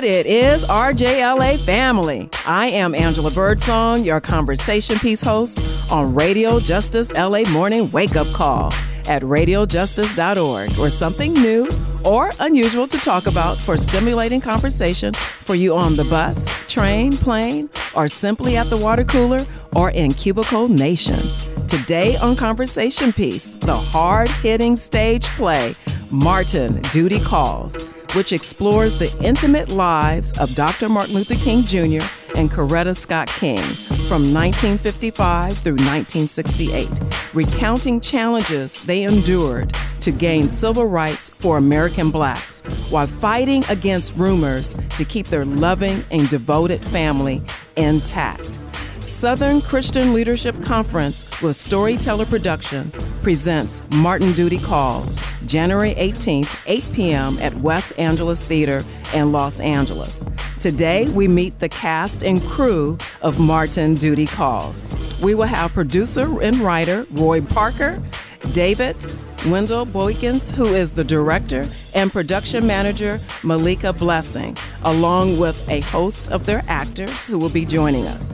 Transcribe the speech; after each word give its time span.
what 0.00 0.08
it 0.08 0.24
is, 0.24 0.64
RJLA 0.64 1.58
family. 1.58 2.30
I 2.46 2.68
am 2.68 2.94
Angela 2.94 3.30
Birdsong, 3.30 4.02
your 4.02 4.18
conversation 4.18 4.98
piece 4.98 5.20
host 5.20 5.60
on 5.92 6.14
Radio 6.14 6.58
Justice 6.58 7.12
LA 7.12 7.42
Morning 7.50 7.90
Wake 7.90 8.16
Up 8.16 8.26
Call 8.28 8.72
at 9.06 9.20
radiojustice.org, 9.20 10.78
or 10.78 10.88
something 10.88 11.34
new 11.34 11.68
or 12.02 12.30
unusual 12.40 12.88
to 12.88 12.96
talk 12.96 13.26
about 13.26 13.58
for 13.58 13.76
stimulating 13.76 14.40
conversation 14.40 15.12
for 15.44 15.54
you 15.54 15.76
on 15.76 15.96
the 15.96 16.04
bus, 16.04 16.48
train, 16.66 17.14
plane, 17.14 17.68
or 17.94 18.08
simply 18.08 18.56
at 18.56 18.70
the 18.70 18.78
water 18.78 19.04
cooler 19.04 19.44
or 19.76 19.90
in 19.90 20.14
Cubicle 20.14 20.68
Nation. 20.68 21.20
Today 21.68 22.16
on 22.16 22.36
Conversation 22.36 23.12
Piece, 23.12 23.56
the 23.56 23.76
hard 23.76 24.30
hitting 24.30 24.76
stage 24.76 25.28
play, 25.36 25.74
Martin 26.10 26.80
Duty 26.90 27.20
Calls, 27.20 27.84
which 28.14 28.32
explores 28.32 28.98
the 28.98 29.12
intimate 29.22 29.68
lives 29.68 30.36
of 30.38 30.54
Dr. 30.54 30.88
Martin 30.88 31.14
Luther 31.14 31.34
King 31.36 31.62
Jr. 31.62 32.06
and 32.36 32.50
Coretta 32.50 32.96
Scott 32.96 33.28
King 33.28 33.62
from 34.08 34.32
1955 34.32 35.58
through 35.58 35.74
1968, 35.74 36.88
recounting 37.32 38.00
challenges 38.00 38.82
they 38.84 39.02
endured 39.04 39.72
to 40.00 40.10
gain 40.10 40.48
civil 40.48 40.86
rights 40.86 41.28
for 41.28 41.58
American 41.58 42.10
blacks 42.10 42.62
while 42.90 43.06
fighting 43.06 43.64
against 43.68 44.16
rumors 44.16 44.74
to 44.96 45.04
keep 45.04 45.26
their 45.28 45.44
loving 45.44 46.04
and 46.10 46.28
devoted 46.28 46.84
family 46.86 47.42
intact. 47.76 48.59
Southern 49.10 49.60
Christian 49.60 50.14
Leadership 50.14 50.62
Conference 50.62 51.26
with 51.42 51.56
Storyteller 51.56 52.24
Production 52.24 52.90
presents 53.22 53.82
Martin 53.90 54.32
Duty 54.32 54.58
Calls, 54.58 55.18
January 55.46 55.94
18th, 55.94 56.58
8 56.66 56.84
p.m. 56.94 57.38
at 57.38 57.52
West 57.56 57.92
Angeles 57.98 58.40
Theater 58.40 58.84
in 59.12 59.32
Los 59.32 59.60
Angeles. 59.60 60.24
Today, 60.58 61.08
we 61.08 61.26
meet 61.28 61.58
the 61.58 61.68
cast 61.68 62.22
and 62.22 62.40
crew 62.42 62.96
of 63.20 63.38
Martin 63.38 63.96
Duty 63.96 64.26
Calls. 64.26 64.84
We 65.20 65.34
will 65.34 65.44
have 65.44 65.74
producer 65.74 66.40
and 66.40 66.58
writer 66.58 67.04
Roy 67.10 67.40
Parker, 67.42 68.00
David 68.52 69.04
Wendell 69.46 69.86
Boykins, 69.86 70.54
who 70.54 70.66
is 70.66 70.94
the 70.94 71.04
director, 71.04 71.68
and 71.94 72.12
production 72.12 72.66
manager 72.66 73.20
Malika 73.42 73.92
Blessing, 73.92 74.56
along 74.84 75.38
with 75.38 75.68
a 75.68 75.80
host 75.80 76.30
of 76.30 76.46
their 76.46 76.62
actors 76.68 77.26
who 77.26 77.38
will 77.38 77.50
be 77.50 77.64
joining 77.64 78.06
us. 78.06 78.32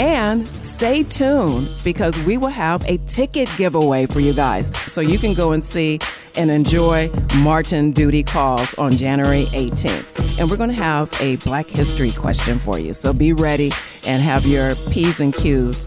And 0.00 0.48
stay 0.62 1.02
tuned 1.02 1.68
because 1.84 2.18
we 2.20 2.38
will 2.38 2.48
have 2.48 2.82
a 2.88 2.96
ticket 3.04 3.50
giveaway 3.58 4.06
for 4.06 4.20
you 4.20 4.32
guys. 4.32 4.74
So 4.90 5.02
you 5.02 5.18
can 5.18 5.34
go 5.34 5.52
and 5.52 5.62
see 5.62 5.98
and 6.36 6.50
enjoy 6.50 7.10
Martin 7.36 7.92
Duty 7.92 8.22
Calls 8.22 8.72
on 8.78 8.92
January 8.92 9.44
18th. 9.50 10.38
And 10.40 10.50
we're 10.50 10.56
going 10.56 10.70
to 10.70 10.74
have 10.74 11.12
a 11.20 11.36
Black 11.36 11.66
History 11.66 12.12
question 12.12 12.58
for 12.58 12.78
you. 12.78 12.94
So 12.94 13.12
be 13.12 13.34
ready 13.34 13.72
and 14.06 14.22
have 14.22 14.46
your 14.46 14.74
P's 14.90 15.20
and 15.20 15.34
Q's 15.34 15.86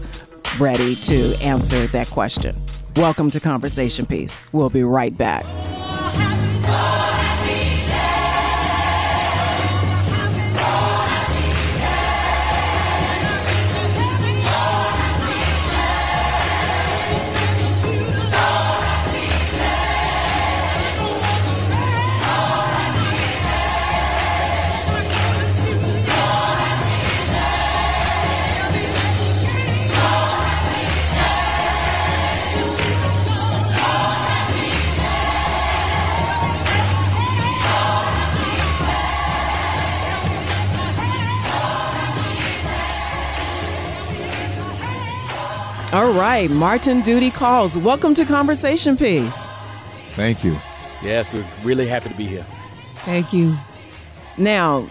ready 0.60 0.94
to 0.94 1.34
answer 1.42 1.88
that 1.88 2.06
question. 2.06 2.54
Welcome 2.94 3.32
to 3.32 3.40
Conversation 3.40 4.06
Piece. 4.06 4.38
We'll 4.52 4.70
be 4.70 4.84
right 4.84 5.18
back. 5.18 5.44
All 45.94 46.12
right, 46.12 46.50
Martin 46.50 47.02
Duty 47.02 47.30
calls. 47.30 47.78
Welcome 47.78 48.14
to 48.14 48.24
Conversation 48.24 48.96
Piece. 48.96 49.46
Thank 50.16 50.42
you. 50.42 50.56
Yes, 51.04 51.32
we're 51.32 51.46
really 51.62 51.86
happy 51.86 52.08
to 52.08 52.16
be 52.16 52.26
here. 52.26 52.44
Thank 53.04 53.32
you. 53.32 53.56
Now, 54.36 54.88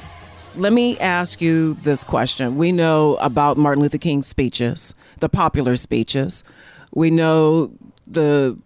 let 0.55 0.71
me 0.71 0.97
ask 0.99 1.41
you 1.41 1.73
this 1.73 2.05
question. 2.05 2.55
We 2.55 2.71
know 2.71 3.17
about 3.17 3.57
Martin 3.57 3.81
Luther 3.81 3.97
King's 3.97 4.27
speeches, 4.27 4.95
the 5.19 5.27
popular 5.27 5.75
speeches. 5.75 6.45
We 6.93 7.11
know 7.11 7.73
the 8.07 8.57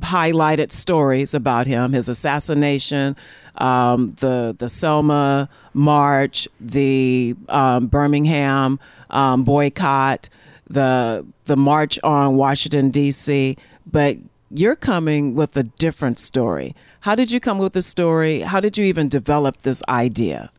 highlighted 0.00 0.72
stories 0.72 1.32
about 1.32 1.66
him, 1.66 1.94
his 1.94 2.06
assassination, 2.06 3.16
um, 3.54 4.14
the 4.20 4.54
the 4.58 4.68
Selma 4.68 5.48
march, 5.72 6.48
the 6.60 7.34
um, 7.48 7.86
Birmingham 7.86 8.78
um, 9.08 9.42
boycott, 9.42 10.28
the 10.68 11.24
the 11.44 11.56
march 11.56 11.98
on 12.02 12.36
Washington 12.36 12.90
D.C. 12.90 13.56
But 13.90 14.18
you're 14.50 14.76
coming 14.76 15.34
with 15.34 15.56
a 15.56 15.62
different 15.64 16.18
story. 16.18 16.74
How 17.00 17.14
did 17.14 17.30
you 17.32 17.40
come 17.40 17.58
with 17.58 17.72
the 17.72 17.82
story? 17.82 18.40
How 18.40 18.60
did 18.60 18.76
you 18.76 18.84
even 18.84 19.08
develop 19.08 19.58
this 19.62 19.82
idea? 19.88 20.50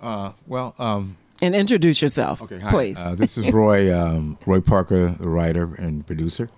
Uh, 0.00 0.32
well, 0.46 0.74
um, 0.78 1.16
And 1.42 1.54
introduce 1.54 2.00
yourself, 2.02 2.42
okay, 2.42 2.58
hi. 2.58 2.70
please. 2.70 2.98
Uh, 3.06 3.14
this 3.14 3.36
is 3.38 3.52
Roy 3.52 3.94
um, 3.96 4.38
Roy 4.46 4.60
Parker, 4.60 5.10
the 5.20 5.28
writer 5.28 5.74
and 5.76 6.06
producer. 6.06 6.48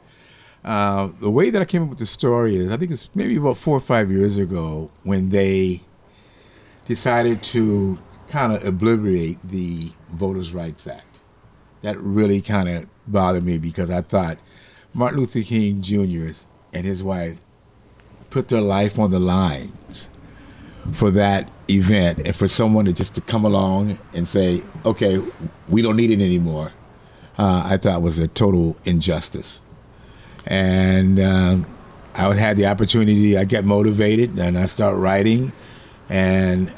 Uh, 0.64 1.10
the 1.20 1.30
way 1.30 1.50
that 1.50 1.60
I 1.60 1.64
came 1.64 1.82
up 1.84 1.88
with 1.90 1.98
the 1.98 2.06
story 2.06 2.56
is, 2.56 2.70
I 2.70 2.76
think 2.76 2.92
it's 2.92 3.10
maybe 3.14 3.36
about 3.36 3.56
four 3.58 3.76
or 3.76 3.80
five 3.80 4.12
years 4.12 4.38
ago 4.38 4.90
when 5.02 5.30
they 5.30 5.82
decided 6.86 7.42
to 7.44 7.98
kind 8.28 8.52
of 8.54 8.64
obliterate 8.64 9.38
the 9.42 9.90
Voters' 10.12 10.52
Rights 10.54 10.86
Act. 10.86 11.11
That 11.82 11.98
really 11.98 12.40
kind 12.40 12.68
of 12.68 12.86
bothered 13.06 13.44
me 13.44 13.58
because 13.58 13.90
I 13.90 14.02
thought 14.02 14.38
Martin 14.94 15.20
Luther 15.20 15.42
King 15.42 15.82
Jr. 15.82 16.30
and 16.72 16.84
his 16.84 17.02
wife 17.02 17.38
put 18.30 18.48
their 18.48 18.60
life 18.60 18.98
on 18.98 19.10
the 19.10 19.18
lines 19.20 20.08
for 20.92 21.10
that 21.10 21.50
event 21.70 22.18
and 22.24 22.34
for 22.34 22.48
someone 22.48 22.84
to 22.86 22.92
just 22.92 23.14
to 23.14 23.20
come 23.20 23.44
along 23.44 23.98
and 24.14 24.26
say, 24.26 24.62
okay, 24.84 25.22
we 25.68 25.82
don't 25.82 25.96
need 25.96 26.10
it 26.10 26.20
anymore, 26.20 26.72
uh, 27.38 27.62
I 27.64 27.76
thought 27.76 28.02
was 28.02 28.18
a 28.18 28.28
total 28.28 28.76
injustice. 28.84 29.60
And 30.46 31.20
um, 31.20 31.66
I 32.14 32.34
had 32.34 32.56
the 32.56 32.66
opportunity, 32.66 33.36
I 33.36 33.44
get 33.44 33.64
motivated 33.64 34.38
and 34.38 34.58
I 34.58 34.66
start 34.66 34.96
writing. 34.96 35.52
And 36.08 36.74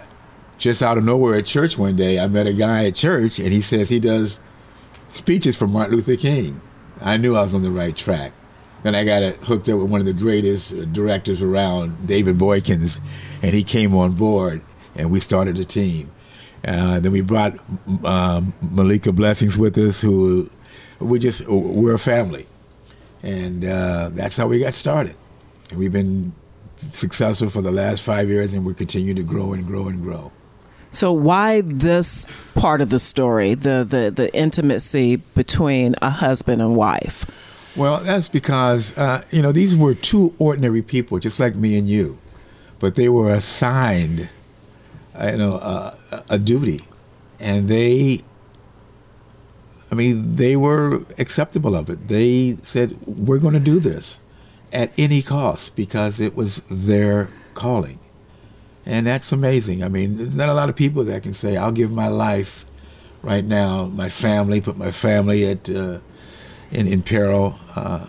just 0.59 0.83
out 0.83 0.99
of 0.99 1.05
nowhere 1.05 1.37
at 1.37 1.47
church 1.47 1.79
one 1.79 1.97
day, 1.97 2.19
I 2.19 2.27
met 2.27 2.47
a 2.47 2.53
guy 2.53 2.87
at 2.87 2.95
church 2.95 3.39
and 3.39 3.53
he 3.53 3.63
says 3.63 3.89
he 3.89 4.01
does 4.01 4.41
speeches 5.15 5.57
from 5.57 5.73
Martin 5.73 5.97
Luther 5.97 6.17
King. 6.17 6.61
I 7.01 7.17
knew 7.17 7.37
I 7.37 7.43
was 7.43 7.55
on 7.55 7.63
the 7.63 7.71
right 7.71 7.97
track. 7.97 8.33
Then 8.83 8.95
I 8.95 9.05
got 9.05 9.23
hooked 9.37 9.69
up 9.69 9.79
with 9.79 9.91
one 9.91 10.01
of 10.01 10.07
the 10.07 10.13
greatest 10.13 10.75
uh, 10.75 10.85
directors 10.85 11.41
around, 11.41 12.07
David 12.07 12.37
Boykins, 12.37 13.01
and 13.43 13.53
he 13.53 13.65
came 13.65 13.95
on 13.95 14.13
board, 14.13 14.61
and 14.95 15.11
we 15.11 15.21
started 15.21 15.59
a 15.59 15.65
team. 15.65 16.11
Uh, 16.67 17.01
then 17.01 17.13
we 17.13 17.21
brought 17.21 17.59
um, 18.05 18.53
Malika 18.61 19.13
Blessings 19.13 19.57
with 19.57 19.79
us, 19.79 20.01
who 20.01 20.51
we 20.99 21.19
just 21.19 21.47
we're 21.49 21.95
a 21.95 21.99
family, 21.99 22.47
and 23.23 23.65
uh, 23.65 24.11
that's 24.13 24.37
how 24.37 24.47
we 24.47 24.59
got 24.59 24.75
started. 24.75 25.17
And 25.71 25.79
we've 25.79 25.93
been 25.93 26.33
successful 26.93 27.49
for 27.49 27.63
the 27.63 27.73
last 27.73 28.03
five 28.03 28.29
years, 28.29 28.53
and 28.53 28.67
we 28.67 28.75
continue 28.75 29.15
to 29.15 29.23
grow 29.23 29.53
and 29.55 29.67
grow 29.67 29.89
and 29.89 30.03
grow. 30.03 30.31
So 30.95 31.13
why 31.13 31.61
this 31.63 32.27
part 32.55 32.81
of 32.81 32.91
the 32.91 32.99
story, 32.99 33.55
the 33.55 33.85
the 33.89 34.11
the 34.11 34.35
intimacy 34.35 35.17
between 35.17 35.95
a 36.01 36.11
husband 36.11 36.63
and 36.63 36.77
wife? 36.77 37.27
Well, 37.77 37.99
that's 37.99 38.29
because 38.29 38.97
uh, 38.97 39.25
you 39.31 39.43
know 39.43 39.51
these 39.51 39.77
were 39.77 39.95
two 39.95 40.35
ordinary 40.39 40.83
people, 40.83 41.19
just 41.19 41.41
like 41.41 41.57
me 41.57 41.77
and 41.77 41.89
you, 41.89 42.19
but 42.79 42.95
they 42.95 43.09
were 43.09 43.33
assigned, 43.33 44.31
uh, 45.19 45.27
you 45.33 45.39
know, 45.39 45.55
a 46.29 46.39
duty, 46.39 46.85
and 47.41 47.69
they. 47.69 48.23
I 49.91 49.97
mean, 49.97 50.37
they 50.37 50.57
were 50.57 51.03
acceptable 51.19 51.77
of 51.77 51.91
it. 51.91 52.09
They 52.09 52.59
said, 52.63 52.97
"We're 53.07 53.39
going 53.39 53.55
to 53.55 53.61
do 53.61 53.81
this 53.81 54.21
at 54.73 54.93
any 54.97 55.23
cost 55.23 55.77
because 55.77 56.21
it 56.21 56.37
was 56.37 56.63
their 56.71 57.29
calling," 57.55 57.99
and 58.87 59.07
that's 59.07 59.33
amazing. 59.33 59.83
I 59.83 59.89
mean, 59.89 60.17
there's 60.17 60.35
not 60.35 60.49
a 60.49 60.55
lot 60.55 60.69
of 60.69 60.77
people 60.77 61.05
that 61.05 61.23
can 61.23 61.35
say, 61.35 61.57
"I'll 61.57 61.73
give 61.73 61.91
my 61.91 62.09
life 62.09 62.65
right 63.23 63.45
now, 63.45 63.87
my 63.87 64.11
family, 64.11 64.61
put 64.61 64.77
my 64.77 64.93
family 64.93 65.47
at." 65.47 65.71
Uh, 65.71 65.99
in, 66.75 66.89
in 66.89 67.03
peril 67.03 67.59
uh, 67.77 68.07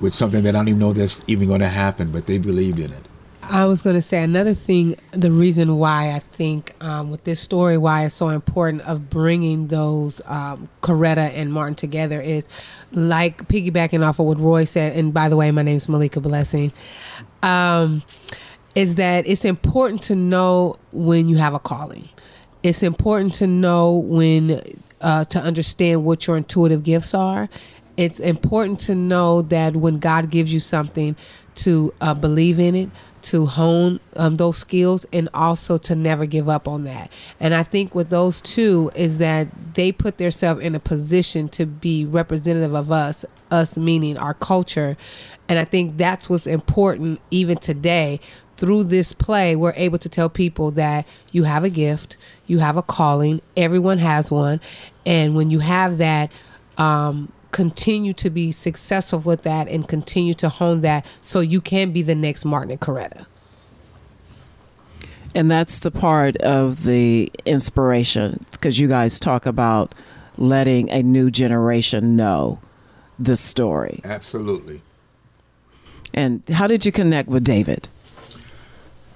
with 0.00 0.14
something 0.14 0.42
that 0.44 0.54
I 0.54 0.58
don't 0.58 0.68
even 0.68 0.80
know 0.80 0.92
that's 0.92 1.22
even 1.26 1.48
going 1.48 1.60
to 1.60 1.68
happen, 1.68 2.10
but 2.10 2.26
they 2.26 2.38
believed 2.38 2.78
in 2.78 2.92
it. 2.92 3.02
I 3.42 3.66
was 3.66 3.82
going 3.82 3.96
to 3.96 4.02
say 4.02 4.22
another 4.22 4.54
thing. 4.54 4.96
The 5.10 5.30
reason 5.30 5.76
why 5.76 6.12
I 6.12 6.20
think 6.20 6.74
um, 6.80 7.10
with 7.10 7.24
this 7.24 7.40
story, 7.40 7.76
why 7.76 8.06
it's 8.06 8.14
so 8.14 8.30
important 8.30 8.82
of 8.82 9.10
bringing 9.10 9.68
those 9.68 10.22
um, 10.24 10.70
Coretta 10.82 11.30
and 11.34 11.52
Martin 11.52 11.74
together 11.74 12.22
is 12.22 12.48
like 12.92 13.46
piggybacking 13.48 14.02
off 14.02 14.18
of 14.18 14.26
what 14.26 14.40
Roy 14.40 14.64
said. 14.64 14.96
And 14.96 15.12
by 15.12 15.28
the 15.28 15.36
way, 15.36 15.50
my 15.50 15.60
name 15.60 15.76
is 15.76 15.90
Malika 15.90 16.20
Blessing. 16.20 16.72
Um, 17.42 18.02
is 18.74 18.96
that 18.96 19.26
it's 19.26 19.44
important 19.44 20.02
to 20.02 20.16
know 20.16 20.76
when 20.92 21.28
you 21.28 21.36
have 21.36 21.54
a 21.54 21.58
calling. 21.58 22.08
It's 22.62 22.82
important 22.82 23.34
to 23.34 23.46
know 23.46 23.96
when 23.96 24.62
uh, 25.00 25.24
to 25.26 25.38
understand 25.38 26.04
what 26.04 26.26
your 26.26 26.36
intuitive 26.36 26.82
gifts 26.82 27.14
are. 27.14 27.48
It's 27.96 28.18
important 28.18 28.80
to 28.80 28.94
know 28.94 29.42
that 29.42 29.76
when 29.76 29.98
God 29.98 30.30
gives 30.30 30.52
you 30.52 30.60
something, 30.60 31.16
to 31.56 31.94
uh, 32.00 32.14
believe 32.14 32.58
in 32.58 32.74
it, 32.74 32.90
to 33.22 33.46
hone 33.46 34.00
um, 34.16 34.36
those 34.36 34.58
skills, 34.58 35.06
and 35.12 35.28
also 35.32 35.78
to 35.78 35.94
never 35.94 36.26
give 36.26 36.48
up 36.48 36.66
on 36.66 36.84
that. 36.84 37.10
And 37.38 37.54
I 37.54 37.62
think 37.62 37.94
with 37.94 38.10
those 38.10 38.40
two 38.40 38.90
is 38.94 39.18
that 39.18 39.74
they 39.74 39.92
put 39.92 40.18
themselves 40.18 40.60
in 40.60 40.74
a 40.74 40.80
position 40.80 41.48
to 41.50 41.64
be 41.64 42.04
representative 42.04 42.74
of 42.74 42.90
us, 42.90 43.24
us 43.50 43.76
meaning 43.78 44.18
our 44.18 44.34
culture. 44.34 44.96
And 45.48 45.58
I 45.58 45.64
think 45.64 45.96
that's 45.96 46.28
what's 46.28 46.46
important 46.46 47.20
even 47.30 47.58
today. 47.58 48.20
Through 48.56 48.84
this 48.84 49.12
play, 49.12 49.56
we're 49.56 49.74
able 49.76 49.98
to 49.98 50.08
tell 50.08 50.28
people 50.28 50.70
that 50.72 51.06
you 51.32 51.44
have 51.44 51.64
a 51.64 51.70
gift, 51.70 52.16
you 52.46 52.58
have 52.58 52.76
a 52.76 52.82
calling, 52.82 53.40
everyone 53.56 53.98
has 53.98 54.30
one. 54.30 54.60
And 55.04 55.34
when 55.34 55.50
you 55.50 55.58
have 55.58 55.98
that, 55.98 56.40
um, 56.78 57.32
continue 57.54 58.12
to 58.12 58.28
be 58.28 58.50
successful 58.50 59.20
with 59.20 59.42
that 59.42 59.68
and 59.68 59.88
continue 59.88 60.34
to 60.34 60.48
hone 60.48 60.80
that 60.80 61.06
so 61.22 61.38
you 61.38 61.60
can 61.60 61.92
be 61.92 62.02
the 62.02 62.14
next 62.14 62.44
Martin 62.44 62.72
and 62.72 62.80
Coretta. 62.80 63.26
And 65.36 65.48
that's 65.48 65.78
the 65.78 65.92
part 65.92 66.36
of 66.38 66.82
the 66.82 67.30
inspiration 67.46 68.44
because 68.50 68.80
you 68.80 68.88
guys 68.88 69.20
talk 69.20 69.46
about 69.46 69.94
letting 70.36 70.90
a 70.90 71.00
new 71.04 71.30
generation 71.30 72.16
know 72.16 72.58
the 73.20 73.36
story. 73.36 74.00
Absolutely. 74.02 74.82
And 76.12 76.42
how 76.48 76.66
did 76.66 76.84
you 76.84 76.90
connect 76.90 77.28
with 77.28 77.44
David? 77.44 77.88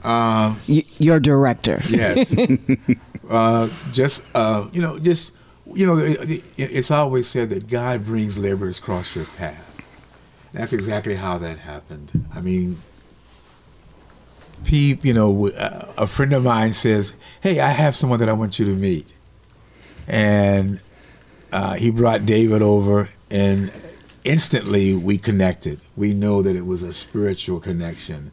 Uh, 0.05 0.55
y- 0.69 0.85
your 0.99 1.19
director. 1.19 1.81
Yes. 1.88 2.37
uh, 3.29 3.69
just 3.90 4.23
uh, 4.32 4.69
you 4.73 4.81
know, 4.81 5.00
just 5.00 5.38
you 5.75 5.87
know, 5.87 5.99
it's 5.99 6.91
always 6.91 7.29
said 7.29 7.50
that 7.50 7.69
God 7.69 8.05
brings 8.05 8.38
laborers 8.38 8.79
across 8.79 9.15
your 9.15 9.25
path. 9.25 9.65
That's 10.53 10.73
exactly 10.73 11.17
how 11.17 11.38
that 11.38 11.59
happened. 11.59 12.26
I 12.35 12.41
mean, 12.41 12.79
Pete, 14.65 15.05
you 15.05 15.12
know, 15.12 15.49
a 15.97 16.06
friend 16.06 16.32
of 16.32 16.43
mine 16.43 16.73
says, 16.73 17.15
"Hey, 17.41 17.61
I 17.61 17.69
have 17.69 17.94
someone 17.94 18.19
that 18.20 18.29
I 18.29 18.32
want 18.32 18.59
you 18.59 18.65
to 18.67 18.75
meet," 18.75 19.15
and 20.06 20.81
uh, 21.53 21.75
he 21.75 21.91
brought 21.91 22.26
David 22.26 22.62
over, 22.62 23.11
and 23.31 23.71
instantly 24.25 24.94
we 24.94 25.19
connected. 25.19 25.81
We 25.97 26.14
know 26.14 26.43
that 26.43 26.56
it 26.56 26.67
was 26.67 26.82
a 26.82 26.93
spiritual 26.93 27.61
connection, 27.61 28.32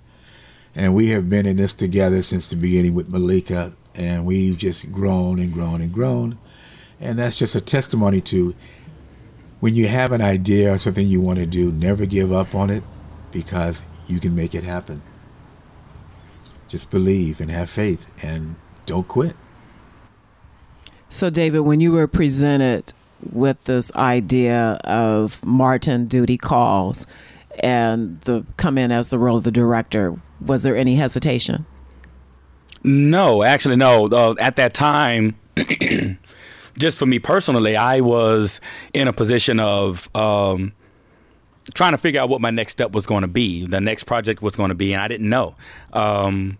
and 0.73 0.95
we 0.95 1.09
have 1.09 1.29
been 1.29 1.45
in 1.45 1.57
this 1.57 1.73
together 1.73 2.23
since 2.23 2.47
the 2.47 2.55
beginning 2.55 2.95
with 2.95 3.09
Malika, 3.09 3.73
and 3.93 4.25
we've 4.25 4.57
just 4.57 4.91
grown 4.91 5.37
and 5.37 5.53
grown 5.53 5.81
and 5.81 5.93
grown 5.93 6.39
and 6.99 7.19
that's 7.19 7.37
just 7.37 7.55
a 7.55 7.61
testimony 7.61 8.21
to 8.21 8.55
when 9.59 9.75
you 9.75 9.87
have 9.87 10.11
an 10.11 10.21
idea 10.21 10.71
or 10.71 10.77
something 10.77 11.07
you 11.07 11.21
want 11.21 11.39
to 11.39 11.45
do, 11.45 11.71
never 11.71 12.05
give 12.05 12.31
up 12.31 12.53
on 12.53 12.69
it 12.69 12.83
because 13.31 13.85
you 14.07 14.19
can 14.19 14.35
make 14.35 14.53
it 14.53 14.63
happen. 14.63 15.01
Just 16.67 16.91
believe 16.91 17.39
and 17.39 17.49
have 17.51 17.69
faith 17.69 18.07
and 18.23 18.55
don't 18.85 19.07
quit. 19.07 19.35
So, 21.09 21.29
David, 21.29 21.61
when 21.61 21.79
you 21.79 21.91
were 21.91 22.07
presented 22.07 22.93
with 23.31 23.63
this 23.65 23.95
idea 23.95 24.79
of 24.83 25.43
Martin 25.45 26.07
Duty 26.07 26.37
Calls 26.37 27.07
and 27.59 28.19
the 28.21 28.45
come 28.57 28.77
in 28.77 28.91
as 28.91 29.09
the 29.09 29.19
role 29.19 29.37
of 29.37 29.43
the 29.43 29.51
director, 29.51 30.15
was 30.41 30.63
there 30.63 30.75
any 30.75 30.95
hesitation? 30.95 31.65
No, 32.83 33.43
actually, 33.43 33.77
no. 33.77 34.07
Uh, 34.07 34.35
at 34.39 34.57
that 34.57 34.73
time, 34.73 35.39
just 36.77 36.99
for 36.99 37.05
me 37.05 37.19
personally, 37.19 37.75
I 37.75 38.01
was 38.01 38.61
in 38.93 39.07
a 39.07 39.13
position 39.13 39.59
of 39.59 40.09
um, 40.15 40.73
trying 41.73 41.93
to 41.93 41.97
figure 41.97 42.21
out 42.21 42.29
what 42.29 42.41
my 42.41 42.51
next 42.51 42.73
step 42.73 42.91
was 42.91 43.07
going 43.07 43.21
to 43.21 43.27
be, 43.27 43.65
the 43.65 43.81
next 43.81 44.03
project 44.03 44.41
was 44.41 44.55
going 44.55 44.69
to 44.69 44.75
be, 44.75 44.93
and 44.93 45.01
I 45.01 45.07
didn't 45.07 45.29
know. 45.29 45.55
Um, 45.93 46.57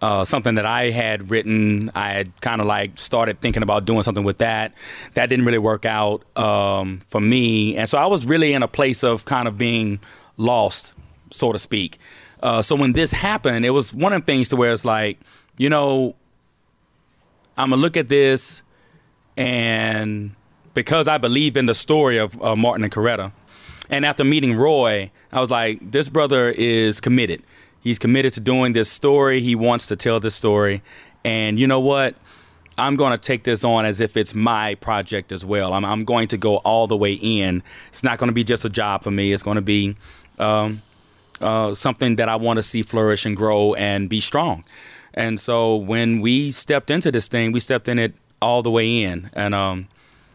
uh, 0.00 0.24
something 0.24 0.56
that 0.56 0.66
I 0.66 0.90
had 0.90 1.30
written, 1.30 1.90
I 1.94 2.08
had 2.08 2.40
kind 2.40 2.60
of 2.60 2.66
like 2.66 2.98
started 2.98 3.40
thinking 3.40 3.62
about 3.62 3.84
doing 3.84 4.02
something 4.02 4.24
with 4.24 4.38
that. 4.38 4.74
That 5.12 5.26
didn't 5.26 5.44
really 5.44 5.58
work 5.58 5.86
out 5.86 6.24
um, 6.36 6.98
for 7.06 7.20
me, 7.20 7.76
and 7.76 7.88
so 7.88 7.98
I 7.98 8.06
was 8.06 8.26
really 8.26 8.52
in 8.52 8.62
a 8.62 8.68
place 8.68 9.04
of 9.04 9.24
kind 9.24 9.46
of 9.46 9.56
being 9.56 10.00
lost, 10.36 10.94
so 11.30 11.52
to 11.52 11.58
speak. 11.58 11.98
Uh, 12.42 12.60
so 12.60 12.74
when 12.74 12.92
this 12.92 13.12
happened, 13.12 13.64
it 13.64 13.70
was 13.70 13.94
one 13.94 14.12
of 14.12 14.22
the 14.22 14.26
things 14.26 14.48
to 14.48 14.56
where 14.56 14.72
it's 14.72 14.84
like, 14.84 15.20
you 15.56 15.70
know, 15.70 16.16
I'm 17.56 17.70
gonna 17.70 17.80
look 17.80 17.96
at 17.96 18.08
this 18.08 18.64
and 19.36 20.34
because 20.74 21.08
I 21.08 21.18
believe 21.18 21.56
in 21.56 21.66
the 21.66 21.74
story 21.74 22.18
of 22.18 22.40
uh, 22.42 22.56
Martin 22.56 22.84
and 22.84 22.92
Coretta, 22.92 23.32
and 23.90 24.04
after 24.04 24.24
meeting 24.24 24.56
Roy, 24.56 25.10
I 25.32 25.40
was 25.40 25.50
like, 25.50 25.90
this 25.90 26.08
brother 26.08 26.50
is 26.50 27.00
committed. 27.00 27.42
He's 27.80 27.98
committed 27.98 28.32
to 28.34 28.40
doing 28.40 28.72
this 28.72 28.90
story. 28.90 29.40
He 29.40 29.54
wants 29.54 29.86
to 29.88 29.96
tell 29.96 30.20
this 30.20 30.34
story. 30.34 30.82
And 31.24 31.58
you 31.58 31.66
know 31.66 31.80
what? 31.80 32.14
I'm 32.78 32.96
going 32.96 33.12
to 33.12 33.18
take 33.18 33.44
this 33.44 33.64
on 33.64 33.84
as 33.84 34.00
if 34.00 34.16
it's 34.16 34.34
my 34.34 34.76
project 34.76 35.30
as 35.30 35.44
well. 35.44 35.74
I'm, 35.74 35.84
I'm 35.84 36.04
going 36.04 36.28
to 36.28 36.38
go 36.38 36.56
all 36.58 36.86
the 36.86 36.96
way 36.96 37.12
in. 37.12 37.62
It's 37.88 38.02
not 38.02 38.18
going 38.18 38.28
to 38.28 38.34
be 38.34 38.44
just 38.44 38.64
a 38.64 38.70
job 38.70 39.02
for 39.02 39.10
me. 39.10 39.32
It's 39.32 39.42
going 39.42 39.56
to 39.56 39.62
be 39.62 39.94
um, 40.38 40.80
uh, 41.40 41.74
something 41.74 42.16
that 42.16 42.28
I 42.28 42.36
want 42.36 42.58
to 42.58 42.62
see 42.62 42.82
flourish 42.82 43.26
and 43.26 43.36
grow 43.36 43.74
and 43.74 44.08
be 44.08 44.20
strong. 44.20 44.64
And 45.14 45.38
so 45.38 45.76
when 45.76 46.20
we 46.20 46.50
stepped 46.50 46.90
into 46.90 47.10
this 47.10 47.28
thing, 47.28 47.52
we 47.52 47.60
stepped 47.60 47.88
in 47.88 47.98
it 47.98 48.14
all 48.42 48.62
the 48.62 48.70
way 48.70 49.02
in, 49.02 49.30
and 49.32 49.54
um, 49.54 49.88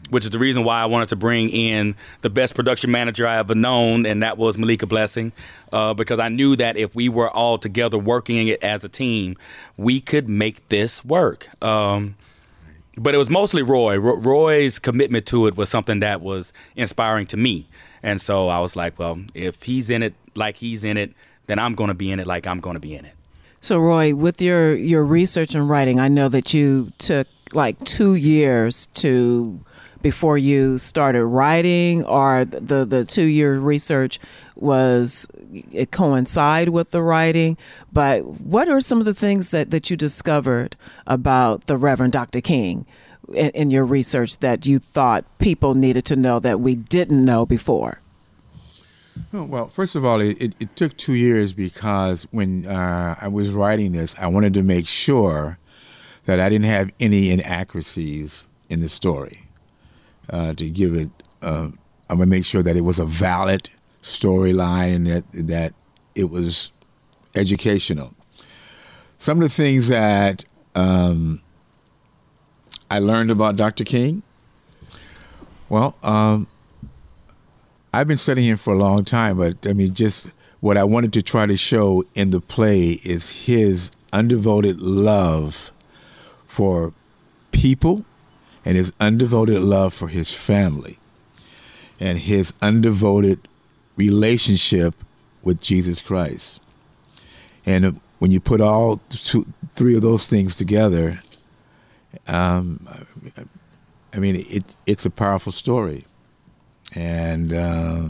which 0.09 0.24
is 0.25 0.31
the 0.31 0.39
reason 0.39 0.63
why 0.63 0.81
I 0.81 0.86
wanted 0.86 1.09
to 1.09 1.15
bring 1.15 1.50
in 1.50 1.95
the 2.21 2.30
best 2.30 2.56
production 2.56 2.92
manager 2.92 3.27
I 3.27 3.38
ever 3.38 3.56
known, 3.56 4.06
and 4.06 4.24
that 4.24 4.38
was 4.38 4.57
Malika 4.57 4.85
Blessing, 4.85 5.31
uh, 5.71 5.94
because 5.94 6.19
I 6.19 6.30
knew 6.30 6.56
that 6.56 6.78
if 6.78 6.95
we 6.95 7.09
were 7.09 7.30
all 7.30 7.57
together 7.57 7.97
working 7.97 8.47
it 8.47 8.64
as 8.64 8.83
a 8.83 8.90
team, 8.90 9.35
we 9.76 9.99
could 9.99 10.30
make 10.30 10.68
this 10.69 11.04
work. 11.04 11.49
Um, 11.64 12.16
but 12.97 13.14
it 13.14 13.18
was 13.18 13.30
mostly 13.30 13.61
Roy. 13.61 13.97
Roy's 13.97 14.80
commitment 14.80 15.26
to 15.28 15.45
it 15.47 15.56
was 15.56 15.69
something 15.69 15.99
that 15.99 16.21
was 16.21 16.52
inspiring 16.76 17.28
to 17.28 17.37
me, 17.37 17.68
and 18.02 18.19
so 18.21 18.47
I 18.47 18.59
was 18.59 18.76
like, 18.76 18.97
well, 18.97 19.19
if 19.35 19.64
he's 19.64 19.90
in 19.90 20.02
it 20.02 20.16
like 20.35 20.57
he's 20.57 20.83
in 20.83 20.97
it, 20.97 21.14
then 21.45 21.59
I'm 21.59 21.73
going 21.73 21.90
to 21.90 21.94
be 21.94 22.11
in 22.11 22.19
it 22.19 22.28
like 22.28 22.47
I'm 22.47 22.59
going 22.59 22.76
to 22.76 22.80
be 22.80 22.95
in 22.95 23.06
it. 23.06 23.14
So, 23.59 23.78
Roy, 23.80 24.16
with 24.16 24.42
your 24.42 24.76
your 24.76 25.04
research 25.04 25.54
and 25.54 25.69
writing, 25.69 25.99
I 25.99 26.07
know 26.07 26.30
that 26.30 26.54
you 26.54 26.92
took 26.97 27.28
like 27.57 27.83
two 27.83 28.14
years 28.14 28.85
to 28.87 29.59
before 30.02 30.37
you 30.37 30.78
started 30.78 31.26
writing 31.26 32.06
or 32.06 32.45
the 32.45 32.85
the 32.85 33.04
two 33.04 33.26
year 33.26 33.57
research 33.57 34.19
was 34.56 35.28
it 35.71 35.92
coincide 35.92 36.69
with 36.69 36.92
the 36.92 37.02
writing? 37.02 37.57
But 37.92 38.26
what 38.26 38.69
are 38.69 38.80
some 38.80 38.99
of 38.99 39.06
the 39.06 39.14
things 39.14 39.49
that 39.49 39.71
that 39.71 39.90
you 39.90 39.97
discovered 39.97 40.78
about 41.07 41.66
the 41.66 41.76
reverend 41.78 42.14
dr 42.14 42.40
king 42.42 42.85
in, 43.33 43.49
in 43.49 43.71
your 43.71 43.85
research 43.85 44.37
that 44.40 44.66
you 44.66 44.78
thought 44.80 45.26
people 45.40 45.73
needed 45.73 46.06
to 46.06 46.16
know 46.16 46.40
that 46.40 46.59
we 46.59 46.76
didn't 46.76 47.26
know 47.26 47.45
before? 47.45 48.02
Oh, 49.33 49.45
well, 49.45 49.68
first 49.69 49.95
of 49.95 50.06
all, 50.06 50.21
it, 50.21 50.54
it, 50.59 50.76
took 50.76 50.95
two 50.95 51.16
years 51.16 51.52
because 51.52 52.28
when 52.30 52.68
uh, 52.68 53.16
I 53.19 53.28
was 53.28 53.49
writing 53.49 53.92
this, 53.92 54.16
I 54.19 54.28
wanted 54.28 54.54
to 54.54 54.61
make 54.61 54.85
sure 54.85 55.57
that 56.28 56.42
I 56.42 56.50
didn't 56.50 56.66
have 56.66 56.92
any 57.00 57.31
inaccuracies 57.31 58.46
in 58.69 58.81
the 58.81 58.90
story. 58.90 59.44
Uh, 60.30 60.54
to 60.54 60.69
give 60.69 60.94
it, 60.94 61.10
uh, 61.42 61.69
I'm 62.10 62.18
gonna 62.18 62.26
make 62.26 62.44
sure 62.44 62.62
that 62.62 62.76
it 62.76 62.81
was 62.81 63.00
a 63.00 63.06
valid 63.06 63.69
storyline 64.04 64.96
and 64.96 65.07
that 65.07 65.24
that 65.34 65.74
it 66.16 66.30
was 66.30 66.74
educational. 67.34 68.14
Some 69.18 69.42
of 69.42 69.50
the 69.50 69.56
things 69.56 69.88
that 69.88 70.44
um, 70.76 71.42
I 72.92 73.00
learned 73.00 73.31
about 73.31 73.56
Dr. 73.56 73.86
King. 73.86 74.22
Well, 75.69 75.96
um, 76.04 76.48
I've 77.94 78.07
been 78.07 78.18
studying 78.18 78.50
him 78.50 78.57
for 78.57 78.74
a 78.74 78.78
long 78.78 79.06
time, 79.06 79.38
but 79.38 79.66
I 79.66 79.72
mean, 79.72 79.94
just 79.94 80.30
what 80.60 80.76
I 80.76 80.84
wanted 80.84 81.14
to 81.14 81.22
try 81.22 81.46
to 81.46 81.56
show 81.56 82.04
in 82.16 82.31
the 82.31 82.42
play 82.42 83.00
is 83.04 83.30
his 83.30 83.92
undevoted 84.12 84.76
love 84.80 85.72
for 86.57 86.92
people 87.52 88.04
and 88.66 88.76
his 88.76 88.90
undevoted 88.99 89.64
love 89.64 89.94
for 89.94 90.07
his 90.07 90.33
family 90.33 90.97
and 91.99 92.18
his 92.18 92.52
undevoted 92.54 93.37
relationship 93.95 94.95
with 95.44 95.61
Jesus 95.61 96.02
Christ. 96.02 96.59
And 97.64 98.02
when 98.18 98.31
you 98.31 98.40
put 98.40 98.59
all 98.59 99.02
two, 99.09 99.45
three 99.76 99.95
of 99.95 100.02
those 100.02 100.26
things 100.26 100.56
together, 100.56 101.21
um, 102.26 102.87
I 104.11 104.18
mean, 104.18 104.44
it 104.49 104.64
it's 104.87 105.06
a 105.06 105.11
powerful 105.11 105.52
story, 105.52 106.06
and 106.95 107.54
uh, 107.54 108.09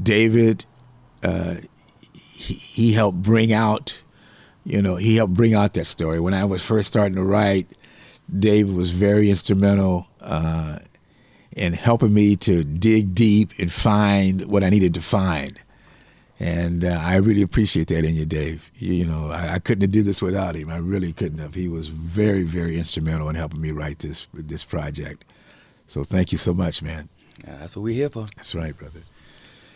David, 0.00 0.64
uh, 1.24 1.56
he, 2.12 2.54
he 2.54 2.92
helped 2.92 3.20
bring 3.20 3.52
out, 3.52 4.02
you 4.64 4.80
know, 4.80 4.96
he 4.96 5.16
helped 5.16 5.34
bring 5.34 5.54
out 5.54 5.74
that 5.74 5.86
story. 5.86 6.20
When 6.20 6.34
I 6.34 6.44
was 6.44 6.62
first 6.62 6.88
starting 6.88 7.16
to 7.16 7.22
write, 7.22 7.68
Dave 8.38 8.70
was 8.70 8.90
very 8.90 9.30
instrumental 9.30 10.06
uh, 10.20 10.78
in 11.52 11.74
helping 11.74 12.14
me 12.14 12.36
to 12.36 12.64
dig 12.64 13.14
deep 13.14 13.52
and 13.58 13.72
find 13.72 14.46
what 14.46 14.64
I 14.64 14.70
needed 14.70 14.94
to 14.94 15.00
find. 15.00 15.60
And 16.40 16.84
uh, 16.84 17.00
I 17.02 17.16
really 17.16 17.42
appreciate 17.42 17.88
that 17.88 18.04
in 18.04 18.16
you, 18.16 18.26
Dave. 18.26 18.70
You, 18.76 18.94
you 18.94 19.04
know, 19.04 19.30
I, 19.30 19.54
I, 19.54 19.58
couldn't 19.60 19.82
have 19.82 19.92
did 19.92 20.04
this 20.04 20.20
without 20.20 20.56
him. 20.56 20.68
I 20.68 20.78
really 20.78 21.12
couldn't 21.12 21.38
have. 21.38 21.54
He 21.54 21.68
was 21.68 21.88
very, 21.88 22.42
very 22.42 22.76
instrumental 22.76 23.28
in 23.28 23.36
helping 23.36 23.60
me 23.60 23.70
write 23.70 24.00
this 24.00 24.26
this 24.34 24.64
project. 24.64 25.24
So 25.86 26.02
thank 26.02 26.32
you 26.32 26.38
so 26.38 26.52
much, 26.52 26.82
man. 26.82 27.08
Yeah, 27.44 27.58
that's 27.60 27.76
what 27.76 27.84
we're 27.84 27.94
here 27.94 28.08
for. 28.08 28.26
That's 28.36 28.54
right, 28.54 28.76
brother. 28.76 29.00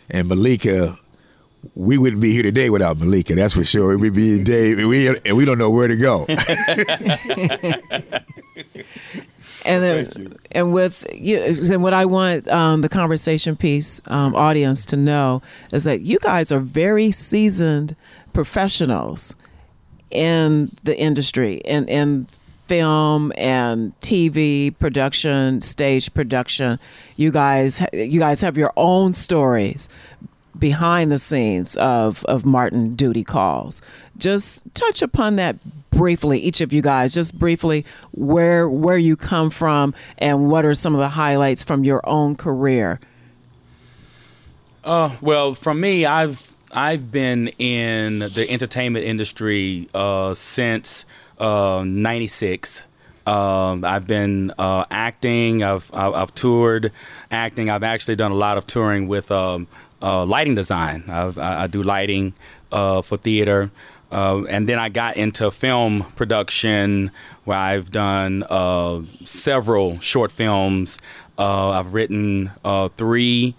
And 0.09 0.27
Malika, 0.27 0.99
we 1.75 1.97
wouldn't 1.97 2.21
be 2.21 2.31
here 2.31 2.43
today 2.43 2.69
without 2.69 2.97
Malika. 2.97 3.35
That's 3.35 3.53
for 3.53 3.63
sure. 3.63 3.97
We'd 3.97 4.13
be 4.13 4.43
Dave, 4.43 4.79
and 4.79 4.89
we 4.89 5.07
and 5.07 5.37
we 5.37 5.45
don't 5.45 5.57
know 5.57 5.69
where 5.69 5.87
to 5.87 5.97
go. 5.97 6.25
and 9.65 9.83
then, 9.83 10.35
and 10.51 10.73
with 10.73 11.05
you, 11.13 11.37
and 11.39 11.83
what 11.83 11.93
I 11.93 12.05
want 12.05 12.47
um, 12.49 12.81
the 12.81 12.89
conversation 12.89 13.55
piece 13.55 14.01
um, 14.07 14.35
audience 14.35 14.85
to 14.87 14.97
know 14.97 15.41
is 15.71 15.83
that 15.83 16.01
you 16.01 16.19
guys 16.19 16.51
are 16.51 16.59
very 16.59 17.11
seasoned 17.11 17.95
professionals 18.33 19.35
in 20.11 20.71
the 20.83 20.97
industry 20.97 21.61
and 21.65 21.89
in 21.89 22.27
film 22.67 23.33
and 23.35 23.99
TV 23.99 24.77
production, 24.77 25.59
stage 25.59 26.13
production. 26.13 26.79
You 27.15 27.31
guys, 27.31 27.83
you 27.91 28.19
guys 28.19 28.41
have 28.41 28.57
your 28.57 28.71
own 28.77 29.13
stories 29.13 29.89
behind 30.59 31.11
the 31.11 31.17
scenes 31.17 31.75
of 31.77 32.23
of 32.25 32.45
Martin 32.45 32.95
Duty 32.95 33.23
Calls. 33.23 33.81
Just 34.17 34.63
touch 34.75 35.01
upon 35.01 35.37
that 35.37 35.57
briefly, 35.91 36.39
each 36.39 36.61
of 36.61 36.71
you 36.73 36.81
guys, 36.81 37.13
just 37.13 37.37
briefly 37.37 37.85
where 38.11 38.69
where 38.69 38.97
you 38.97 39.15
come 39.15 39.49
from 39.49 39.93
and 40.17 40.49
what 40.49 40.65
are 40.65 40.73
some 40.73 40.93
of 40.93 40.99
the 40.99 41.09
highlights 41.09 41.63
from 41.63 41.83
your 41.83 42.01
own 42.07 42.35
career. 42.35 42.99
Uh, 44.83 45.15
well, 45.21 45.53
from 45.53 45.79
me, 45.79 46.05
I've 46.05 46.55
I've 46.71 47.11
been 47.11 47.49
in 47.59 48.19
the 48.19 48.45
entertainment 48.49 49.05
industry 49.05 49.89
uh, 49.93 50.33
since 50.33 51.05
'96. 51.39 52.85
Uh, 52.85 52.85
um, 53.29 53.85
I've 53.85 54.07
been 54.07 54.51
uh, 54.57 54.85
acting. 54.89 55.63
I've, 55.63 55.91
I've, 55.93 56.13
I've 56.13 56.33
toured 56.33 56.91
acting. 57.29 57.69
I've 57.69 57.83
actually 57.83 58.15
done 58.15 58.31
a 58.31 58.35
lot 58.35 58.57
of 58.57 58.65
touring 58.65 59.07
with 59.07 59.31
um, 59.31 59.67
uh, 60.01 60.25
lighting 60.25 60.55
design. 60.55 61.03
I've, 61.07 61.37
i 61.37 61.67
do 61.67 61.83
lighting 61.83 62.33
uh, 62.71 63.01
for 63.01 63.17
theater. 63.17 63.71
Uh, 64.11 64.43
and 64.45 64.67
then 64.67 64.79
I 64.79 64.89
got 64.89 65.17
into 65.17 65.51
film 65.51 66.03
production 66.15 67.11
where 67.43 67.57
I've 67.57 67.91
done 67.91 68.43
uh, 68.49 69.03
several 69.23 69.99
short 69.99 70.31
films. 70.31 70.97
Uh, 71.37 71.69
I've 71.69 71.93
written 71.93 72.51
uh, 72.65 72.89
three 72.89 73.55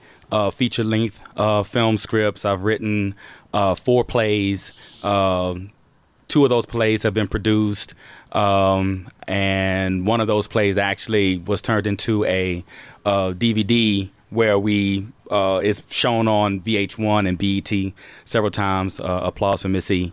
feature 0.53 0.85
length 0.85 1.25
film 1.69 1.97
scripts. 1.97 2.45
I've 2.45 2.63
written 2.63 3.15
four 3.53 4.05
plays. 4.05 4.73
two 5.03 6.45
of 6.45 6.49
those 6.49 6.67
plays 6.67 7.03
have 7.05 7.15
been 7.15 7.29
produced. 7.29 7.95
Um, 8.33 9.09
and 9.27 10.07
one 10.07 10.21
of 10.21 10.29
those 10.29 10.47
plays 10.47 10.79
actually 10.79 11.39
was 11.39 11.63
turned 11.63 11.87
into 11.87 12.25
a 12.25 12.65
DVD 13.05 14.11
where 14.31 14.59
we 14.59 15.07
uh, 15.31 15.63
shown 15.89 16.29
on 16.29 16.61
VH1 16.61 17.29
and 17.29 17.39
BET 17.39 17.95
several 18.25 18.51
times. 18.51 19.01
Uh, 19.01 19.23
applause 19.25 19.63
for 19.63 19.69
Missy 19.69 20.13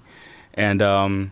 and 0.58 0.82
um, 0.82 1.32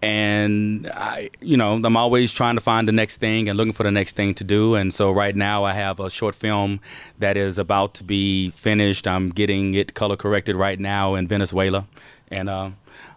and 0.00 0.88
I, 0.94 1.30
you 1.40 1.56
know, 1.56 1.74
I'm 1.74 1.96
always 1.96 2.32
trying 2.32 2.54
to 2.54 2.60
find 2.60 2.86
the 2.86 2.92
next 2.92 3.16
thing 3.18 3.48
and 3.48 3.56
looking 3.56 3.72
for 3.72 3.82
the 3.82 3.90
next 3.90 4.14
thing 4.14 4.34
to 4.34 4.44
do. 4.44 4.74
And 4.74 4.94
so 4.94 5.10
right 5.10 5.34
now, 5.34 5.64
I 5.64 5.72
have 5.72 5.98
a 5.98 6.08
short 6.08 6.34
film 6.34 6.80
that 7.18 7.36
is 7.36 7.58
about 7.58 7.94
to 7.94 8.04
be 8.04 8.50
finished. 8.50 9.08
I'm 9.08 9.30
getting 9.30 9.74
it 9.74 9.94
color 9.94 10.16
corrected 10.16 10.54
right 10.54 10.78
now 10.78 11.14
in 11.14 11.26
Venezuela, 11.26 11.86
and 12.30 12.48
uh, 12.48 12.70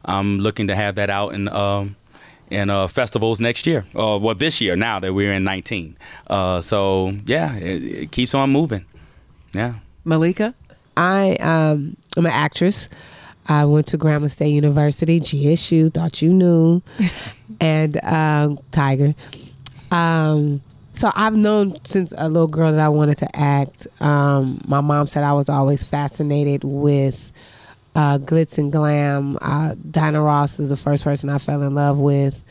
I'm 0.04 0.40
looking 0.40 0.68
to 0.68 0.76
have 0.76 0.96
that 0.96 1.10
out 1.10 1.34
in. 1.34 1.48
Uh, 1.48 1.90
in 2.52 2.72
uh, 2.72 2.88
festivals 2.88 3.40
next 3.40 3.68
year, 3.68 3.86
uh, 3.94 4.18
well, 4.20 4.34
this 4.34 4.60
year 4.60 4.76
now 4.76 5.00
that 5.00 5.14
we're 5.14 5.32
in 5.32 5.44
19. 5.44 5.96
Uh, 6.26 6.60
so 6.60 7.14
yeah, 7.28 7.56
it, 7.58 7.84
it 7.84 8.12
keeps 8.12 8.34
on 8.34 8.50
moving. 8.50 8.86
Yeah, 9.54 9.76
Malika, 10.04 10.54
I 10.96 11.36
um, 11.36 11.98
I'm 12.18 12.26
an 12.26 12.32
actress. 12.32 12.90
I 13.48 13.66
went 13.66 13.88
to 13.88 13.98
Grambling 13.98 14.30
State 14.30 14.50
University, 14.50 15.20
GSU, 15.20 15.92
thought 15.92 16.22
you 16.22 16.30
knew, 16.30 16.84
and 17.60 18.04
um, 18.04 18.60
Tiger. 18.72 19.16
Um, 19.92 20.62
so 20.94 21.12
I've 21.16 21.36
known 21.36 21.80
since 21.86 22.14
a 22.18 22.28
little 22.28 22.48
girl 22.48 22.72
that 22.72 22.80
I 22.80 22.90
wanted 22.90 23.18
to 23.20 23.36
act. 23.36 23.88
Um, 24.02 24.62
my 24.68 24.82
mom 24.82 25.08
said 25.08 25.24
I 25.24 25.34
was 25.34 25.50
always 25.50 25.82
fascinated 25.82 26.64
with 26.64 27.32
uh, 27.96 28.18
glitz 28.18 28.58
and 28.58 28.72
glam. 28.72 29.38
Uh, 29.42 29.76
Diana 29.90 30.22
Ross 30.22 30.60
is 30.60 30.70
the 30.70 30.78
first 30.78 31.04
person 31.04 31.30
I 31.30 31.38
fell 31.38 31.62
in 31.64 31.74
love 31.74 31.98
with. 31.98 32.44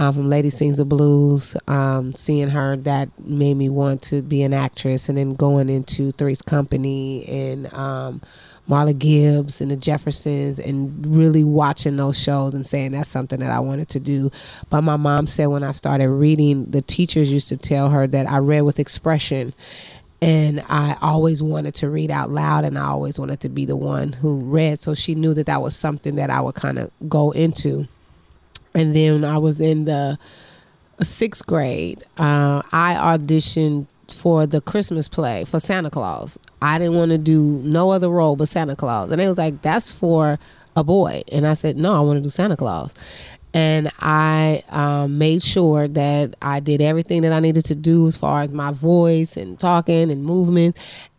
Um, 0.00 0.14
from 0.14 0.30
Lady 0.30 0.48
Sings 0.48 0.78
the 0.78 0.86
Blues, 0.86 1.54
um, 1.68 2.14
seeing 2.14 2.48
her 2.48 2.74
that 2.74 3.10
made 3.22 3.58
me 3.58 3.68
want 3.68 4.00
to 4.04 4.22
be 4.22 4.40
an 4.40 4.54
actress, 4.54 5.10
and 5.10 5.18
then 5.18 5.34
going 5.34 5.68
into 5.68 6.10
Three's 6.12 6.40
Company 6.40 7.28
and 7.28 7.70
um, 7.74 8.22
Marla 8.66 8.98
Gibbs 8.98 9.60
and 9.60 9.70
the 9.70 9.76
Jeffersons 9.76 10.58
and 10.58 11.06
really 11.06 11.44
watching 11.44 11.96
those 11.96 12.18
shows 12.18 12.54
and 12.54 12.66
saying 12.66 12.92
that's 12.92 13.10
something 13.10 13.40
that 13.40 13.50
I 13.50 13.58
wanted 13.58 13.90
to 13.90 14.00
do. 14.00 14.30
But 14.70 14.80
my 14.80 14.96
mom 14.96 15.26
said 15.26 15.48
when 15.48 15.64
I 15.64 15.72
started 15.72 16.08
reading, 16.08 16.70
the 16.70 16.80
teachers 16.80 17.30
used 17.30 17.48
to 17.48 17.58
tell 17.58 17.90
her 17.90 18.06
that 18.06 18.26
I 18.26 18.38
read 18.38 18.62
with 18.62 18.78
expression. 18.78 19.52
And 20.22 20.64
I 20.68 20.96
always 21.02 21.42
wanted 21.42 21.74
to 21.76 21.90
read 21.90 22.10
out 22.10 22.30
loud 22.30 22.64
and 22.64 22.78
I 22.78 22.86
always 22.86 23.18
wanted 23.18 23.40
to 23.40 23.50
be 23.50 23.66
the 23.66 23.76
one 23.76 24.14
who 24.14 24.40
read. 24.40 24.78
So 24.78 24.94
she 24.94 25.14
knew 25.14 25.34
that 25.34 25.46
that 25.46 25.60
was 25.60 25.76
something 25.76 26.14
that 26.16 26.30
I 26.30 26.40
would 26.40 26.54
kind 26.54 26.78
of 26.78 26.90
go 27.08 27.32
into. 27.32 27.86
And 28.74 28.94
then 28.94 29.24
I 29.24 29.38
was 29.38 29.60
in 29.60 29.84
the 29.84 30.18
sixth 31.02 31.46
grade. 31.46 32.04
Uh, 32.18 32.62
I 32.72 32.94
auditioned 32.94 33.86
for 34.12 34.46
the 34.46 34.60
Christmas 34.60 35.08
play 35.08 35.44
for 35.44 35.60
Santa 35.60 35.90
Claus. 35.90 36.38
I 36.62 36.78
didn't 36.78 36.94
want 36.94 37.10
to 37.10 37.18
do 37.18 37.60
no 37.64 37.90
other 37.90 38.08
role 38.08 38.36
but 38.36 38.48
Santa 38.48 38.76
Claus. 38.76 39.10
And 39.10 39.20
they 39.20 39.28
was 39.28 39.38
like, 39.38 39.62
that's 39.62 39.92
for 39.92 40.38
a 40.76 40.84
boy. 40.84 41.22
And 41.30 41.46
I 41.46 41.54
said, 41.54 41.76
no, 41.76 41.94
I 41.94 42.00
want 42.00 42.18
to 42.18 42.22
do 42.22 42.30
Santa 42.30 42.56
Claus. 42.56 42.92
And 43.52 43.90
I 43.98 44.62
um, 44.68 45.18
made 45.18 45.42
sure 45.42 45.88
that 45.88 46.36
I 46.40 46.60
did 46.60 46.80
everything 46.80 47.22
that 47.22 47.32
I 47.32 47.40
needed 47.40 47.64
to 47.66 47.74
do 47.74 48.06
as 48.06 48.16
far 48.16 48.42
as 48.42 48.50
my 48.50 48.70
voice 48.70 49.36
and 49.36 49.58
talking 49.58 50.10
and 50.10 50.24
movement. 50.24 50.76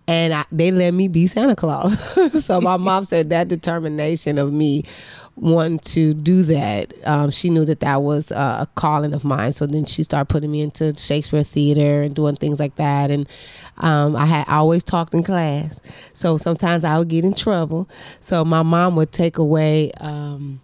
And 0.07 0.33
I, 0.33 0.45
they 0.51 0.71
let 0.71 0.93
me 0.93 1.07
be 1.07 1.27
Santa 1.27 1.55
Claus. 1.55 1.99
so 2.45 2.61
my 2.61 2.77
mom 2.77 3.05
said 3.05 3.29
that 3.29 3.47
determination 3.47 4.37
of 4.37 4.53
me 4.53 4.83
want 5.35 5.83
to 5.85 6.13
do 6.13 6.43
that. 6.43 6.93
Um, 7.07 7.31
she 7.31 7.49
knew 7.49 7.65
that 7.65 7.79
that 7.79 8.01
was 8.01 8.31
uh, 8.31 8.57
a 8.61 8.67
calling 8.75 9.13
of 9.13 9.23
mine. 9.23 9.53
So 9.53 9.65
then 9.65 9.85
she 9.85 10.03
started 10.03 10.25
putting 10.25 10.51
me 10.51 10.61
into 10.61 10.93
Shakespeare 10.95 11.43
theater 11.43 12.01
and 12.01 12.13
doing 12.13 12.35
things 12.35 12.59
like 12.59 12.75
that. 12.75 13.11
And 13.11 13.27
um, 13.77 14.15
I 14.15 14.25
had 14.25 14.47
always 14.47 14.83
talked 14.83 15.13
in 15.13 15.23
class, 15.23 15.79
so 16.13 16.37
sometimes 16.37 16.83
I 16.83 16.97
would 16.99 17.07
get 17.07 17.25
in 17.25 17.33
trouble. 17.33 17.89
So 18.21 18.45
my 18.45 18.63
mom 18.63 18.95
would 18.95 19.11
take 19.11 19.37
away 19.37 19.91
um, 19.93 20.61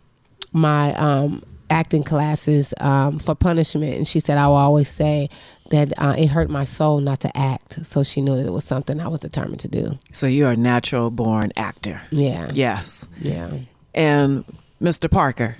my 0.53 0.93
um, 0.95 1.43
acting 1.69 2.03
classes 2.03 2.73
um, 2.79 3.19
for 3.19 3.35
punishment, 3.35 3.95
and 3.95 4.07
she 4.07 4.19
said 4.19 4.37
I 4.37 4.47
would 4.47 4.55
always 4.55 4.89
say 4.89 5.29
that 5.71 5.93
uh, 5.97 6.15
it 6.17 6.27
hurt 6.27 6.49
my 6.49 6.63
soul 6.63 6.99
not 6.99 7.19
to 7.21 7.35
act. 7.37 7.85
So 7.85 8.03
she 8.03 8.21
knew 8.21 8.35
that 8.35 8.45
it 8.45 8.53
was 8.53 8.63
something 8.63 8.99
I 8.99 9.07
was 9.07 9.21
determined 9.21 9.59
to 9.61 9.67
do. 9.67 9.97
So 10.11 10.27
you're 10.27 10.51
a 10.51 10.55
natural 10.55 11.09
born 11.09 11.51
actor. 11.57 12.01
Yeah. 12.11 12.51
Yes. 12.53 13.09
Yeah. 13.19 13.51
And 13.97 14.45
Mr. 14.79 15.09
Parker. 15.09 15.57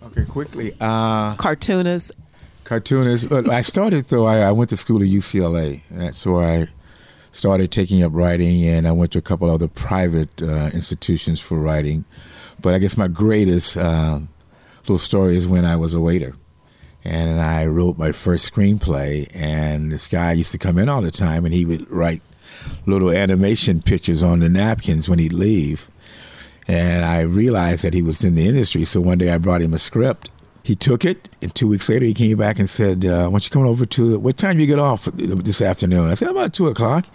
Okay, 0.00 0.24
quickly. 0.24 0.72
Uh, 0.80 1.34
cartoonist. 1.34 2.12
Cartoonist. 2.62 3.28
But 3.28 3.48
I 3.48 3.62
started 3.62 4.04
though. 4.06 4.26
I, 4.26 4.38
I, 4.42 4.52
went 4.52 4.70
to 4.70 4.76
school 4.76 5.02
at 5.02 5.08
UCLA. 5.08 5.82
That's 5.90 6.24
where 6.24 6.48
I 6.48 6.68
started 7.32 7.72
taking 7.72 8.00
up 8.04 8.12
writing, 8.14 8.64
and 8.64 8.86
I 8.86 8.92
went 8.92 9.10
to 9.12 9.18
a 9.18 9.22
couple 9.22 9.50
other 9.50 9.66
private 9.66 10.40
uh, 10.40 10.70
institutions 10.72 11.40
for 11.40 11.58
writing. 11.58 12.04
But 12.62 12.74
I 12.74 12.78
guess 12.78 12.96
my 12.96 13.08
greatest 13.08 13.76
uh, 13.76 14.20
little 14.82 14.98
story 14.98 15.36
is 15.36 15.48
when 15.48 15.64
I 15.64 15.74
was 15.74 15.94
a 15.94 16.00
waiter, 16.00 16.34
and 17.02 17.40
I 17.40 17.66
wrote 17.66 17.98
my 17.98 18.12
first 18.12 18.52
screenplay. 18.52 19.28
And 19.34 19.90
this 19.90 20.06
guy 20.06 20.30
used 20.30 20.52
to 20.52 20.58
come 20.58 20.78
in 20.78 20.88
all 20.88 21.02
the 21.02 21.10
time, 21.10 21.44
and 21.44 21.52
he 21.52 21.64
would 21.64 21.90
write 21.90 22.22
little 22.86 23.10
animation 23.10 23.82
pictures 23.82 24.22
on 24.22 24.38
the 24.38 24.48
napkins 24.48 25.08
when 25.08 25.18
he'd 25.18 25.32
leave 25.32 25.90
And 26.68 27.04
I 27.04 27.20
realized 27.20 27.82
that 27.82 27.94
he 27.94 28.02
was 28.02 28.22
in 28.22 28.34
the 28.34 28.46
industry. 28.46 28.84
So 28.84 29.00
one 29.00 29.18
day 29.18 29.30
I 29.30 29.38
brought 29.38 29.62
him 29.62 29.72
a 29.72 29.78
script. 29.78 30.30
He 30.62 30.76
took 30.76 31.02
it, 31.02 31.30
and 31.40 31.54
two 31.54 31.66
weeks 31.66 31.88
later 31.88 32.04
he 32.04 32.12
came 32.12 32.36
back 32.36 32.58
and 32.58 32.68
said, 32.68 33.06
uh, 33.06 33.24
"Why 33.24 33.30
don't 33.30 33.44
you 33.44 33.50
come 33.50 33.66
over 33.66 33.86
to 33.86 34.18
what 34.18 34.36
time 34.36 34.60
you 34.60 34.66
get 34.66 34.78
off 34.78 35.08
this 35.14 35.62
afternoon?" 35.62 36.10
I 36.10 36.14
said, 36.14 36.28
"About 36.28 36.52
two 36.52 36.66
o'clock." 36.66 37.06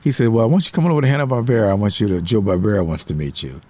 He 0.00 0.12
said, 0.12 0.28
"Well, 0.28 0.46
why 0.46 0.52
don't 0.52 0.66
you 0.66 0.70
come 0.70 0.84
on 0.84 0.92
over 0.92 1.00
to 1.00 1.08
Hanna 1.08 1.26
Barbera? 1.26 1.68
I 1.68 1.74
want 1.74 2.00
you 2.00 2.06
to. 2.06 2.20
Joe 2.20 2.40
Barbera 2.40 2.86
wants 2.86 3.02
to 3.04 3.14
meet 3.14 3.42
you." 3.42 3.60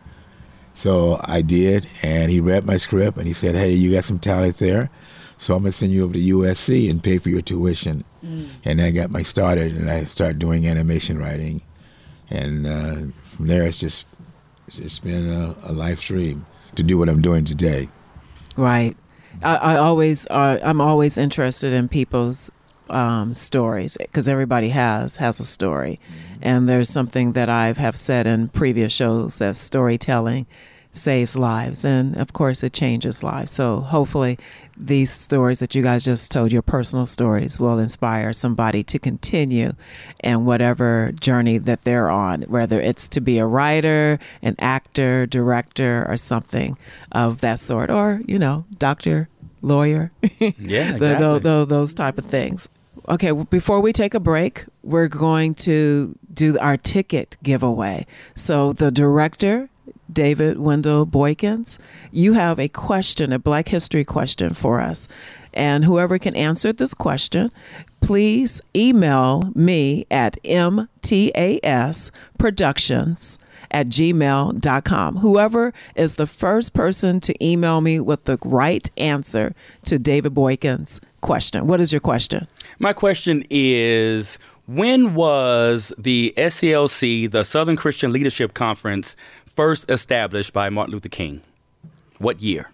So 0.75 1.19
I 1.25 1.41
did, 1.41 1.87
and 2.03 2.31
he 2.31 2.41
read 2.41 2.67
my 2.67 2.77
script, 2.77 3.17
and 3.17 3.27
he 3.27 3.33
said, 3.33 3.55
"Hey, 3.55 3.73
you 3.73 3.93
got 3.93 4.05
some 4.05 4.19
talent 4.19 4.59
there, 4.59 4.91
so 5.39 5.55
I'm 5.55 5.63
gonna 5.63 5.73
send 5.73 5.93
you 5.93 6.05
over 6.05 6.13
to 6.13 6.21
USC 6.21 6.91
and 6.91 7.03
pay 7.03 7.17
for 7.17 7.31
your 7.31 7.43
tuition." 7.43 8.05
Mm. 8.25 8.49
And 8.65 8.83
I 8.83 8.91
got 8.91 9.11
my 9.11 9.23
started, 9.23 9.77
and 9.77 9.91
I 9.91 10.05
started 10.05 10.39
doing 10.39 10.67
animation 10.67 11.19
writing, 11.19 11.63
and 12.29 12.67
uh, 12.67 12.97
from 13.25 13.47
there 13.47 13.65
it's 13.65 13.79
just 13.79 14.05
it's 14.79 14.99
been 14.99 15.29
a, 15.29 15.57
a 15.63 15.73
life 15.73 16.01
dream 16.03 16.47
to 16.75 16.83
do 16.83 16.99
what 16.99 17.09
I'm 17.09 17.21
doing 17.21 17.45
today. 17.45 17.89
Right. 18.57 18.97
I, 19.43 19.57
I 19.57 19.77
always 19.77 20.27
uh, 20.27 20.59
I'm 20.63 20.81
always 20.81 21.17
interested 21.17 21.73
in 21.73 21.89
people's 21.89 22.51
um, 22.91 23.33
stories 23.35 23.97
because 23.97 24.29
everybody 24.29 24.71
has 24.71 25.17
has 25.17 25.41
a 25.41 25.45
story, 25.45 25.99
and 26.41 26.69
there's 26.69 26.91
something 26.91 27.33
that 27.33 27.49
I 27.49 27.69
have 27.69 27.79
have 27.79 27.97
said 27.97 28.27
in 28.27 28.49
previous 28.49 28.93
shows 28.93 29.39
that 29.39 29.57
storytelling 29.57 30.47
saves 30.93 31.37
lives, 31.37 31.85
and 31.85 32.17
of 32.17 32.33
course 32.33 32.63
it 32.63 32.73
changes 32.73 33.25
lives. 33.25 33.53
So 33.53 33.81
hopefully, 33.81 34.39
these 34.77 35.11
stories 35.11 35.59
that 35.61 35.75
you 35.75 35.83
guys 35.83 36.05
just 36.05 36.31
told, 36.31 36.53
your 36.53 36.63
personal 36.63 37.07
stories, 37.07 37.59
will 37.59 37.79
inspire 37.79 38.33
somebody 38.33 38.83
to 38.85 38.99
continue 38.99 39.73
in 40.23 40.45
whatever 40.45 41.13
journey 41.19 41.59
that 41.59 41.83
they're 41.85 42.11
on, 42.11 42.43
whether 42.43 42.81
it's 42.81 43.09
to 43.11 43.21
be 43.21 43.39
a 43.39 43.47
writer, 43.47 44.19
an 44.43 44.55
actor, 44.59 45.27
director, 45.27 46.05
or 46.09 46.17
something 46.17 46.79
of 47.11 47.41
that 47.41 47.59
sort, 47.59 47.91
or 47.91 48.21
you 48.27 48.39
know, 48.39 48.65
doctor 48.79 49.29
lawyer. 49.63 50.13
Yeah, 50.59 50.95
exactly. 50.95 51.65
those 51.65 51.95
type 51.95 52.19
of 52.19 52.27
things. 52.27 52.69
Okay, 53.09 53.33
before 53.33 53.81
we 53.81 53.93
take 53.93 54.15
a 54.15 54.21
break, 54.21 54.65
we're 54.83 55.09
going 55.09 55.55
to 55.55 56.17
do 56.33 56.59
our 56.59 56.77
ticket 56.77 57.37
giveaway. 57.43 58.07
So 58.35 58.73
the 58.73 58.91
director, 58.91 59.69
David 60.13 60.59
Wendell 60.59 61.07
Boykins, 61.07 61.79
you 62.11 62.33
have 62.35 62.59
a 62.59 62.69
question, 62.69 63.33
a 63.33 63.39
Black 63.39 63.69
History 63.69 64.05
question 64.05 64.53
for 64.55 64.81
us. 64.81 65.07
And 65.55 65.85
whoever 65.85 66.19
can 66.19 66.35
answer 66.35 66.73
this 66.73 66.95
question, 66.95 67.53
please 68.01 68.63
email 68.75 69.53
me 69.55 70.07
at 70.11 70.43
mtasproductions 70.43 73.39
at 73.71 73.89
gmail.com. 73.89 75.17
Whoever 75.17 75.75
is 75.95 76.17
the 76.17 76.27
first 76.27 76.75
person 76.75 77.21
to 77.21 77.45
email 77.45 77.81
me 77.81 78.01
with 78.01 78.25
the 78.25 78.39
right 78.45 78.91
answer 78.97 79.55
to 79.87 79.99
David 79.99 80.35
Boykin's 80.35 81.01
question. 81.23 81.67
What 81.67 81.81
is 81.81 81.93
your 81.93 82.01
question? 82.01 82.47
My 82.79 82.93
question 82.93 83.45
is 83.49 84.39
when 84.67 85.15
was 85.15 85.93
the 85.99 86.33
SCLC, 86.37 87.31
the 87.31 87.45
Southern 87.45 87.77
Christian 87.77 88.13
Leadership 88.13 88.55
Conference, 88.55 89.17
first 89.55 89.89
established 89.91 90.53
by 90.53 90.69
Martin 90.71 90.95
Luther 90.95 91.09
King? 91.09 91.43
What 92.19 92.43
year? 92.43 92.71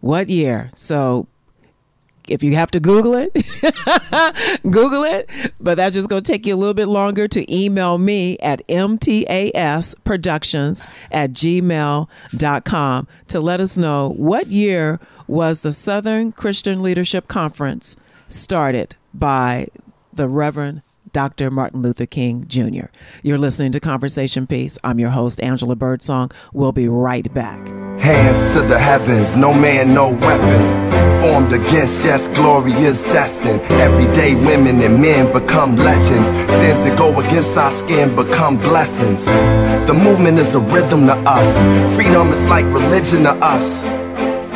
What 0.00 0.28
year? 0.28 0.70
So 0.74 1.26
if 2.28 2.42
you 2.42 2.54
have 2.54 2.70
to 2.72 2.80
Google 2.80 3.14
it, 3.14 3.32
Google 4.62 5.04
it. 5.04 5.30
But 5.60 5.76
that's 5.76 5.94
just 5.94 6.08
going 6.08 6.22
to 6.22 6.32
take 6.32 6.46
you 6.46 6.54
a 6.54 6.56
little 6.56 6.74
bit 6.74 6.86
longer 6.86 7.28
to 7.28 7.54
email 7.54 7.98
me 7.98 8.38
at 8.38 8.66
mtasproductions 8.68 10.88
at 11.10 11.32
gmail.com 11.32 13.08
to 13.28 13.40
let 13.40 13.60
us 13.60 13.76
know 13.76 14.08
what 14.10 14.46
year 14.46 15.00
was 15.26 15.60
the 15.62 15.72
Southern 15.72 16.32
Christian 16.32 16.82
Leadership 16.82 17.28
Conference 17.28 17.96
started 18.28 18.96
by 19.12 19.68
the 20.12 20.28
Reverend 20.28 20.82
Dr. 21.12 21.50
Martin 21.50 21.82
Luther 21.82 22.06
King 22.06 22.46
Jr. 22.46 22.86
You're 23.22 23.38
listening 23.38 23.72
to 23.72 23.80
Conversation 23.80 24.46
Piece. 24.46 24.78
I'm 24.84 24.98
your 24.98 25.10
host, 25.10 25.40
Angela 25.42 25.76
Birdsong. 25.76 26.30
We'll 26.52 26.72
be 26.72 26.88
right 26.88 27.32
back. 27.32 27.66
Hands 28.00 28.54
to 28.54 28.62
the 28.62 28.78
heavens, 28.78 29.36
no 29.36 29.52
man, 29.52 29.92
no 29.92 30.10
weapon. 30.10 30.90
Formed 31.20 31.52
against, 31.52 32.02
yes, 32.04 32.28
glory 32.28 32.72
is 32.72 33.02
destined. 33.04 33.60
Everyday 33.72 34.34
women 34.34 34.80
and 34.80 35.02
men 35.02 35.30
become 35.32 35.76
legends. 35.76 36.28
Sins 36.28 36.78
that 36.84 36.96
go 36.96 37.20
against 37.20 37.56
our 37.58 37.70
skin 37.70 38.16
become 38.16 38.56
blessings. 38.56 39.26
The 39.26 39.92
movement 39.92 40.38
is 40.38 40.54
a 40.54 40.60
rhythm 40.60 41.06
to 41.08 41.14
us. 41.26 41.60
Freedom 41.94 42.28
is 42.28 42.48
like 42.48 42.64
religion 42.66 43.24
to 43.24 43.32
us. 43.32 43.99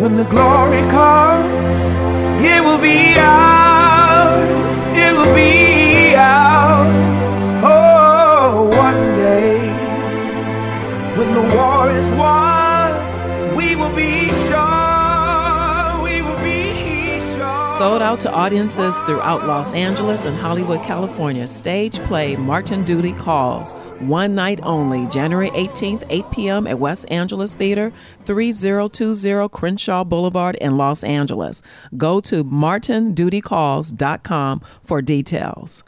when 0.00 0.16
the 0.16 0.24
glory 0.24 0.80
comes, 0.90 1.82
it 2.42 2.64
will 2.64 2.80
be 2.80 3.18
ours. 3.18 4.72
It 4.96 5.12
will 5.14 5.34
be 5.34 6.14
ours. 6.16 6.99
Sold 17.80 18.02
out 18.02 18.20
to 18.20 18.30
audiences 18.30 18.98
throughout 19.06 19.46
Los 19.46 19.72
Angeles 19.72 20.26
and 20.26 20.36
Hollywood, 20.36 20.82
California. 20.82 21.46
Stage 21.46 21.98
play 22.00 22.36
Martin 22.36 22.84
Duty 22.84 23.14
Calls 23.14 23.72
one 24.00 24.34
night 24.34 24.60
only, 24.62 25.06
January 25.06 25.48
18th, 25.52 26.04
8 26.10 26.30
p.m. 26.30 26.66
at 26.66 26.78
West 26.78 27.10
Angeles 27.10 27.54
Theater, 27.54 27.90
3020 28.26 29.48
Crenshaw 29.48 30.04
Boulevard 30.04 30.56
in 30.56 30.76
Los 30.76 31.02
Angeles. 31.02 31.62
Go 31.96 32.20
to 32.20 32.44
martindutycalls.com 32.44 34.60
for 34.84 35.00
details. 35.00 35.82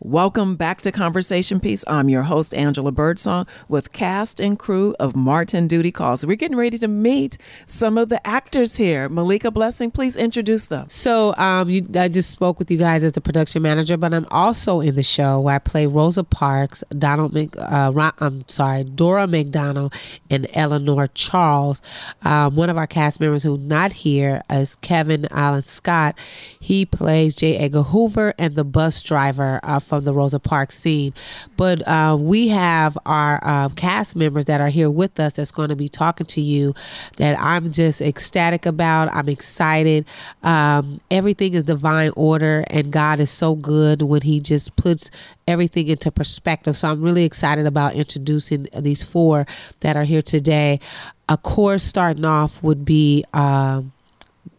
Welcome 0.00 0.54
back 0.54 0.82
to 0.82 0.92
Conversation 0.92 1.58
Piece. 1.58 1.82
I'm 1.88 2.08
your 2.08 2.22
host, 2.22 2.54
Angela 2.54 2.92
Birdsong, 2.92 3.48
with 3.68 3.92
cast 3.92 4.38
and 4.38 4.56
crew 4.56 4.94
of 5.00 5.16
Martin 5.16 5.66
Duty 5.66 5.90
Calls. 5.90 6.24
We're 6.24 6.36
getting 6.36 6.56
ready 6.56 6.78
to 6.78 6.86
meet 6.86 7.36
some 7.66 7.98
of 7.98 8.08
the 8.08 8.24
actors 8.24 8.76
here. 8.76 9.08
Malika 9.08 9.50
Blessing, 9.50 9.90
please 9.90 10.16
introduce 10.16 10.66
them. 10.66 10.88
So, 10.88 11.34
um, 11.36 11.68
you, 11.68 11.84
I 11.96 12.06
just 12.06 12.30
spoke 12.30 12.60
with 12.60 12.70
you 12.70 12.78
guys 12.78 13.02
as 13.02 13.10
the 13.14 13.20
production 13.20 13.60
manager, 13.62 13.96
but 13.96 14.14
I'm 14.14 14.28
also 14.30 14.80
in 14.80 14.94
the 14.94 15.02
show 15.02 15.40
where 15.40 15.56
I 15.56 15.58
play 15.58 15.84
Rosa 15.86 16.22
Parks, 16.22 16.84
Donald 16.96 17.34
Mc, 17.34 17.58
uh, 17.58 18.12
I'm 18.20 18.48
sorry, 18.48 18.84
Dora 18.84 19.26
McDonald, 19.26 19.92
and 20.30 20.46
Eleanor 20.52 21.08
Charles. 21.08 21.82
Um, 22.22 22.54
one 22.54 22.70
of 22.70 22.76
our 22.76 22.86
cast 22.86 23.18
members 23.18 23.42
who's 23.42 23.58
not 23.58 23.94
here 23.94 24.42
is 24.48 24.76
Kevin 24.76 25.26
Allen 25.32 25.62
Scott. 25.62 26.16
He 26.60 26.86
plays 26.86 27.34
J. 27.34 27.56
Edgar 27.56 27.82
Hoover 27.82 28.32
and 28.38 28.54
the 28.54 28.62
bus 28.62 29.02
driver. 29.02 29.58
Uh, 29.64 29.80
from 29.88 30.04
the 30.04 30.12
Rosa 30.12 30.38
Parks 30.38 30.78
scene. 30.78 31.14
But 31.56 31.86
uh, 31.88 32.16
we 32.20 32.48
have 32.48 32.96
our 33.06 33.40
uh, 33.42 33.68
cast 33.70 34.14
members 34.14 34.44
that 34.44 34.60
are 34.60 34.68
here 34.68 34.90
with 34.90 35.18
us 35.18 35.32
that's 35.34 35.50
going 35.50 35.70
to 35.70 35.76
be 35.76 35.88
talking 35.88 36.26
to 36.26 36.40
you 36.40 36.74
that 37.16 37.38
I'm 37.40 37.72
just 37.72 38.00
ecstatic 38.00 38.66
about. 38.66 39.12
I'm 39.12 39.28
excited. 39.28 40.04
Um, 40.42 41.00
everything 41.10 41.54
is 41.54 41.64
divine 41.64 42.12
order, 42.16 42.64
and 42.68 42.92
God 42.92 43.20
is 43.20 43.30
so 43.30 43.54
good 43.54 44.02
when 44.02 44.22
He 44.22 44.40
just 44.40 44.76
puts 44.76 45.10
everything 45.46 45.88
into 45.88 46.10
perspective. 46.10 46.76
So 46.76 46.88
I'm 46.88 47.02
really 47.02 47.24
excited 47.24 47.66
about 47.66 47.94
introducing 47.94 48.68
these 48.76 49.02
four 49.02 49.46
that 49.80 49.96
are 49.96 50.04
here 50.04 50.22
today. 50.22 50.80
Of 51.28 51.42
course, 51.42 51.82
starting 51.82 52.24
off 52.24 52.62
would 52.62 52.84
be. 52.84 53.24
Um, 53.32 53.92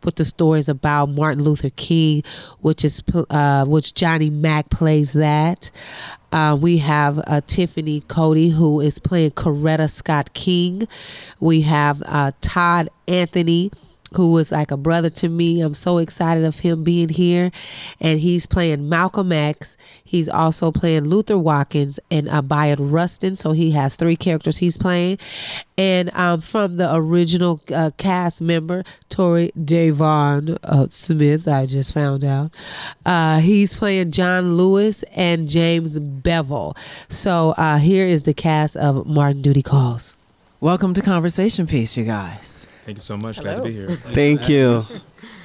with 0.03 0.15
the 0.15 0.25
stories 0.25 0.69
about 0.69 1.09
Martin 1.09 1.43
Luther 1.43 1.69
King, 1.71 2.23
which 2.59 2.83
is 2.85 3.01
uh, 3.29 3.65
which 3.65 3.93
Johnny 3.93 4.29
Mack 4.29 4.69
plays 4.69 5.13
that. 5.13 5.71
Uh, 6.31 6.57
we 6.59 6.77
have 6.77 7.19
uh, 7.25 7.41
Tiffany 7.47 8.01
Cody 8.01 8.49
who 8.49 8.79
is 8.79 8.99
playing 8.99 9.31
Coretta 9.31 9.89
Scott 9.89 10.33
King. 10.33 10.87
We 11.39 11.61
have 11.61 12.03
uh, 12.05 12.31
Todd 12.41 12.89
Anthony 13.07 13.71
who 14.13 14.31
was 14.31 14.51
like 14.51 14.71
a 14.71 14.77
brother 14.77 15.09
to 15.09 15.29
me. 15.29 15.61
I'm 15.61 15.75
so 15.75 15.97
excited 15.97 16.43
of 16.43 16.59
him 16.59 16.83
being 16.83 17.09
here. 17.09 17.51
And 17.99 18.19
he's 18.19 18.45
playing 18.45 18.89
Malcolm 18.89 19.31
X. 19.31 19.77
He's 20.03 20.27
also 20.27 20.71
playing 20.71 21.05
Luther 21.05 21.37
Watkins 21.37 21.99
and 22.09 22.27
Bayard 22.47 22.79
Rustin. 22.79 23.35
So 23.35 23.51
he 23.51 23.71
has 23.71 23.95
three 23.95 24.15
characters 24.15 24.57
he's 24.57 24.77
playing. 24.77 25.19
And 25.77 26.11
um, 26.13 26.41
from 26.41 26.75
the 26.75 26.93
original 26.93 27.61
uh, 27.73 27.91
cast 27.97 28.41
member, 28.41 28.83
Tori 29.09 29.51
Davon 29.55 30.57
uh, 30.63 30.87
Smith, 30.89 31.47
I 31.47 31.65
just 31.65 31.93
found 31.93 32.23
out, 32.23 32.51
uh, 33.05 33.39
he's 33.39 33.75
playing 33.75 34.11
John 34.11 34.57
Lewis 34.57 35.03
and 35.15 35.47
James 35.47 35.99
Bevel. 35.99 36.75
So 37.07 37.51
uh, 37.51 37.77
here 37.77 38.05
is 38.05 38.23
the 38.23 38.33
cast 38.33 38.75
of 38.75 39.05
Martin 39.05 39.41
Duty 39.41 39.61
Calls. 39.61 40.15
Welcome 40.59 40.93
to 40.95 41.01
Conversation 41.01 41.67
Piece, 41.67 41.95
you 41.95 42.03
guys. 42.03 42.67
Thank 42.89 42.97
you 42.97 43.01
so 43.01 43.17
much. 43.17 43.39
Glad 43.39 43.57
to 43.57 43.61
be 43.61 43.71
here. 43.71 43.91
Thank 43.91 44.49
you. 44.49 44.81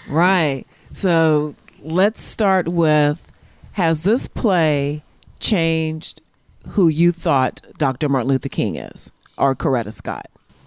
Right. 0.08 0.64
So 0.92 1.54
let's 1.82 2.20
start 2.22 2.68
with 2.68 3.30
Has 3.72 4.04
this 4.04 4.28
play 4.28 5.02
changed 5.40 6.20
who 6.68 6.88
you 6.88 7.10
thought 7.10 7.62
Dr. 7.78 8.08
Martin 8.10 8.28
Luther 8.28 8.50
King 8.50 8.76
is 8.76 9.12
or 9.38 9.54
Coretta 9.54 9.92
Scott? 9.92 10.26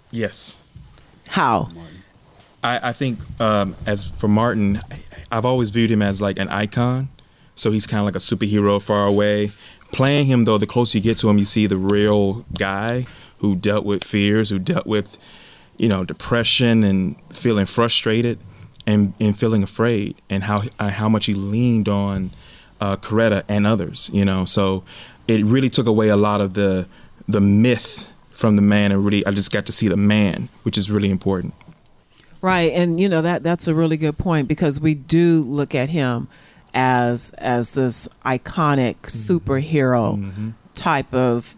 Yes. 0.10 0.60
How? 1.28 1.70
I, 2.64 2.90
I 2.90 2.94
think 2.94 3.20
um, 3.40 3.76
as 3.86 4.04
for 4.04 4.28
Martin, 4.28 4.82
I've 5.32 5.46
always 5.46 5.70
viewed 5.72 5.92
him 5.92 6.02
as 6.04 6.20
like 6.20 6.38
an 6.38 6.50
icon. 6.50 7.10
So 7.56 7.72
he's 7.72 7.86
kind 7.88 8.00
of 8.00 8.06
like 8.06 8.16
a 8.16 8.20
superhero 8.20 8.80
far 8.82 9.06
away. 9.08 9.52
Playing 9.92 10.28
him 10.28 10.46
though, 10.46 10.58
the 10.60 10.68
closer 10.68 10.98
you 11.00 11.04
get 11.04 11.18
to 11.20 11.30
him, 11.30 11.40
you 11.40 11.46
see 11.46 11.66
the 11.68 11.78
real 11.78 12.46
guy 12.58 13.06
who 13.40 13.56
dealt 13.56 13.86
with 13.86 14.04
fears, 14.04 14.50
who 14.50 14.58
dealt 14.58 14.88
with, 14.88 15.18
you 15.78 15.88
know, 15.88 16.04
depression 16.04 16.84
and 16.84 17.16
feeling 17.32 17.66
frustrated 17.66 18.40
and, 18.86 19.14
and 19.20 19.38
feeling 19.38 19.64
afraid, 19.64 20.16
and 20.30 20.44
how 20.44 20.64
uh, 20.80 20.90
how 20.90 21.10
much 21.10 21.26
he 21.26 21.34
leaned 21.34 21.90
on 21.90 22.32
uh, 22.82 22.96
Coretta 22.98 23.44
and 23.48 23.66
others. 23.68 24.10
You 24.14 24.26
know, 24.26 24.46
so 24.46 24.84
it 25.28 25.44
really 25.46 25.70
took 25.70 25.88
away 25.88 26.10
a 26.10 26.18
lot 26.18 26.42
of 26.42 26.54
the 26.54 26.88
the 27.28 27.42
myth 27.42 28.06
from 28.30 28.56
the 28.56 28.62
man, 28.62 28.92
and 28.92 29.04
really 29.04 29.26
I 29.26 29.32
just 29.32 29.52
got 29.52 29.66
to 29.66 29.72
see 29.72 29.88
the 29.88 29.98
man, 29.98 30.50
which 30.64 30.78
is 30.78 30.90
really 30.90 31.10
important. 31.10 31.54
Right, 32.42 32.72
and 32.72 33.00
you 33.00 33.10
know 33.10 33.22
that 33.22 33.44
that's 33.44 33.68
a 33.68 33.74
really 33.74 33.98
good 33.98 34.18
point 34.18 34.48
because 34.48 34.80
we 34.80 34.94
do 34.94 35.42
look 35.42 35.74
at 35.74 35.90
him 35.90 36.28
as 36.74 37.32
as 37.40 37.72
this 37.72 38.08
iconic 38.26 38.98
superhero 39.02 40.54
type 40.76 41.14
of 41.14 41.56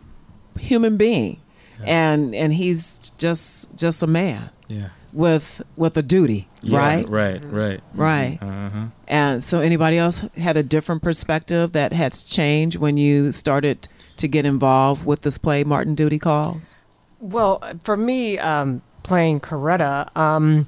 human 0.58 0.98
being, 0.98 1.42
and 1.86 2.34
and 2.36 2.54
he's 2.54 3.12
just 3.18 3.76
just 3.78 4.04
a 4.04 4.08
man 4.08 4.50
Yeah. 4.68 4.90
with 5.14 5.62
with 5.76 5.98
a 5.98 6.02
duty, 6.02 6.48
right? 6.64 7.08
Right, 7.10 7.42
right. 7.44 7.82
Right. 7.94 8.38
Uh-huh. 8.42 8.86
And 9.08 9.44
so, 9.44 9.60
anybody 9.60 9.98
else 9.98 10.20
had 10.38 10.58
a 10.58 10.64
different 10.64 11.02
perspective 11.02 11.72
that 11.74 11.94
has 11.94 12.24
changed 12.24 12.78
when 12.78 12.98
you 12.98 13.32
started 13.32 13.88
to 14.18 14.28
get 14.28 14.46
involved 14.46 15.06
with 15.06 15.22
this 15.22 15.38
play, 15.38 15.64
Martin 15.64 15.96
Duty 15.96 16.20
Calls? 16.20 16.76
Well, 17.20 17.62
for 17.84 17.98
me, 17.98 18.38
um, 18.38 18.82
playing 19.04 19.40
Coretta, 19.40 20.16
um, 20.16 20.66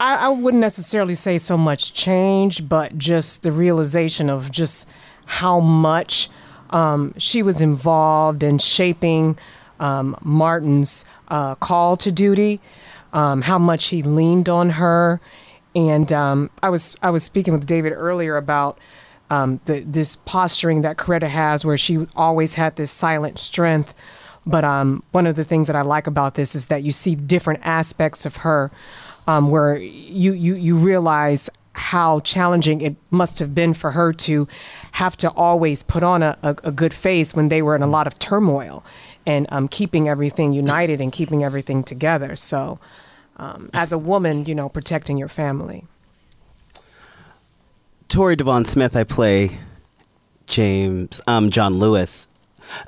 I, 0.00 0.16
I 0.16 0.28
wouldn't 0.28 0.60
necessarily 0.60 1.14
say 1.14 1.38
so 1.38 1.56
much 1.56 1.92
change, 1.94 2.68
but 2.68 2.98
just 2.98 3.42
the 3.42 3.52
realization 3.52 4.28
of 4.28 4.50
just 4.50 4.88
how 5.26 5.60
much 5.60 6.28
um, 6.70 7.14
she 7.16 7.42
was 7.42 7.60
involved 7.60 8.42
in 8.42 8.58
shaping 8.58 9.38
um, 9.80 10.16
Martin's 10.22 11.04
uh, 11.28 11.54
call 11.56 11.96
to 11.98 12.12
duty, 12.12 12.60
um, 13.12 13.42
how 13.42 13.58
much 13.58 13.86
he 13.86 14.02
leaned 14.02 14.48
on 14.48 14.70
her, 14.70 15.20
and 15.74 16.10
um, 16.12 16.50
I 16.62 16.70
was 16.70 16.96
I 17.02 17.10
was 17.10 17.22
speaking 17.22 17.52
with 17.52 17.66
David 17.66 17.92
earlier 17.92 18.36
about 18.36 18.78
um, 19.30 19.60
the, 19.64 19.80
this 19.80 20.16
posturing 20.16 20.82
that 20.82 20.96
Coretta 20.96 21.28
has, 21.28 21.64
where 21.64 21.76
she 21.76 22.06
always 22.14 22.54
had 22.54 22.76
this 22.76 22.90
silent 22.90 23.38
strength. 23.38 23.92
But 24.46 24.64
um, 24.64 25.02
one 25.10 25.26
of 25.26 25.34
the 25.34 25.44
things 25.44 25.66
that 25.66 25.74
I 25.74 25.82
like 25.82 26.06
about 26.06 26.34
this 26.34 26.54
is 26.54 26.68
that 26.68 26.84
you 26.84 26.92
see 26.92 27.16
different 27.16 27.60
aspects 27.64 28.24
of 28.24 28.36
her, 28.36 28.70
um, 29.26 29.50
where 29.50 29.76
you, 29.76 30.32
you 30.32 30.54
you 30.54 30.76
realize 30.76 31.50
how 31.72 32.20
challenging 32.20 32.80
it 32.80 32.96
must 33.10 33.38
have 33.38 33.54
been 33.54 33.74
for 33.74 33.90
her 33.90 34.12
to 34.12 34.48
have 34.96 35.14
to 35.14 35.30
always 35.32 35.82
put 35.82 36.02
on 36.02 36.22
a, 36.22 36.38
a, 36.42 36.56
a 36.64 36.72
good 36.72 36.94
face 36.94 37.34
when 37.34 37.50
they 37.50 37.60
were 37.60 37.76
in 37.76 37.82
a 37.82 37.86
lot 37.86 38.06
of 38.06 38.18
turmoil, 38.18 38.82
and 39.26 39.46
um, 39.50 39.68
keeping 39.68 40.08
everything 40.08 40.54
united 40.54 41.02
and 41.02 41.12
keeping 41.12 41.44
everything 41.44 41.84
together. 41.84 42.34
So, 42.34 42.78
um, 43.36 43.68
as 43.74 43.92
a 43.92 43.98
woman, 43.98 44.46
you 44.46 44.54
know, 44.54 44.70
protecting 44.70 45.18
your 45.18 45.28
family. 45.28 45.84
Tori 48.08 48.36
Devon 48.36 48.64
Smith, 48.64 48.96
I 48.96 49.04
play 49.04 49.58
James, 50.46 51.20
um, 51.26 51.50
John 51.50 51.74
Lewis. 51.74 52.26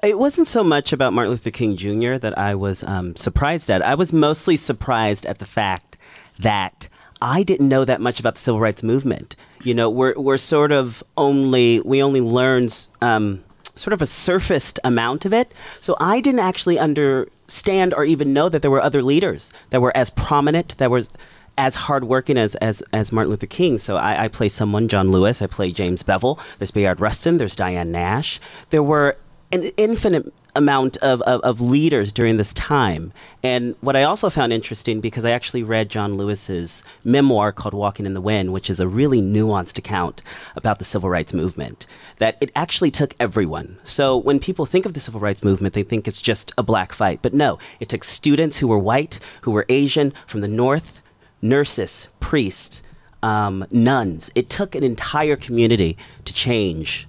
It 0.03 0.19
wasn't 0.19 0.49
so 0.49 0.65
much 0.65 0.95
about 0.95 1.13
Martin 1.13 1.33
Luther 1.33 1.51
King 1.51 1.77
Jr. 1.77 2.15
that 2.17 2.39
I 2.39 2.55
was 2.55 2.83
um, 2.85 3.17
surprised 3.17 3.69
at. 3.69 3.83
I 3.83 3.95
was 3.95 4.15
mostly 4.15 4.57
surprised 4.57 5.27
at 5.27 5.41
the 5.41 5.45
fact 5.45 5.99
that 6.39 6.89
I 7.21 7.43
didn't 7.43 7.69
know 7.69 7.85
that 7.85 8.01
much 8.01 8.21
about 8.21 8.35
the 8.35 8.41
civil 8.41 8.61
rights 8.61 8.83
movement. 8.83 9.37
You 9.63 9.75
know, 9.75 9.91
we're 9.91 10.15
we're 10.17 10.37
sort 10.37 10.73
of 10.73 11.03
only 11.17 11.81
we 11.81 12.03
only 12.03 12.21
learned 12.21 12.87
um, 13.03 13.43
sort 13.79 13.93
of 13.93 14.03
a 14.03 14.07
surfaced 14.07 14.79
amount 14.85 15.25
of 15.25 15.33
it. 15.33 15.53
So 15.81 15.97
I 16.01 16.21
didn't 16.21 16.41
actually 16.41 16.79
understand 16.79 17.95
or 17.95 18.05
even 18.05 18.33
know 18.33 18.49
that 18.49 18.63
there 18.63 18.71
were 18.71 18.83
other 18.83 19.03
leaders 19.03 19.53
that 19.71 19.81
were 19.81 19.97
as 19.97 20.11
prominent, 20.11 20.77
that 20.79 20.91
was 20.91 21.11
as 21.57 21.75
hardworking 21.75 22.39
as, 22.39 22.55
as, 22.57 22.83
as 22.93 23.11
Martin 23.11 23.31
Luther 23.31 23.47
King. 23.47 23.79
So 23.79 23.97
I, 23.97 24.25
I 24.25 24.29
play 24.29 24.49
someone, 24.49 24.87
John 24.87 25.11
Lewis. 25.11 25.43
I 25.43 25.49
play 25.49 25.73
James 25.73 26.03
Bevel. 26.03 26.39
There's 26.59 26.71
Bayard 26.71 27.01
Rustin. 27.01 27.39
There's 27.39 27.57
Diane 27.57 27.91
Nash. 27.91 28.39
There 28.71 28.83
were 28.83 29.17
an 29.51 29.65
infinite 29.77 30.33
amount 30.59 30.97
of, 30.99 31.23
of, 31.23 31.41
of 31.43 31.61
leaders 31.61 32.13
during 32.13 32.37
this 32.37 32.53
time. 32.53 33.13
And 33.43 33.77
what 33.81 33.97
I 33.97 34.03
also 34.03 34.29
found 34.29 34.53
interesting, 34.53 35.01
because 35.01 35.25
I 35.25 35.31
actually 35.31 35.63
read 35.63 35.89
John 35.89 36.17
Lewis's 36.17 36.83
memoir 37.05 37.53
called 37.53 37.73
Walking 37.73 38.05
in 38.05 38.15
the 38.15 38.21
Wind, 38.21 38.53
which 38.53 38.69
is 38.69 38.81
a 38.81 38.89
really 38.89 39.23
nuanced 39.23 39.79
account 39.79 40.23
about 40.57 40.81
the 40.81 40.85
civil 40.85 41.09
rights 41.09 41.33
movement, 41.33 41.87
that 42.19 42.37
it 42.41 42.51
actually 42.55 42.91
took 42.91 43.15
everyone. 43.21 43.79
So 43.85 44.17
when 44.17 44.41
people 44.41 44.67
think 44.67 44.85
of 44.85 44.95
the 44.95 45.01
civil 45.01 45.21
rights 45.21 45.45
movement, 45.45 45.75
they 45.75 45.85
think 45.85 46.09
it's 46.09 46.21
just 46.21 46.53
a 46.59 46.63
black 46.63 46.93
fight. 46.93 47.21
But 47.23 47.33
no, 47.33 47.59
it 47.81 47.89
took 47.89 48.03
students 48.03 48.59
who 48.59 48.67
were 48.67 48.79
white, 48.79 49.21
who 49.43 49.53
were 49.53 49.65
Asian, 49.69 50.13
from 50.27 50.41
the 50.41 50.49
North, 50.49 51.01
nurses, 51.41 52.09
priests, 52.19 52.83
um, 53.23 53.65
nuns. 53.71 54.31
It 54.35 54.51
took 54.51 54.75
an 54.75 54.83
entire 54.83 55.37
community 55.37 55.97
to 56.25 56.35
change 56.35 57.07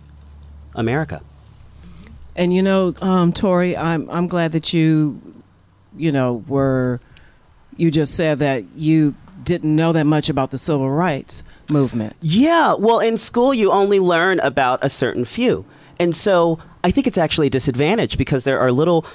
America. 0.75 1.21
And 2.39 2.53
you 2.53 2.63
know, 2.63 2.95
um, 3.01 3.33
Tori, 3.33 3.75
I'm 3.75 4.09
I'm 4.09 4.27
glad 4.27 4.53
that 4.53 4.73
you, 4.73 5.21
you 5.97 6.11
know, 6.11 6.45
were 6.47 7.01
you 7.75 7.91
just 7.91 8.15
said 8.15 8.39
that 8.39 8.63
you 8.77 9.13
didn't 9.43 9.75
know 9.75 9.91
that 9.91 10.05
much 10.05 10.29
about 10.29 10.51
the 10.51 10.57
civil 10.57 10.89
rights 10.89 11.43
movement. 11.69 12.15
Yeah, 12.21 12.75
well, 12.75 12.99
in 12.99 13.17
school, 13.17 13.53
you 13.53 13.71
only 13.71 13.99
learn 13.99 14.39
about 14.39 14.79
a 14.81 14.89
certain 14.89 15.25
few. 15.25 15.65
And 15.99 16.15
so 16.15 16.59
I 16.81 16.91
think 16.91 17.07
it's 17.07 17.17
actually 17.17 17.47
a 17.47 17.49
disadvantage 17.49 18.17
because 18.17 18.45
there 18.45 18.59
are 18.59 18.71
little 18.71 19.05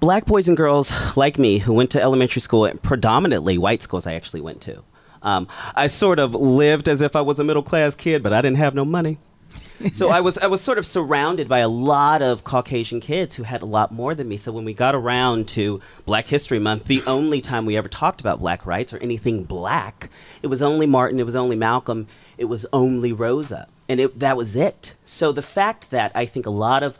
black 0.00 0.24
boys 0.24 0.48
and 0.48 0.56
girls 0.56 1.16
like 1.16 1.38
me 1.38 1.58
who 1.58 1.74
went 1.74 1.90
to 1.90 2.00
elementary 2.00 2.40
school, 2.40 2.66
at 2.66 2.80
predominantly 2.82 3.58
white 3.58 3.82
schools, 3.82 4.06
I 4.06 4.14
actually 4.14 4.40
went 4.40 4.62
to. 4.62 4.82
Um, 5.22 5.48
I 5.74 5.88
sort 5.88 6.18
of 6.18 6.34
lived 6.34 6.88
as 6.88 7.02
if 7.02 7.14
I 7.14 7.20
was 7.20 7.38
a 7.38 7.44
middle 7.44 7.62
class 7.62 7.94
kid, 7.94 8.22
but 8.22 8.32
I 8.32 8.40
didn't 8.40 8.56
have 8.56 8.74
no 8.74 8.86
money. 8.86 9.18
so 9.92 10.08
I 10.08 10.20
was 10.20 10.36
I 10.38 10.46
was 10.46 10.60
sort 10.60 10.78
of 10.78 10.86
surrounded 10.86 11.48
by 11.48 11.60
a 11.60 11.68
lot 11.68 12.20
of 12.22 12.44
Caucasian 12.44 13.00
kids 13.00 13.36
who 13.36 13.44
had 13.44 13.62
a 13.62 13.66
lot 13.66 13.92
more 13.92 14.14
than 14.14 14.28
me. 14.28 14.36
So 14.36 14.52
when 14.52 14.64
we 14.64 14.74
got 14.74 14.94
around 14.94 15.48
to 15.48 15.80
Black 16.04 16.26
History 16.26 16.58
Month, 16.58 16.84
the 16.84 17.02
only 17.06 17.40
time 17.40 17.64
we 17.64 17.76
ever 17.76 17.88
talked 17.88 18.20
about 18.20 18.40
black 18.40 18.66
rights 18.66 18.92
or 18.92 18.98
anything 18.98 19.44
black, 19.44 20.10
it 20.42 20.48
was 20.48 20.60
only 20.60 20.86
Martin, 20.86 21.18
it 21.18 21.26
was 21.26 21.36
only 21.36 21.56
Malcolm, 21.56 22.08
it 22.36 22.44
was 22.44 22.66
only 22.72 23.12
Rosa. 23.12 23.68
And 23.88 24.00
it, 24.00 24.20
that 24.20 24.36
was 24.36 24.54
it. 24.54 24.94
So 25.02 25.32
the 25.32 25.42
fact 25.42 25.90
that 25.90 26.12
I 26.14 26.26
think 26.26 26.46
a 26.46 26.50
lot 26.50 26.82
of 26.82 26.98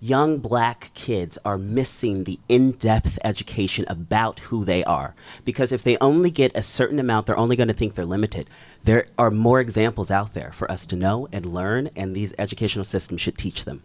young 0.00 0.38
black 0.38 0.90
kids 0.94 1.38
are 1.44 1.56
missing 1.56 2.24
the 2.24 2.38
in-depth 2.48 3.18
education 3.24 3.84
about 3.88 4.40
who 4.40 4.64
they 4.64 4.84
are 4.84 5.14
because 5.44 5.72
if 5.72 5.82
they 5.82 5.96
only 6.00 6.30
get 6.30 6.54
a 6.54 6.60
certain 6.60 6.98
amount 6.98 7.24
they're 7.24 7.38
only 7.38 7.56
going 7.56 7.66
to 7.66 7.74
think 7.74 7.94
they're 7.94 8.04
limited 8.04 8.48
there 8.86 9.06
are 9.18 9.30
more 9.30 9.60
examples 9.60 10.10
out 10.10 10.32
there 10.32 10.50
for 10.52 10.70
us 10.70 10.86
to 10.86 10.96
know 10.96 11.28
and 11.32 11.44
learn 11.44 11.90
and 11.94 12.16
these 12.16 12.32
educational 12.38 12.84
systems 12.84 13.20
should 13.20 13.36
teach 13.36 13.64
them 13.64 13.82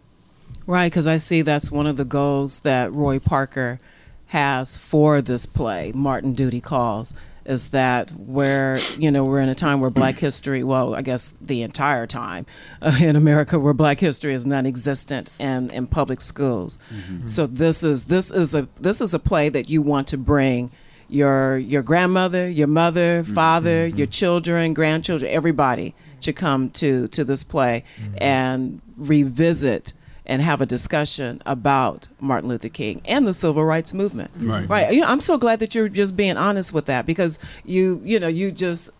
Right, 0.66 0.90
because 0.90 1.06
I 1.06 1.16
see 1.16 1.42
that's 1.42 1.72
one 1.72 1.86
of 1.86 1.96
the 1.96 2.04
goals 2.04 2.60
that 2.60 2.92
Roy 2.92 3.18
Parker 3.18 3.80
has 4.28 4.76
for 4.76 5.20
this 5.20 5.44
play, 5.44 5.92
Martin 5.94 6.34
Duty 6.34 6.60
Calls, 6.60 7.14
is 7.44 7.70
that 7.70 8.12
where, 8.12 8.78
you 8.96 9.10
know, 9.10 9.24
we're 9.24 9.40
in 9.40 9.48
a 9.48 9.54
time 9.54 9.80
where 9.80 9.90
black 9.90 10.20
history, 10.20 10.62
well, 10.62 10.94
I 10.94 11.02
guess 11.02 11.34
the 11.40 11.62
entire 11.62 12.06
time 12.06 12.46
uh, 12.80 12.96
in 13.02 13.16
America 13.16 13.58
where 13.58 13.74
black 13.74 13.98
history 13.98 14.32
is 14.32 14.46
non 14.46 14.64
existent 14.64 15.30
in, 15.40 15.68
in 15.70 15.88
public 15.88 16.20
schools. 16.20 16.78
So 17.24 17.48
this 17.48 17.82
is 17.82 18.04
this 18.04 18.30
is 18.30 18.54
a 18.54 18.68
this 18.78 19.00
is 19.00 19.12
a 19.12 19.18
play 19.18 19.48
that 19.48 19.68
you 19.68 19.82
want 19.82 20.06
to 20.08 20.18
bring 20.18 20.70
your 21.12 21.58
your 21.58 21.82
grandmother, 21.82 22.48
your 22.48 22.66
mother, 22.66 23.22
mm-hmm, 23.22 23.34
father, 23.34 23.88
mm-hmm. 23.88 23.98
your 23.98 24.06
children, 24.06 24.74
grandchildren, 24.74 25.30
everybody 25.30 25.94
should 26.20 26.36
come 26.36 26.70
to 26.70 27.08
to 27.08 27.24
this 27.24 27.44
play 27.44 27.84
mm-hmm. 28.00 28.14
and 28.18 28.80
revisit 28.96 29.92
and 30.24 30.40
have 30.40 30.60
a 30.60 30.66
discussion 30.66 31.42
about 31.44 32.08
Martin 32.20 32.48
Luther 32.48 32.68
King 32.68 33.02
and 33.04 33.26
the 33.26 33.34
civil 33.34 33.64
rights 33.64 33.92
movement. 33.92 34.30
Right. 34.36 34.68
Right. 34.68 34.92
You 34.92 35.00
know, 35.00 35.08
I'm 35.08 35.20
so 35.20 35.36
glad 35.36 35.58
that 35.60 35.74
you're 35.74 35.88
just 35.88 36.16
being 36.16 36.36
honest 36.36 36.72
with 36.72 36.86
that 36.86 37.06
because 37.06 37.38
you 37.64 38.00
you 38.04 38.18
know 38.18 38.28
you 38.28 38.50
just 38.50 38.90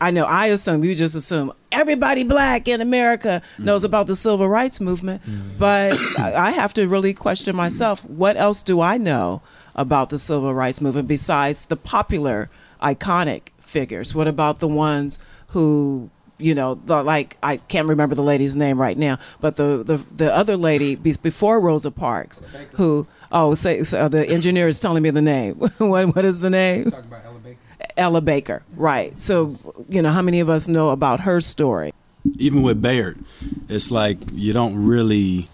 I 0.00 0.10
know 0.10 0.24
I 0.24 0.46
assume 0.46 0.82
you 0.82 0.96
just 0.96 1.14
assume 1.14 1.52
everybody 1.70 2.24
black 2.24 2.66
in 2.66 2.80
America 2.80 3.40
knows 3.58 3.84
about 3.84 4.08
the 4.08 4.16
civil 4.16 4.48
rights 4.48 4.80
movement, 4.80 5.22
but 5.58 5.96
I 6.18 6.34
I 6.34 6.50
have 6.50 6.74
to 6.74 6.88
really 6.88 7.14
question 7.14 7.54
myself. 7.54 8.04
What 8.04 8.36
else 8.36 8.64
do 8.64 8.80
I 8.80 8.96
know 8.96 9.42
about 9.74 10.10
the 10.10 10.18
civil 10.18 10.54
rights 10.54 10.80
movement 10.80 11.08
besides 11.08 11.66
the 11.66 11.76
popular, 11.76 12.50
iconic 12.82 13.48
figures? 13.60 14.14
What 14.14 14.28
about 14.28 14.60
the 14.60 14.68
ones 14.68 15.18
who 15.48 16.10
you 16.38 16.56
know, 16.56 16.74
the, 16.74 17.04
like 17.04 17.36
I 17.40 17.58
can't 17.58 17.86
remember 17.86 18.16
the 18.16 18.22
lady's 18.22 18.56
name 18.56 18.80
right 18.80 18.98
now, 18.98 19.18
but 19.40 19.56
the 19.56 19.84
the, 19.84 19.98
the 20.12 20.34
other 20.34 20.56
lady 20.56 20.96
before 20.96 21.60
Rosa 21.60 21.92
Parks, 21.92 22.42
who 22.72 23.06
oh, 23.30 23.54
say 23.54 23.84
so 23.84 24.08
the 24.08 24.28
engineer 24.28 24.66
is 24.66 24.80
telling 24.80 25.02
me 25.02 25.10
the 25.10 25.22
name. 25.22 25.54
what 25.78 26.16
what 26.16 26.24
is 26.24 26.40
the 26.40 26.50
name? 26.50 26.90
Talking 26.90 27.06
about 27.06 27.24
Ella 27.24 27.38
Baker. 27.38 27.58
Ella 27.96 28.20
Baker, 28.20 28.62
right? 28.74 29.20
So 29.20 29.56
you 29.88 30.02
know, 30.02 30.10
how 30.10 30.22
many 30.22 30.40
of 30.40 30.50
us 30.50 30.66
know 30.66 30.90
about 30.90 31.20
her 31.20 31.40
story? 31.40 31.92
even 32.38 32.62
with 32.62 32.80
Bayard, 32.80 33.24
it's 33.68 33.90
like 33.90 34.18
you 34.32 34.52
don't 34.52 34.76
really 34.76 35.48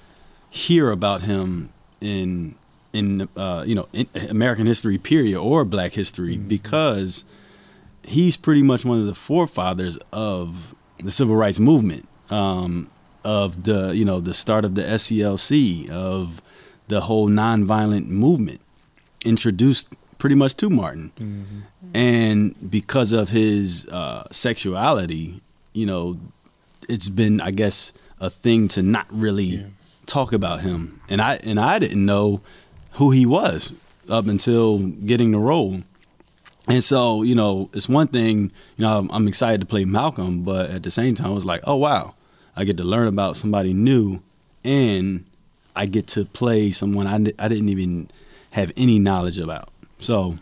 hear 0.51 0.91
about 0.91 1.23
him 1.23 1.71
in 2.01 2.55
in 2.93 3.29
uh, 3.37 3.65
you 3.67 3.75
know 3.75 3.89
in 3.93 4.07
American 4.31 4.67
history 4.67 4.99
period 4.99 5.39
or 5.39 5.65
Black 5.65 5.93
history 5.93 6.37
because 6.37 7.25
he's 8.05 8.37
pretty 8.37 8.63
much 8.63 8.85
one 8.85 8.99
of 8.99 9.07
the 9.07 9.15
forefathers 9.15 9.99
of 10.13 10.75
the 10.99 11.11
civil 11.11 11.37
rights 11.37 11.59
movement, 11.61 12.09
um, 12.31 12.91
of 13.25 13.65
the 13.65 13.95
you 13.95 14.05
know 14.05 14.21
the 14.21 14.35
start 14.35 14.65
of 14.65 14.75
the 14.75 14.83
SCLC, 14.83 15.89
of 15.91 16.43
the 16.89 17.03
whole 17.03 17.29
nonviolent 17.29 18.07
movement, 18.09 18.61
introduced 19.25 19.95
pretty 20.19 20.35
much 20.35 20.55
to 20.57 20.71
Martin, 20.71 21.13
and 21.95 22.71
because 22.71 23.13
of 23.13 23.29
his 23.29 23.87
uh, 23.87 24.27
sexuality, 24.33 25.41
you 25.73 25.87
know, 25.87 26.19
it's 26.89 27.09
been 27.09 27.41
I 27.41 27.51
guess 27.51 27.93
a 28.21 28.31
thing 28.31 28.67
to 28.69 28.83
not 28.83 29.07
really 29.11 29.67
talk 30.07 30.33
about 30.33 30.63
him, 30.63 31.01
and 31.09 31.21
I 31.21 31.37
and 31.45 31.61
I 31.61 31.79
didn't 31.79 32.05
know 32.05 32.41
who 32.99 33.11
he 33.11 33.25
was 33.27 33.73
up 34.09 34.27
until 34.27 34.79
getting 34.79 35.33
the 35.33 35.39
role. 35.39 35.83
And 36.69 36.85
so, 36.85 37.23
you 37.23 37.35
know, 37.35 37.71
it's 37.73 37.89
one 37.89 38.09
thing, 38.09 38.53
you 38.77 38.85
know, 38.85 38.99
I'm, 38.99 39.11
I'm 39.11 39.27
excited 39.27 39.61
to 39.61 39.67
play 39.67 39.85
Malcolm, 39.85 40.43
but 40.43 40.71
at 40.71 40.83
the 40.83 40.91
same 40.91 41.15
time, 41.15 41.29
I 41.29 41.35
was 41.35 41.45
like, 41.47 41.63
oh, 41.65 41.77
wow, 41.77 42.15
I 42.55 42.65
get 42.65 42.77
to 42.77 42.85
learn 42.85 43.09
about 43.09 43.37
somebody 43.37 43.73
new 43.73 44.21
and 44.63 45.25
I 45.75 45.87
get 45.87 46.07
to 46.09 46.25
play 46.27 46.71
someone 46.73 47.07
I, 47.07 47.15
I 47.43 47.49
didn't 47.49 47.71
even 47.71 48.11
have 48.51 48.71
any 48.77 48.99
knowledge 48.99 49.39
about. 49.39 49.71
So, 50.01 50.39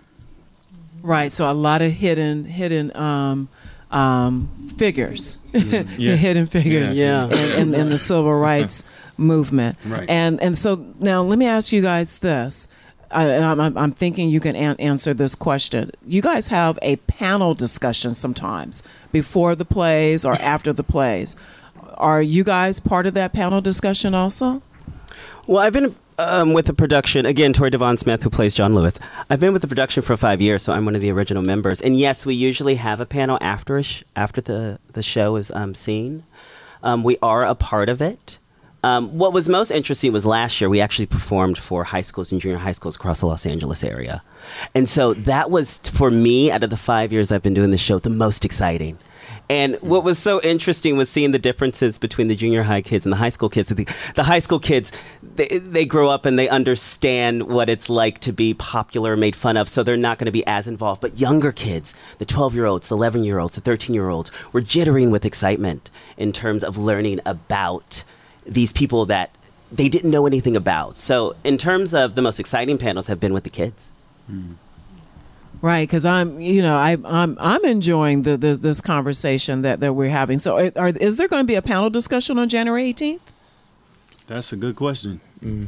Right. 1.02 1.30
So 1.30 1.48
a 1.48 1.52
lot 1.54 1.82
of 1.82 1.92
hidden 1.92 2.44
hidden 2.46 2.96
um, 2.96 3.48
um, 3.92 4.48
figures, 4.76 5.44
Yeah. 5.52 6.16
hidden 6.16 6.46
figures, 6.46 6.98
Yeah. 6.98 7.26
in, 7.26 7.68
in, 7.74 7.74
in 7.82 7.88
the 7.90 7.98
civil 7.98 8.34
rights 8.50 8.84
movement. 9.18 9.76
Right. 9.86 10.08
And 10.08 10.40
and 10.42 10.56
so 10.56 10.84
now 11.00 11.22
let 11.22 11.38
me 11.38 11.46
ask 11.46 11.72
you 11.72 11.82
guys 11.82 12.18
this. 12.18 12.68
I, 13.10 13.24
and 13.28 13.44
I'm, 13.44 13.60
I'm- 13.60 13.78
I'm 13.78 13.92
thinking 13.92 14.28
you 14.30 14.40
can 14.40 14.56
an- 14.56 14.76
answer 14.80 15.14
this 15.14 15.34
question. 15.36 15.92
You 16.04 16.20
guys 16.22 16.48
have 16.48 16.76
a 16.82 16.96
panel 16.96 17.54
discussion 17.54 18.10
sometimes 18.10 18.82
before 19.12 19.54
the 19.54 19.64
plays 19.64 20.24
or 20.24 20.32
after 20.40 20.72
the 20.72 20.82
plays. 20.82 21.36
Are 21.94 22.20
you 22.20 22.42
guys 22.44 22.80
part 22.80 23.06
of 23.06 23.14
that 23.14 23.32
panel 23.32 23.60
discussion 23.60 24.12
also? 24.14 24.60
Well, 25.46 25.58
I've 25.58 25.72
been 25.72 25.94
um, 26.18 26.52
with 26.52 26.66
the 26.66 26.74
production 26.74 27.24
again. 27.26 27.52
Tori 27.52 27.70
Devon 27.70 27.96
Smith, 27.96 28.24
who 28.24 28.28
plays 28.30 28.54
John 28.54 28.74
Lewis. 28.74 28.98
I've 29.30 29.38
been 29.40 29.52
with 29.52 29.62
the 29.62 29.68
production 29.68 30.02
for 30.02 30.16
five 30.16 30.42
years, 30.42 30.62
so 30.64 30.72
I'm 30.72 30.84
one 30.84 30.96
of 30.96 31.00
the 31.00 31.10
original 31.12 31.42
members. 31.44 31.80
And 31.80 31.96
yes, 31.96 32.26
we 32.26 32.34
usually 32.34 32.74
have 32.74 33.00
a 33.00 33.06
panel 33.06 33.38
after 33.40 33.76
a 33.78 33.82
sh- 33.84 34.02
after 34.16 34.40
the 34.40 34.80
the 34.92 35.02
show 35.02 35.36
is 35.36 35.50
um, 35.52 35.74
seen. 35.74 36.24
Um, 36.82 37.04
we 37.04 37.16
are 37.22 37.44
a 37.44 37.54
part 37.54 37.88
of 37.88 38.02
it. 38.02 38.38
Um, 38.82 39.18
what 39.18 39.32
was 39.32 39.48
most 39.48 39.70
interesting 39.70 40.12
was 40.12 40.24
last 40.24 40.60
year 40.60 40.68
we 40.68 40.80
actually 40.80 41.06
performed 41.06 41.58
for 41.58 41.84
high 41.84 42.02
schools 42.02 42.30
and 42.30 42.40
junior 42.40 42.58
high 42.58 42.72
schools 42.72 42.96
across 42.96 43.20
the 43.20 43.26
Los 43.26 43.46
Angeles 43.46 43.82
area, 43.82 44.22
and 44.74 44.88
so 44.88 45.14
that 45.14 45.50
was 45.50 45.78
for 45.78 46.10
me 46.10 46.50
out 46.50 46.62
of 46.62 46.70
the 46.70 46.76
five 46.76 47.12
years 47.12 47.32
I've 47.32 47.42
been 47.42 47.54
doing 47.54 47.70
the 47.70 47.78
show 47.78 47.98
the 47.98 48.10
most 48.10 48.44
exciting. 48.44 48.98
And 49.48 49.76
what 49.76 50.02
was 50.02 50.18
so 50.18 50.40
interesting 50.40 50.96
was 50.96 51.08
seeing 51.08 51.30
the 51.30 51.38
differences 51.38 51.98
between 51.98 52.26
the 52.26 52.34
junior 52.34 52.64
high 52.64 52.82
kids 52.82 53.06
and 53.06 53.12
the 53.12 53.16
high 53.16 53.28
school 53.28 53.48
kids. 53.48 53.68
The, 53.68 53.84
the 54.16 54.24
high 54.24 54.40
school 54.40 54.58
kids, 54.58 54.98
they, 55.22 55.46
they 55.46 55.84
grow 55.84 56.08
up 56.08 56.26
and 56.26 56.38
they 56.38 56.48
understand 56.48 57.44
what 57.44 57.68
it's 57.68 57.88
like 57.88 58.18
to 58.20 58.32
be 58.32 58.54
popular, 58.54 59.16
made 59.16 59.36
fun 59.36 59.56
of, 59.56 59.68
so 59.68 59.82
they're 59.82 59.96
not 59.96 60.18
going 60.18 60.26
to 60.26 60.32
be 60.32 60.46
as 60.46 60.66
involved. 60.66 61.00
But 61.00 61.18
younger 61.18 61.52
kids, 61.52 61.94
the 62.18 62.24
12 62.24 62.54
year 62.54 62.66
olds, 62.66 62.88
the 62.88 62.96
11 62.96 63.22
year 63.22 63.38
olds, 63.38 63.54
the 63.54 63.60
13 63.60 63.94
year 63.94 64.08
olds, 64.08 64.30
were 64.52 64.62
jittering 64.62 65.12
with 65.12 65.24
excitement 65.24 65.90
in 66.16 66.32
terms 66.32 66.64
of 66.64 66.76
learning 66.76 67.20
about 67.24 68.02
these 68.46 68.72
people 68.72 69.06
that 69.06 69.30
they 69.72 69.88
didn't 69.88 70.10
know 70.10 70.26
anything 70.26 70.56
about. 70.56 70.98
So, 70.98 71.34
in 71.44 71.58
terms 71.58 71.92
of 71.94 72.14
the 72.14 72.22
most 72.22 72.38
exciting 72.40 72.78
panels, 72.78 73.06
have 73.08 73.18
been 73.20 73.32
with 73.34 73.44
the 73.44 73.50
kids. 73.50 73.90
Right, 75.62 75.88
because 75.88 76.04
I'm, 76.04 76.38
you 76.40 76.60
know, 76.62 76.76
I, 76.76 76.96
I'm, 77.04 77.36
I'm 77.40 77.64
enjoying 77.64 78.22
the 78.22 78.36
this, 78.36 78.58
this 78.60 78.80
conversation 78.80 79.62
that, 79.62 79.80
that 79.80 79.94
we're 79.94 80.10
having. 80.10 80.38
So, 80.38 80.56
are, 80.58 80.72
are, 80.76 80.88
is 80.88 81.16
there 81.16 81.28
going 81.28 81.42
to 81.42 81.46
be 81.46 81.54
a 81.54 81.62
panel 81.62 81.88
discussion 81.90 82.38
on 82.38 82.48
January 82.48 82.92
18th? 82.92 83.20
that's 84.28 84.52
a 84.52 84.56
good 84.56 84.74
question. 84.76 85.20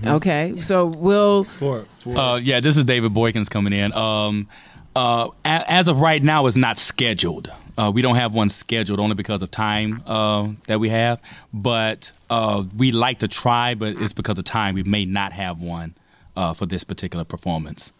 Okay, 0.05 0.59
so 0.61 0.87
we'll. 0.87 1.45
For, 1.45 1.85
for 1.97 2.17
Uh, 2.19 2.37
yeah, 2.37 2.59
this 2.61 2.77
is 2.77 2.85
David 2.85 3.12
Boykins 3.12 3.49
coming 3.49 3.73
in. 3.73 3.93
Um, 3.93 4.49
uh, 4.97 5.29
a- 5.45 5.71
as 5.71 5.87
of 5.88 6.01
right 6.01 6.23
now, 6.23 6.47
it's 6.47 6.57
not 6.57 6.77
scheduled. 6.79 7.53
Uh, 7.79 7.93
we 7.93 8.03
don't 8.03 8.17
have 8.17 8.35
one 8.35 8.49
scheduled 8.49 8.99
only 8.99 9.14
because 9.14 9.41
of 9.41 9.51
time 9.51 10.03
uh, 10.07 10.49
that 10.67 10.81
we 10.81 10.88
have. 10.88 11.23
But 11.53 12.11
uh, 12.29 12.64
we 12.77 12.91
like 12.91 13.21
to 13.21 13.29
try, 13.29 13.75
but 13.75 13.97
it's 13.97 14.12
because 14.12 14.37
of 14.38 14.45
time. 14.45 14.75
We 14.75 14.83
may 14.83 15.05
not 15.05 15.33
have 15.33 15.61
one 15.61 15.95
uh, 16.37 16.55
for 16.55 16.67
this 16.67 16.83
particular 16.83 17.25
performance. 17.25 17.93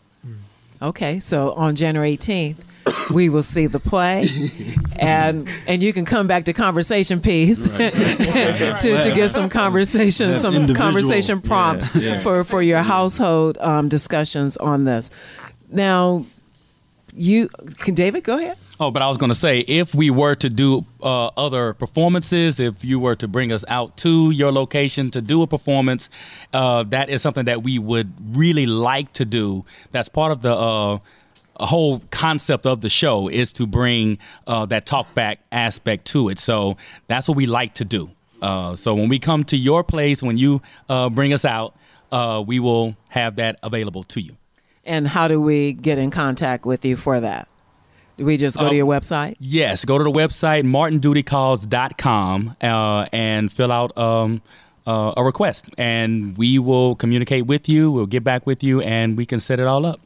Okay, 0.81 1.19
so 1.19 1.53
on 1.55 1.75
January 1.75 2.17
18th, 2.17 2.57
we 3.12 3.29
will 3.29 3.43
see 3.43 3.67
the 3.67 3.81
play, 3.81 4.29
and 4.97 5.49
and 5.67 5.83
you 5.83 5.93
can 5.93 6.05
come 6.05 6.29
back 6.29 6.45
to 6.45 6.53
conversation 6.53 7.21
piece 7.21 7.67
to, 7.77 7.91
to 8.81 9.12
get 9.12 9.31
some 9.31 9.49
conversation, 9.49 10.35
some 10.35 10.55
Individual. 10.55 10.87
conversation 10.87 11.41
prompts 11.41 11.91
for 12.23 12.45
for 12.45 12.62
your 12.62 12.83
household 12.83 13.59
um, 13.59 13.88
discussions 13.88 14.57
on 14.57 14.85
this. 14.85 15.11
Now, 15.69 16.27
you 17.12 17.49
can 17.79 17.95
David 17.95 18.23
go 18.23 18.38
ahead. 18.38 18.57
Oh, 18.81 18.93
but 18.93 19.03
I 19.03 19.09
was 19.09 19.19
going 19.19 19.31
to 19.31 19.35
say, 19.35 19.61
if 19.67 19.93
we 19.93 20.09
were 20.09 20.37
to 20.37 20.49
do 20.49 20.87
uh, 21.03 21.27
other 21.37 21.75
performances, 21.75 22.61
if 22.61 22.85
you 22.85 23.01
were 23.01 23.17
to 23.17 23.27
bring 23.27 23.51
us 23.51 23.64
out 23.67 23.97
to 23.99 24.31
your 24.31 24.53
location 24.53 25.11
to 25.11 25.21
do 25.21 25.43
a 25.43 25.49
performance, 25.49 26.09
uh, 26.53 26.85
that 26.85 27.09
is 27.09 27.21
something 27.21 27.45
that 27.47 27.64
we 27.64 27.81
would 27.81 28.12
really 28.37 28.67
like 28.67 29.11
to 29.12 29.25
do. 29.25 29.64
That's 29.91 30.09
part 30.09 30.31
of 30.31 30.43
the 30.43 30.55
uh, 30.55 30.99
whole 31.57 32.03
concept 32.12 32.67
of 32.67 32.83
the 32.83 32.88
show 32.88 33.27
is 33.27 33.53
to 33.55 33.67
bring 33.67 34.19
uh, 34.47 34.64
that 34.67 34.87
talk 34.87 35.12
back 35.12 35.41
aspect 35.51 36.05
to 36.12 36.29
it. 36.29 36.38
So 36.38 36.77
that's 37.09 37.27
what 37.27 37.37
we 37.37 37.47
like 37.47 37.75
to 37.75 37.85
do. 37.85 38.12
Uh, 38.41 38.77
so 38.77 38.95
when 38.95 39.09
we 39.09 39.19
come 39.19 39.43
to 39.43 39.57
your 39.57 39.83
place, 39.83 40.23
when 40.23 40.38
you 40.38 40.62
uh, 40.88 41.11
bring 41.11 41.33
us 41.33 41.45
out, 41.45 41.75
we 42.47 42.61
will 42.61 42.97
have 43.09 43.35
that 43.37 43.59
available 43.64 44.05
to 44.05 44.21
you. 44.21 44.37
And 44.85 45.09
how 45.09 45.27
do 45.27 45.41
we 45.41 45.73
get 45.73 45.99
in 45.99 46.12
contact 46.12 46.64
with 46.64 46.85
you 46.85 46.95
for 46.95 47.19
that? 47.19 47.49
We 48.19 48.37
just 48.37 48.59
go 48.59 48.69
to 48.69 48.75
your 48.75 48.87
website? 48.87 49.37
Yes, 49.39 49.85
go 49.85 49.97
to 49.97 50.05
the 50.05 50.11
website 50.11 50.65
martindutycalls.com 50.65 52.57
uh, 52.61 53.07
and 53.13 53.53
fill 53.53 53.71
out 53.71 53.97
um, 53.97 54.43
uh, 54.87 55.13
a 55.17 55.23
request, 55.23 55.71
and 55.79 56.37
we 56.37 56.59
will 56.59 56.97
communicate 56.97 57.47
with 57.47 57.69
you. 57.69 57.91
We'll 57.91 58.07
get 58.07 58.25
back 58.25 58.47
with 58.47 58.63
you, 58.65 58.81
and 58.81 59.17
we 59.17 59.25
can 59.25 59.39
set 59.39 59.61
it 59.61 59.67
all 59.67 59.87
up. 59.87 60.01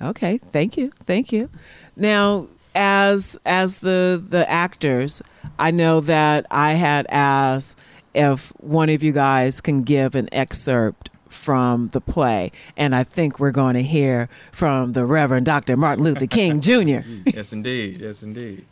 Okay, 0.00 0.38
thank 0.38 0.76
you, 0.76 0.92
thank 1.06 1.30
you. 1.30 1.48
Now, 1.94 2.48
as 2.74 3.38
as 3.46 3.78
the 3.78 4.22
the 4.26 4.48
actors, 4.50 5.22
I 5.58 5.70
know 5.70 6.00
that 6.00 6.46
I 6.50 6.72
had 6.72 7.06
asked 7.08 7.78
if 8.14 8.48
one 8.58 8.88
of 8.88 9.02
you 9.02 9.12
guys 9.12 9.60
can 9.60 9.82
give 9.82 10.14
an 10.14 10.28
excerpt 10.32 11.10
from 11.42 11.88
the 11.88 12.00
play, 12.00 12.52
and 12.76 12.94
I 12.94 13.02
think 13.02 13.40
we're 13.40 13.50
going 13.50 13.74
to 13.74 13.82
hear 13.82 14.28
from 14.52 14.92
the 14.92 15.04
Reverend 15.04 15.44
Dr. 15.44 15.76
Martin 15.76 16.04
Luther 16.04 16.26
King 16.26 16.60
Jr. 16.68 17.00
yes, 17.26 17.52
indeed. 17.52 18.00
Yes, 18.00 18.22
indeed. 18.22 18.64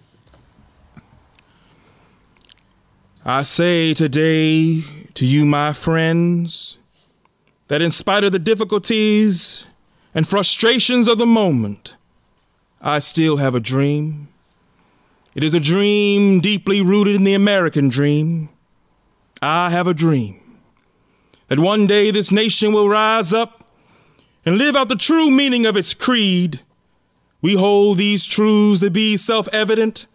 I 3.24 3.42
say 3.42 3.92
today 3.92 4.82
to 5.14 5.26
you, 5.26 5.44
my 5.44 5.72
friends, 5.72 6.78
that 7.66 7.82
in 7.82 7.90
spite 7.90 8.22
of 8.22 8.30
the 8.30 8.38
difficulties 8.38 9.64
and 10.14 10.26
frustrations 10.26 11.08
of 11.08 11.18
the 11.18 11.26
moment, 11.26 11.96
I 12.80 13.00
still 13.00 13.38
have 13.38 13.56
a 13.56 13.60
dream. 13.60 14.28
It 15.34 15.42
is 15.42 15.54
a 15.54 15.60
dream 15.60 16.40
deeply 16.40 16.80
rooted 16.80 17.16
in 17.16 17.24
the 17.24 17.34
American 17.34 17.88
dream. 17.88 18.48
I 19.42 19.70
have 19.70 19.86
a 19.88 19.94
dream 19.94 20.39
that 21.50 21.58
one 21.58 21.86
day 21.86 22.12
this 22.12 22.30
nation 22.30 22.72
will 22.72 22.88
rise 22.88 23.34
up 23.34 23.64
and 24.46 24.56
live 24.56 24.76
out 24.76 24.88
the 24.88 24.96
true 24.96 25.30
meaning 25.30 25.66
of 25.66 25.76
its 25.76 25.92
creed. 25.92 26.60
We 27.42 27.56
hold 27.56 27.98
these 27.98 28.24
truths 28.24 28.80
to 28.80 28.90
be 28.90 29.16
self 29.16 29.48
evident 29.52 30.06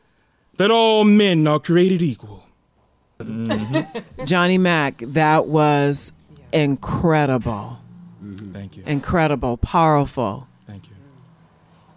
that 0.55 0.71
all 0.71 1.03
men 1.03 1.45
are 1.45 1.59
created 1.59 2.01
equal. 2.01 2.45
Mm-hmm. 3.19 4.23
Johnny 4.25 4.57
Mack, 4.57 4.99
that 4.99 5.47
was 5.47 6.13
incredible. 6.53 7.79
Mm-hmm. 8.23 8.53
Thank 8.53 8.77
you. 8.77 8.83
Incredible, 8.85 9.57
powerful. 9.57 10.47
Thank 10.65 10.87
you. 10.87 10.95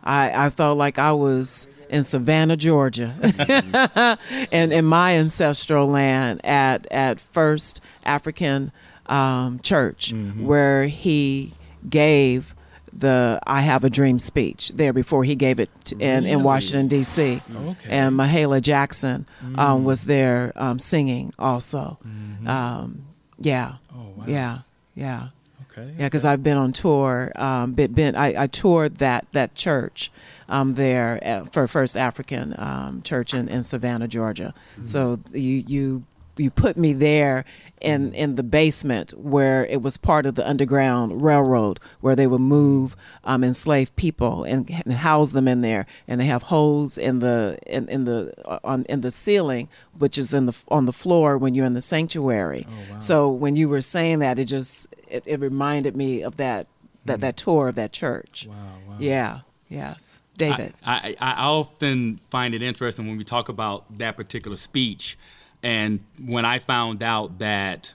I, 0.02 0.46
I 0.46 0.50
felt 0.50 0.78
like 0.78 0.98
I 0.98 1.12
was 1.12 1.68
in 1.88 2.02
Savannah, 2.02 2.56
Georgia, 2.56 3.14
mm-hmm. 3.20 4.46
and 4.52 4.72
in 4.72 4.84
my 4.84 5.12
ancestral 5.12 5.86
land 5.86 6.44
at 6.44 6.88
at 6.90 7.20
First 7.20 7.80
African 8.04 8.72
um, 9.08 9.58
Church, 9.60 10.12
where 10.12 10.86
he 10.86 11.52
gave 11.88 12.54
the 12.92 13.38
"I 13.46 13.60
Have 13.62 13.84
a 13.84 13.90
Dream" 13.90 14.18
speech 14.18 14.70
there 14.74 14.92
before 14.92 15.24
he 15.24 15.34
gave 15.36 15.60
it 15.60 15.70
t- 15.84 15.96
in, 16.00 16.24
in 16.26 16.42
Washington 16.42 16.88
D.C. 16.88 17.40
Okay. 17.54 17.90
And 17.90 18.16
Mahalia 18.16 18.60
Jackson 18.60 19.26
um, 19.56 19.84
was 19.84 20.04
there 20.04 20.52
um, 20.56 20.78
singing 20.78 21.32
also. 21.38 21.98
Um, 22.46 23.04
yeah, 23.40 23.74
Oh, 23.94 24.12
wow. 24.16 24.24
yeah, 24.26 24.58
yeah. 24.94 25.28
Okay. 25.70 25.92
Yeah, 25.98 26.06
because 26.06 26.24
I've 26.24 26.42
been 26.42 26.56
on 26.56 26.72
tour. 26.72 27.30
Um, 27.36 27.72
been, 27.72 27.92
been 27.92 28.16
I, 28.16 28.42
I 28.42 28.46
toured 28.48 28.96
that 28.96 29.26
that 29.32 29.54
church 29.54 30.10
um, 30.48 30.74
there 30.74 31.22
at, 31.22 31.52
for 31.52 31.66
First 31.68 31.96
African 31.96 32.54
um, 32.58 33.02
Church 33.02 33.32
in, 33.32 33.48
in 33.48 33.62
Savannah, 33.62 34.08
Georgia. 34.08 34.54
So 34.84 35.20
you 35.32 35.62
you 35.66 36.02
you 36.36 36.50
put 36.50 36.76
me 36.76 36.92
there 36.94 37.44
in 37.80 38.12
in 38.14 38.36
the 38.36 38.42
basement 38.42 39.12
where 39.12 39.66
it 39.66 39.82
was 39.82 39.96
part 39.96 40.26
of 40.26 40.34
the 40.34 40.48
Underground 40.48 41.22
Railroad, 41.22 41.80
where 42.00 42.16
they 42.16 42.26
would 42.26 42.40
move 42.40 42.96
um, 43.24 43.44
enslaved 43.44 43.94
people 43.96 44.44
and, 44.44 44.70
and 44.84 44.94
house 44.94 45.32
them 45.32 45.48
in 45.48 45.60
there, 45.60 45.86
and 46.06 46.20
they 46.20 46.26
have 46.26 46.44
holes 46.44 46.98
in 46.98 47.18
the 47.20 47.58
in, 47.66 47.88
in 47.88 48.04
the 48.04 48.32
on 48.64 48.84
in 48.88 49.00
the 49.00 49.10
ceiling, 49.10 49.68
which 49.96 50.18
is 50.18 50.34
in 50.34 50.46
the 50.46 50.56
on 50.68 50.86
the 50.86 50.92
floor 50.92 51.38
when 51.38 51.54
you're 51.54 51.66
in 51.66 51.74
the 51.74 51.82
sanctuary. 51.82 52.66
So 52.98 53.28
when 53.28 53.56
you 53.56 53.68
were 53.68 53.80
saying 53.80 54.18
that, 54.20 54.38
it 54.38 54.46
just 54.46 54.94
it, 55.08 55.24
it 55.26 55.40
reminded 55.40 55.96
me 55.96 56.22
of 56.22 56.36
that 56.36 56.66
that 57.04 57.20
that 57.20 57.36
tour 57.36 57.68
of 57.68 57.74
that 57.76 57.92
church. 57.92 58.46
Wow, 58.48 58.54
wow. 58.88 58.96
Yeah. 58.98 59.40
Yes. 59.68 60.22
David. 60.36 60.72
I, 60.86 61.16
I, 61.20 61.32
I 61.32 61.44
often 61.44 62.20
find 62.30 62.54
it 62.54 62.62
interesting 62.62 63.06
when 63.06 63.18
we 63.18 63.24
talk 63.24 63.48
about 63.48 63.98
that 63.98 64.16
particular 64.16 64.56
speech, 64.56 65.18
and 65.62 66.00
when 66.24 66.44
I 66.44 66.58
found 66.58 67.02
out 67.02 67.38
that 67.38 67.94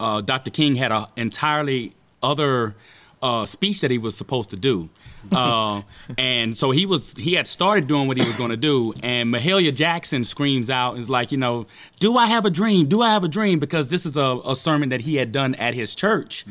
uh, 0.00 0.20
Dr. 0.20 0.50
King 0.50 0.76
had 0.76 0.92
an 0.92 1.06
entirely 1.16 1.94
other 2.22 2.74
uh, 3.22 3.46
speech 3.46 3.80
that 3.80 3.90
he 3.90 3.98
was 3.98 4.16
supposed 4.16 4.50
to 4.50 4.56
do. 4.56 4.90
Uh, 5.30 5.82
and 6.18 6.58
so 6.58 6.72
he 6.72 6.84
was 6.84 7.14
he 7.16 7.34
had 7.34 7.46
started 7.46 7.86
doing 7.86 8.08
what 8.08 8.16
he 8.16 8.24
was 8.24 8.36
going 8.36 8.50
to 8.50 8.56
do, 8.56 8.92
and 9.02 9.32
Mahalia 9.32 9.72
Jackson 9.72 10.24
screams 10.24 10.68
out 10.68 10.94
and 10.94 11.02
is 11.04 11.08
like, 11.08 11.30
you 11.30 11.38
know, 11.38 11.66
do 12.00 12.16
I 12.16 12.26
have 12.26 12.44
a 12.44 12.50
dream? 12.50 12.88
Do 12.88 13.00
I 13.00 13.10
have 13.10 13.22
a 13.22 13.28
dream? 13.28 13.60
Because 13.60 13.88
this 13.88 14.04
is 14.04 14.16
a, 14.16 14.40
a 14.44 14.56
sermon 14.56 14.88
that 14.88 15.02
he 15.02 15.16
had 15.16 15.30
done 15.30 15.54
at 15.54 15.74
his 15.74 15.94
church 15.94 16.44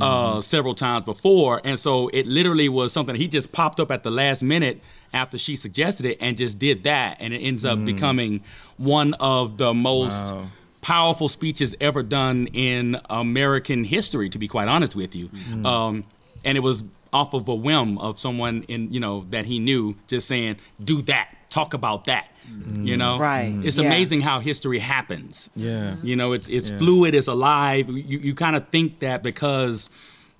uh, 0.00 0.40
several 0.40 0.76
times 0.76 1.04
before, 1.04 1.60
and 1.64 1.80
so 1.80 2.08
it 2.08 2.26
literally 2.26 2.68
was 2.68 2.92
something 2.92 3.16
he 3.16 3.26
just 3.26 3.50
popped 3.50 3.80
up 3.80 3.90
at 3.90 4.04
the 4.04 4.10
last 4.10 4.42
minute 4.42 4.80
after 5.12 5.38
she 5.38 5.56
suggested 5.56 6.06
it 6.06 6.18
and 6.20 6.36
just 6.36 6.58
did 6.58 6.84
that, 6.84 7.16
and 7.20 7.32
it 7.34 7.38
ends 7.38 7.64
up 7.64 7.78
hmm. 7.78 7.84
becoming 7.84 8.40
one 8.76 9.14
of 9.14 9.58
the 9.58 9.74
most 9.74 10.32
Wow. 10.32 10.46
powerful 10.80 11.28
speeches 11.28 11.74
ever 11.80 12.02
done 12.02 12.48
in 12.52 12.98
American 13.10 13.84
history, 13.84 14.28
to 14.30 14.38
be 14.38 14.48
quite 14.48 14.68
honest 14.68 14.96
with 14.96 15.14
you. 15.14 15.26
Hmm. 15.28 15.66
Um, 15.66 16.04
and 16.44 16.56
it 16.56 16.60
was 16.60 16.82
off 17.12 17.34
of 17.34 17.46
a 17.46 17.54
whim 17.54 17.98
of 17.98 18.18
someone 18.18 18.64
in 18.68 18.90
you 18.92 18.98
know 19.00 19.26
that 19.30 19.44
he 19.46 19.58
knew, 19.58 19.96
just 20.06 20.26
saying, 20.26 20.56
"Do 20.82 21.02
that, 21.02 21.28
talk 21.50 21.74
about 21.74 22.06
that." 22.06 22.28
Hmm. 22.50 22.86
You 22.86 22.96
know, 22.96 23.18
Right. 23.18 23.54
It's 23.62 23.78
Yeah. 23.78 23.84
amazing 23.86 24.22
how 24.22 24.40
history 24.40 24.80
happens. 24.80 25.48
Yeah. 25.54 25.96
You 26.02 26.16
know, 26.16 26.32
it's 26.32 26.48
it's 26.48 26.70
Yeah. 26.70 26.78
fluid, 26.78 27.14
it's 27.14 27.28
alive. 27.28 27.88
You 27.88 28.18
you 28.18 28.34
kind 28.34 28.56
of 28.56 28.68
think 28.70 28.98
that 29.00 29.22
because 29.22 29.88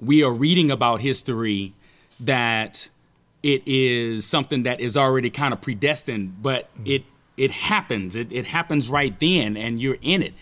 we 0.00 0.24
are 0.24 0.32
reading 0.32 0.70
about 0.70 1.00
history 1.02 1.74
that 2.18 2.88
it 3.42 3.62
is 3.66 4.26
something 4.26 4.62
that 4.64 4.80
is 4.80 4.96
already 4.96 5.30
kind 5.30 5.52
of 5.52 5.60
predestined, 5.60 6.42
but 6.42 6.68
it 6.84 7.04
it 7.36 7.50
happens. 7.50 8.16
It 8.16 8.32
it 8.32 8.46
happens 8.46 8.88
right 8.88 9.18
then, 9.18 9.56
and 9.56 9.80
you're 9.80 9.98
in 10.02 10.22
it, 10.22 10.34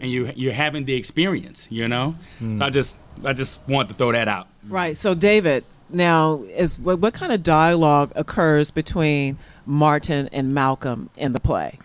and 0.00 0.10
you 0.10 0.32
you're 0.34 0.52
having 0.52 0.84
the 0.84 0.94
experience. 0.94 1.66
You 1.70 1.88
know, 1.88 2.16
so 2.40 2.58
I 2.60 2.70
just 2.70 2.98
I 3.24 3.32
just 3.32 3.66
want 3.68 3.88
to 3.90 3.94
throw 3.94 4.12
that 4.12 4.28
out. 4.28 4.48
Right. 4.68 4.96
So, 4.96 5.14
David, 5.14 5.64
now 5.88 6.42
is 6.50 6.78
what, 6.78 6.98
what 6.98 7.14
kind 7.14 7.32
of 7.32 7.42
dialogue 7.42 8.12
occurs 8.14 8.70
between 8.70 9.38
Martin 9.64 10.28
and 10.32 10.54
Malcolm 10.54 11.10
in 11.16 11.32
the 11.32 11.40
play? 11.40 11.78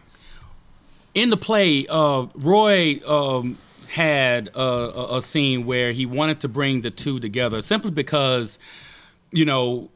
in 1.13 1.29
the 1.29 1.37
play, 1.37 1.85
uh, 1.87 2.25
Roy 2.35 2.99
um, 3.07 3.57
had 3.89 4.49
a, 4.55 4.59
a, 4.59 5.17
a 5.17 5.21
scene 5.21 5.65
where 5.65 5.91
he 5.91 6.05
wanted 6.05 6.39
to 6.41 6.47
bring 6.47 6.81
the 6.81 6.91
two 6.91 7.19
together 7.19 7.61
simply 7.61 7.91
because, 7.91 8.57
you 9.31 9.45
know, 9.45 9.89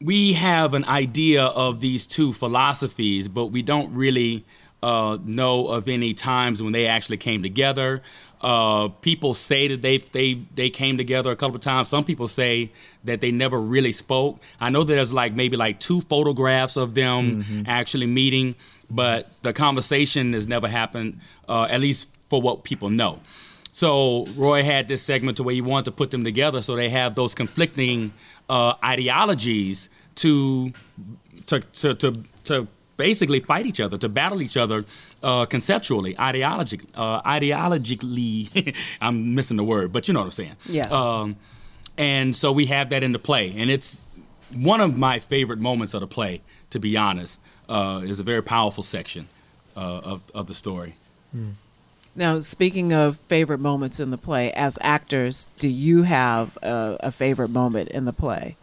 we 0.00 0.34
have 0.34 0.74
an 0.74 0.84
idea 0.84 1.44
of 1.44 1.80
these 1.80 2.06
two 2.06 2.32
philosophies, 2.32 3.28
but 3.28 3.46
we 3.46 3.62
don't 3.62 3.94
really 3.94 4.44
uh, 4.82 5.18
know 5.24 5.68
of 5.68 5.88
any 5.88 6.14
times 6.14 6.62
when 6.62 6.72
they 6.72 6.86
actually 6.86 7.16
came 7.16 7.42
together. 7.42 8.02
Uh, 8.42 8.88
people 8.88 9.32
say 9.32 9.66
that 9.68 9.80
they 9.80 9.96
they 9.96 10.34
they 10.54 10.68
came 10.68 10.98
together 10.98 11.30
a 11.30 11.36
couple 11.36 11.56
of 11.56 11.62
times. 11.62 11.88
Some 11.88 12.04
people 12.04 12.28
say 12.28 12.70
that 13.04 13.20
they 13.20 13.32
never 13.32 13.58
really 13.58 13.92
spoke. 13.92 14.40
I 14.60 14.68
know 14.68 14.84
there's 14.84 15.12
like 15.12 15.34
maybe 15.34 15.56
like 15.56 15.80
two 15.80 16.02
photographs 16.02 16.76
of 16.76 16.94
them 16.94 17.64
actually 17.66 18.06
meeting, 18.06 18.54
but 18.90 19.30
the 19.42 19.54
conversation 19.54 20.34
has 20.34 20.46
never 20.46 20.68
happened. 20.68 21.20
Uh, 21.48 21.64
at 21.64 21.80
least 21.80 22.08
for 22.28 22.42
what 22.42 22.64
people 22.64 22.90
know. 22.90 23.20
So 23.72 24.26
Roy 24.36 24.64
had 24.64 24.88
this 24.88 25.02
segment 25.02 25.36
to 25.36 25.42
where 25.42 25.54
he 25.54 25.60
wanted 25.60 25.84
to 25.86 25.92
put 25.92 26.10
them 26.10 26.24
together 26.24 26.62
so 26.62 26.76
they 26.76 26.88
have 26.88 27.14
those 27.14 27.34
conflicting 27.34 28.14
uh, 28.48 28.74
ideologies 28.84 29.88
to 30.16 30.72
to 31.46 31.60
to 31.60 31.94
to, 31.94 32.22
to 32.44 32.68
basically 32.96 33.40
fight 33.40 33.66
each 33.66 33.80
other, 33.80 33.98
to 33.98 34.08
battle 34.08 34.40
each 34.40 34.56
other 34.56 34.84
uh, 35.22 35.44
conceptually, 35.46 36.18
ideologic, 36.18 36.82
uh, 36.94 37.20
ideologically. 37.22 38.74
I'm 39.00 39.34
missing 39.34 39.56
the 39.56 39.64
word, 39.64 39.92
but 39.92 40.08
you 40.08 40.14
know 40.14 40.20
what 40.20 40.26
I'm 40.26 40.32
saying. 40.32 40.56
Yes. 40.66 40.90
Um, 40.90 41.36
and 41.98 42.34
so 42.34 42.52
we 42.52 42.66
have 42.66 42.90
that 42.90 43.02
in 43.02 43.12
the 43.12 43.18
play, 43.18 43.54
and 43.56 43.70
it's 43.70 44.04
one 44.52 44.80
of 44.80 44.96
my 44.96 45.18
favorite 45.18 45.58
moments 45.58 45.94
of 45.94 46.00
the 46.00 46.06
play. 46.06 46.42
To 46.70 46.80
be 46.80 46.96
honest, 46.96 47.40
uh, 47.68 48.02
is 48.04 48.18
a 48.18 48.24
very 48.24 48.42
powerful 48.42 48.82
section 48.82 49.28
uh, 49.76 49.80
of 49.80 50.22
of 50.34 50.46
the 50.46 50.54
story. 50.54 50.96
Now, 52.16 52.40
speaking 52.40 52.94
of 52.94 53.18
favorite 53.28 53.60
moments 53.60 54.00
in 54.00 54.10
the 54.10 54.16
play, 54.16 54.50
as 54.52 54.78
actors, 54.80 55.48
do 55.58 55.68
you 55.68 56.04
have 56.04 56.56
a, 56.62 56.96
a 57.00 57.12
favorite 57.12 57.50
moment 57.50 57.90
in 57.90 58.06
the 58.06 58.12
play? 58.12 58.56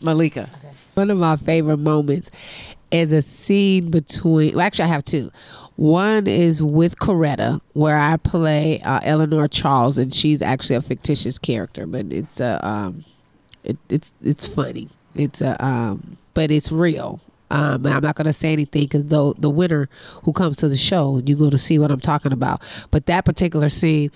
Malika. 0.00 0.48
One 0.94 1.10
of 1.10 1.18
my 1.18 1.36
favorite 1.36 1.78
moments 1.78 2.30
is 2.92 3.10
a 3.10 3.20
scene 3.20 3.90
between. 3.90 4.54
Well, 4.54 4.64
actually, 4.64 4.84
I 4.84 4.88
have 4.88 5.04
two. 5.04 5.32
One 5.74 6.26
is 6.26 6.62
with 6.62 6.98
Coretta, 6.98 7.60
where 7.72 7.98
I 7.98 8.16
play 8.16 8.80
uh, 8.82 9.00
Eleanor 9.02 9.48
Charles, 9.48 9.98
and 9.98 10.14
she's 10.14 10.40
actually 10.40 10.76
a 10.76 10.82
fictitious 10.82 11.38
character, 11.38 11.86
but 11.86 12.12
it's 12.12 12.40
a 12.40 12.64
um, 12.66 13.04
it, 13.64 13.76
it's 13.88 14.12
it's 14.22 14.46
funny. 14.46 14.88
It's 15.14 15.40
a 15.40 15.62
um, 15.64 16.16
but 16.34 16.50
it's 16.50 16.70
real. 16.70 17.20
Um, 17.50 17.86
and 17.86 17.94
I'm 17.94 18.02
not 18.02 18.16
going 18.16 18.26
to 18.26 18.32
say 18.32 18.52
anything 18.52 18.82
because 18.82 19.06
the 19.06 19.34
the 19.38 19.50
winner 19.50 19.88
who 20.24 20.32
comes 20.32 20.58
to 20.58 20.68
the 20.68 20.76
show, 20.76 21.22
you're 21.24 21.38
going 21.38 21.50
to 21.50 21.58
see 21.58 21.78
what 21.78 21.90
I'm 21.90 22.00
talking 22.00 22.32
about. 22.32 22.62
But 22.90 23.06
that 23.06 23.24
particular 23.24 23.68
scene, 23.68 24.10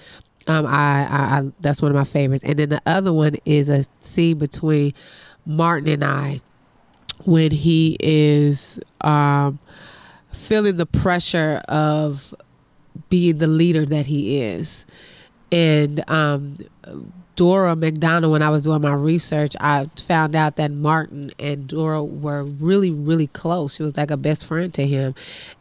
um, 0.47 0.67
I, 0.67 1.07
I, 1.09 1.39
I 1.39 1.53
that's 1.61 1.81
one 1.81 1.91
of 1.91 1.97
my 1.97 2.05
favorites. 2.05 2.45
And 2.45 2.59
then 2.59 2.69
the 2.69 2.83
other 2.87 3.13
one 3.13 3.37
is 3.45 3.69
a 3.69 3.85
scene 4.03 4.39
between 4.39 4.95
Martin 5.47 5.89
and 5.89 6.05
I 6.05 6.41
when 7.25 7.53
he 7.53 7.97
is 8.01 8.79
um, 9.01 9.59
feeling 10.33 10.77
the 10.77 10.87
pressure 10.87 11.63
of 11.69 12.35
being 13.09 13.39
the 13.39 13.47
leader 13.47 13.87
that 13.87 14.07
he 14.07 14.41
is. 14.41 14.87
And 15.51 16.03
um, 16.09 16.57
Dora 17.35 17.75
McDonald, 17.75 18.33
when 18.33 18.43
I 18.43 18.51
was 18.51 18.63
doing 18.63 18.83
my 18.83 18.93
research, 18.93 19.57
I 19.61 19.91
found 19.97 20.37
out 20.37 20.57
that 20.57 20.71
Martin 20.71 21.33
and 21.39 21.67
Dora 21.67 22.05
were 22.05 22.45
really, 22.45 22.91
really 22.91 23.29
close. 23.29 23.77
She 23.77 23.83
was 23.83 23.97
like 23.97 24.11
a 24.11 24.17
best 24.17 24.45
friend 24.45 24.73
to 24.75 24.87
him. 24.87 25.15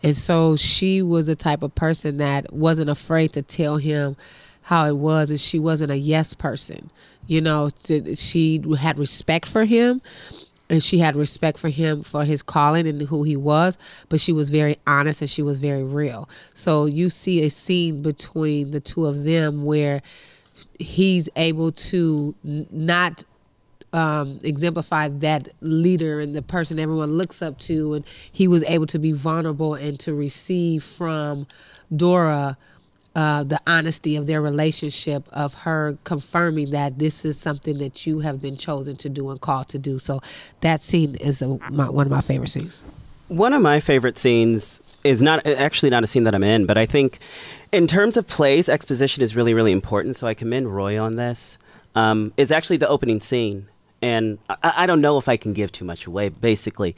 And 0.03 0.15
so 0.15 0.55
she 0.55 1.01
was 1.01 1.27
the 1.27 1.35
type 1.35 1.63
of 1.63 1.73
person 1.75 2.17
that 2.17 2.51
wasn't 2.53 2.89
afraid 2.89 3.33
to 3.33 3.41
tell 3.41 3.77
him 3.77 4.17
how 4.63 4.85
it 4.85 4.97
was, 4.97 5.29
and 5.29 5.39
she 5.39 5.59
wasn't 5.59 5.91
a 5.91 5.97
yes 5.97 6.33
person. 6.33 6.89
You 7.27 7.41
know, 7.41 7.69
she 8.15 8.61
had 8.77 8.99
respect 8.99 9.47
for 9.47 9.65
him 9.65 10.01
and 10.69 10.81
she 10.81 10.99
had 10.99 11.17
respect 11.17 11.59
for 11.59 11.67
him 11.67 12.01
for 12.01 12.23
his 12.23 12.41
calling 12.41 12.87
and 12.87 13.01
who 13.03 13.23
he 13.23 13.35
was, 13.35 13.77
but 14.07 14.21
she 14.21 14.31
was 14.31 14.49
very 14.49 14.77
honest 14.87 15.21
and 15.21 15.29
she 15.29 15.41
was 15.41 15.57
very 15.57 15.83
real. 15.83 16.29
So 16.53 16.85
you 16.85 17.09
see 17.09 17.43
a 17.43 17.49
scene 17.49 18.01
between 18.01 18.71
the 18.71 18.79
two 18.79 19.05
of 19.05 19.25
them 19.25 19.65
where 19.65 20.01
he's 20.81 21.29
able 21.35 21.71
to 21.71 22.35
not 22.43 23.23
um, 23.93 24.39
exemplify 24.43 25.09
that 25.09 25.49
leader 25.61 26.19
and 26.19 26.35
the 26.35 26.41
person 26.41 26.79
everyone 26.79 27.17
looks 27.17 27.41
up 27.41 27.57
to, 27.59 27.93
and 27.93 28.05
he 28.31 28.47
was 28.47 28.63
able 28.63 28.87
to 28.87 28.99
be 28.99 29.11
vulnerable 29.11 29.75
and 29.75 29.99
to 29.99 30.13
receive 30.13 30.83
from 30.83 31.47
Dora 31.95 32.57
uh, 33.13 33.43
the 33.43 33.59
honesty 33.67 34.15
of 34.15 34.25
their 34.25 34.41
relationship, 34.41 35.27
of 35.31 35.53
her 35.53 35.97
confirming 36.05 36.71
that 36.71 36.97
this 36.97 37.25
is 37.25 37.37
something 37.37 37.77
that 37.79 38.07
you 38.07 38.19
have 38.19 38.41
been 38.41 38.55
chosen 38.55 38.95
to 38.95 39.09
do 39.09 39.29
and 39.29 39.41
called 39.41 39.67
to 39.67 39.77
do. 39.77 39.99
So 39.99 40.21
that 40.61 40.83
scene 40.83 41.15
is 41.15 41.41
a, 41.41 41.59
my, 41.69 41.89
one 41.89 42.07
of 42.07 42.11
my 42.11 42.21
favorite 42.21 42.47
scenes. 42.47 42.85
One 43.27 43.51
of 43.53 43.61
my 43.61 43.81
favorite 43.81 44.17
scenes 44.17 44.79
is 45.03 45.21
not 45.21 45.45
actually 45.47 45.89
not 45.89 46.03
a 46.03 46.07
scene 46.07 46.23
that 46.25 46.35
I'm 46.35 46.43
in, 46.43 46.65
but 46.65 46.77
I 46.77 46.85
think 46.85 47.19
in 47.71 47.87
terms 47.87 48.17
of 48.17 48.27
plays, 48.27 48.69
exposition 48.69 49.23
is 49.23 49.35
really, 49.35 49.53
really 49.53 49.71
important. 49.71 50.15
So 50.15 50.27
I 50.27 50.33
commend 50.33 50.73
Roy 50.73 50.99
on 50.99 51.15
this. 51.15 51.57
Um, 51.93 52.31
is 52.37 52.51
actually 52.51 52.77
the 52.77 52.87
opening 52.87 53.19
scene, 53.19 53.67
and 54.01 54.37
I, 54.47 54.73
I 54.77 54.85
don't 54.85 55.01
know 55.01 55.17
if 55.17 55.27
I 55.27 55.35
can 55.35 55.51
give 55.51 55.73
too 55.73 55.83
much 55.83 56.05
away. 56.05 56.29
Basically, 56.29 56.95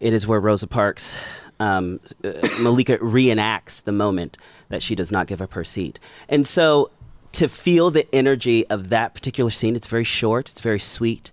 it 0.00 0.12
is 0.12 0.26
where 0.26 0.40
Rosa 0.40 0.66
Parks, 0.66 1.16
um, 1.60 2.00
uh, 2.24 2.32
Malika 2.60 2.98
reenacts 2.98 3.80
the 3.80 3.92
moment 3.92 4.36
that 4.68 4.82
she 4.82 4.96
does 4.96 5.12
not 5.12 5.28
give 5.28 5.40
up 5.40 5.52
her 5.52 5.62
seat, 5.62 6.00
and 6.28 6.44
so 6.44 6.90
to 7.32 7.48
feel 7.48 7.92
the 7.92 8.12
energy 8.12 8.66
of 8.66 8.88
that 8.88 9.14
particular 9.14 9.48
scene, 9.50 9.76
it's 9.76 9.86
very 9.86 10.02
short, 10.02 10.50
it's 10.50 10.60
very 10.60 10.80
sweet, 10.80 11.30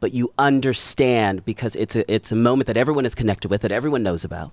but 0.00 0.12
you 0.12 0.34
understand 0.38 1.46
because 1.46 1.74
it's 1.76 1.96
a 1.96 2.12
it's 2.12 2.30
a 2.30 2.36
moment 2.36 2.66
that 2.66 2.76
everyone 2.76 3.06
is 3.06 3.14
connected 3.14 3.50
with, 3.50 3.62
that 3.62 3.72
everyone 3.72 4.02
knows 4.02 4.22
about 4.22 4.52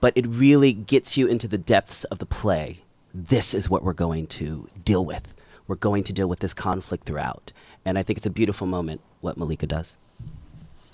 but 0.00 0.12
it 0.16 0.26
really 0.26 0.72
gets 0.72 1.16
you 1.16 1.26
into 1.26 1.48
the 1.48 1.58
depths 1.58 2.04
of 2.04 2.18
the 2.18 2.26
play. 2.26 2.82
This 3.14 3.54
is 3.54 3.70
what 3.70 3.82
we're 3.82 3.92
going 3.94 4.26
to 4.28 4.68
deal 4.84 5.04
with. 5.04 5.34
We're 5.68 5.76
going 5.76 6.04
to 6.04 6.12
deal 6.12 6.28
with 6.28 6.40
this 6.40 6.54
conflict 6.54 7.04
throughout. 7.04 7.52
And 7.84 7.98
I 7.98 8.02
think 8.02 8.18
it's 8.18 8.26
a 8.26 8.30
beautiful 8.30 8.66
moment 8.66 9.00
what 9.20 9.36
Malika 9.36 9.66
does. 9.66 9.96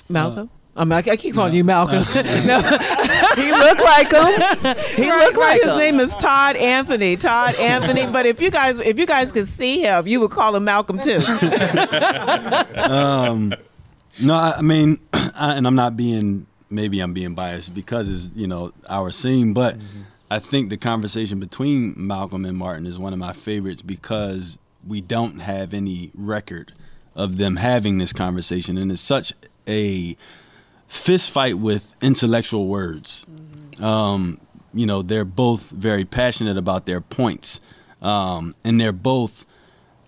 Malcolm? 0.08 0.50
I, 0.74 0.84
mean, 0.84 0.92
I 0.92 0.98
I 1.10 1.16
keep 1.16 1.34
calling 1.34 1.52
you 1.52 1.64
Malcolm. 1.64 1.98
no. 1.98 2.00
he 3.36 3.50
looked 3.52 3.82
like 3.82 4.10
him. 4.10 4.76
He 4.96 5.10
Right, 5.10 5.24
looked 5.24 5.36
right. 5.36 5.36
like 5.36 5.60
His 5.62 5.70
him. 5.72 5.76
name 5.78 6.00
is 6.00 6.14
Todd 6.16 6.56
Anthony. 6.56 7.16
Todd 7.16 7.54
Anthony. 7.60 8.06
But 8.06 8.24
if 8.24 8.40
you 8.40 8.50
guys, 8.50 8.78
if 8.78 8.98
you 8.98 9.04
guys 9.06 9.32
could 9.32 9.46
see 9.46 9.82
him, 9.82 10.06
you 10.06 10.20
would 10.20 10.30
call 10.30 10.56
him 10.56 10.64
Malcolm 10.64 10.98
too. 10.98 11.20
um, 12.76 13.54
no, 14.20 14.34
I, 14.34 14.54
I 14.58 14.62
mean, 14.62 14.98
I, 15.12 15.54
and 15.56 15.66
I'm 15.66 15.74
not 15.74 15.96
being 15.96 16.46
maybe 16.72 17.00
I'm 17.00 17.12
being 17.12 17.34
biased 17.34 17.74
because 17.74 18.08
it's 18.08 18.34
you 18.34 18.46
know 18.46 18.72
our 18.88 19.10
scene, 19.10 19.52
but 19.52 19.76
I 20.30 20.38
think 20.38 20.70
the 20.70 20.76
conversation 20.76 21.38
between 21.38 21.94
Malcolm 21.96 22.44
and 22.44 22.56
Martin 22.56 22.86
is 22.86 22.98
one 22.98 23.12
of 23.12 23.18
my 23.18 23.32
favorites 23.32 23.82
because 23.82 24.58
we 24.86 25.00
don't 25.00 25.40
have 25.40 25.74
any 25.74 26.10
record 26.14 26.72
of 27.14 27.36
them 27.36 27.56
having 27.56 27.98
this 27.98 28.12
conversation, 28.12 28.78
and 28.78 28.90
it's 28.90 29.02
such 29.02 29.34
a 29.68 30.16
fist 30.88 31.30
fight 31.30 31.58
with 31.58 31.94
intellectual 32.00 32.66
words. 32.66 33.26
Um, 33.80 34.40
you 34.74 34.86
know, 34.86 35.02
they're 35.02 35.24
both 35.24 35.70
very 35.70 36.04
passionate 36.04 36.56
about 36.56 36.86
their 36.86 37.00
points, 37.00 37.60
um, 38.00 38.54
and 38.64 38.80
they're 38.80 38.92
both. 38.92 39.46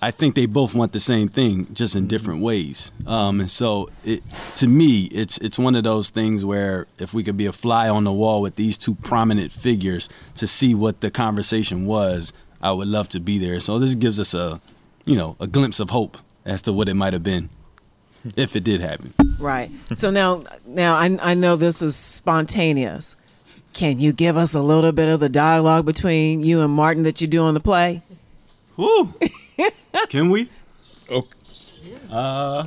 I 0.05 0.11
think 0.11 0.35
they 0.35 0.45
both 0.45 0.75
want 0.75 0.93
the 0.93 1.01
same 1.01 1.29
thing, 1.31 1.67
just 1.73 1.97
in 1.97 2.07
different 2.07 2.43
ways. 2.43 2.93
Um, 3.07 3.41
and 3.41 3.51
so, 3.51 3.89
it, 4.05 4.23
to 4.57 4.67
me, 4.67 5.05
it's 5.05 5.39
it's 5.39 5.59
one 5.59 5.75
of 5.75 5.85
those 5.85 6.11
things 6.11 6.45
where 6.45 6.87
if 6.99 7.15
we 7.15 7.25
could 7.25 7.39
be 7.39 7.47
a 7.47 7.55
fly 7.55 7.89
on 7.89 8.05
the 8.05 8.13
wall 8.13 8.43
with 8.43 8.57
these 8.57 8.77
two 8.77 8.97
prominent 8.97 9.51
figures 9.51 10.11
to 10.35 10.47
see 10.47 10.75
what 10.75 11.01
the 11.01 11.11
conversation 11.11 11.87
was, 11.87 12.35
I 12.61 12.73
would 12.73 12.87
love 12.87 13.09
to 13.11 13.21
be 13.21 13.39
there. 13.39 13.59
So 13.61 13.79
this 13.79 13.95
gives 13.95 14.21
us 14.21 14.35
a, 14.35 14.61
you 15.07 15.17
know, 15.17 15.37
a 15.41 15.47
glimpse 15.47 15.81
of 15.81 15.89
hope 15.89 16.19
as 16.45 16.61
to 16.63 16.73
what 16.75 16.91
it 16.91 16.95
might 16.95 17.15
have 17.15 17.23
been, 17.23 17.49
if 18.37 18.55
it 18.55 18.63
did 18.63 18.81
happen. 18.81 19.15
right. 19.41 19.71
So 19.95 20.11
now, 20.11 20.45
now 20.67 20.97
I, 20.97 21.17
I 21.23 21.33
know 21.33 21.57
this 21.57 21.81
is 21.81 21.97
spontaneous. 21.97 23.17
Can 23.73 23.99
you 23.99 24.13
give 24.13 24.37
us 24.37 24.53
a 24.53 24.61
little 24.61 24.93
bit 24.93 25.09
of 25.09 25.21
the 25.21 25.31
dialogue 25.31 25.87
between 25.87 26.43
you 26.43 26.61
and 26.61 26.71
Martin 26.71 27.05
that 27.05 27.23
you 27.23 27.27
do 27.27 27.43
on 27.43 27.55
the 27.55 27.61
play? 27.61 28.03
Woo! 28.77 29.13
Can 30.09 30.31
we? 30.31 30.49
Okay. 31.09 31.29
Uh, 32.11 32.67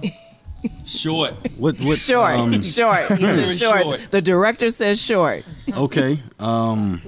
short. 0.85 1.33
What? 1.57 1.79
What? 1.79 1.97
Short, 1.97 2.35
um, 2.35 2.51
short. 2.63 3.07
He 3.17 3.25
says 3.25 3.59
short. 3.59 3.81
short. 3.81 4.11
The 4.11 4.21
director 4.21 4.69
says 4.69 5.01
short. 5.01 5.43
Okay. 5.71 6.21
Um, 6.39 7.01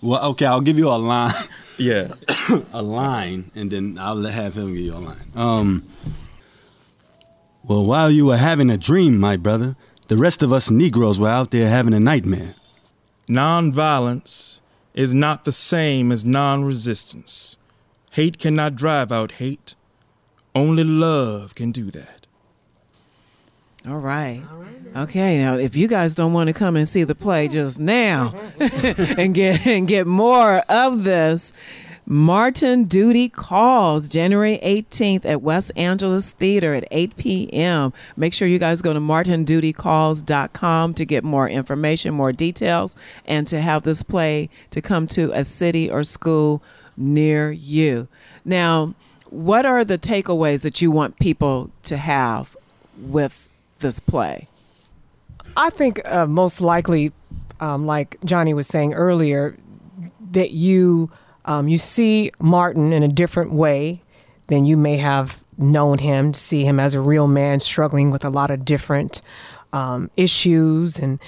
well, 0.00 0.30
okay. 0.30 0.46
I'll 0.46 0.60
give 0.60 0.78
you 0.78 0.88
a 0.88 0.96
line. 0.96 1.34
Yeah. 1.78 2.14
a 2.72 2.82
line, 2.82 3.50
and 3.54 3.70
then 3.70 3.98
I'll 3.98 4.24
have 4.24 4.56
him 4.56 4.74
give 4.74 4.84
you 4.84 4.94
a 4.94 4.98
line. 4.98 5.32
Um. 5.34 5.88
Well, 7.62 7.84
while 7.84 8.10
you 8.10 8.26
were 8.26 8.38
having 8.38 8.70
a 8.70 8.76
dream, 8.76 9.18
my 9.18 9.36
brother, 9.36 9.76
the 10.08 10.16
rest 10.16 10.42
of 10.42 10.52
us 10.52 10.70
Negroes 10.70 11.18
were 11.18 11.28
out 11.28 11.50
there 11.52 11.68
having 11.68 11.94
a 11.94 12.00
nightmare. 12.00 12.54
Nonviolence 13.28 14.58
is 14.92 15.14
not 15.14 15.44
the 15.44 15.52
same 15.52 16.10
as 16.10 16.24
non 16.24 16.64
resistance. 16.64 17.56
Hate 18.10 18.38
cannot 18.38 18.76
drive 18.76 19.12
out 19.12 19.32
hate. 19.32 19.74
Only 20.54 20.84
love 20.84 21.54
can 21.54 21.70
do 21.70 21.90
that. 21.92 22.26
All 23.88 23.98
right. 23.98 24.42
Okay, 24.94 25.38
now 25.38 25.56
if 25.56 25.74
you 25.76 25.88
guys 25.88 26.14
don't 26.14 26.32
want 26.32 26.48
to 26.48 26.52
come 26.52 26.76
and 26.76 26.86
see 26.86 27.04
the 27.04 27.14
play 27.14 27.48
just 27.48 27.80
now 27.80 28.34
and 29.16 29.32
get 29.32 29.66
and 29.66 29.86
get 29.88 30.06
more 30.06 30.58
of 30.68 31.04
this, 31.04 31.52
Martin 32.04 32.84
Duty 32.84 33.28
Calls 33.28 34.08
January 34.08 34.58
18th 34.64 35.24
at 35.24 35.40
West 35.42 35.70
Angeles 35.76 36.32
Theater 36.32 36.74
at 36.74 36.88
8 36.90 37.16
p.m. 37.16 37.92
Make 38.16 38.34
sure 38.34 38.48
you 38.48 38.58
guys 38.58 38.82
go 38.82 38.92
to 38.92 38.98
martindutycalls.com 38.98 40.94
to 40.94 41.06
get 41.06 41.22
more 41.22 41.48
information, 41.48 42.12
more 42.12 42.32
details, 42.32 42.96
and 43.24 43.46
to 43.46 43.60
have 43.60 43.84
this 43.84 44.02
play 44.02 44.50
to 44.70 44.82
come 44.82 45.06
to 45.06 45.30
a 45.30 45.44
city 45.44 45.88
or 45.88 46.02
school 46.02 46.64
near 47.00 47.50
you. 47.50 48.08
Now, 48.44 48.94
what 49.30 49.64
are 49.64 49.84
the 49.84 49.98
takeaways 49.98 50.62
that 50.62 50.80
you 50.82 50.90
want 50.90 51.18
people 51.18 51.70
to 51.84 51.96
have 51.96 52.56
with 52.98 53.48
this 53.78 54.00
play? 54.00 54.48
I 55.56 55.70
think 55.70 56.00
uh, 56.04 56.26
most 56.26 56.60
likely, 56.60 57.12
um, 57.60 57.86
like 57.86 58.16
Johnny 58.24 58.54
was 58.54 58.66
saying 58.66 58.94
earlier, 58.94 59.56
that 60.32 60.50
you 60.52 61.10
um, 61.44 61.68
you 61.68 61.78
see 61.78 62.30
Martin 62.38 62.92
in 62.92 63.02
a 63.02 63.08
different 63.08 63.52
way 63.52 64.02
than 64.48 64.66
you 64.66 64.76
may 64.76 64.96
have 64.98 65.42
known 65.58 65.98
him. 65.98 66.34
See 66.34 66.64
him 66.64 66.78
as 66.78 66.94
a 66.94 67.00
real 67.00 67.26
man 67.26 67.60
struggling 67.60 68.10
with 68.10 68.24
a 68.24 68.30
lot 68.30 68.50
of 68.50 68.64
different 68.64 69.22
um, 69.72 70.10
issues 70.16 70.98
and 70.98 71.18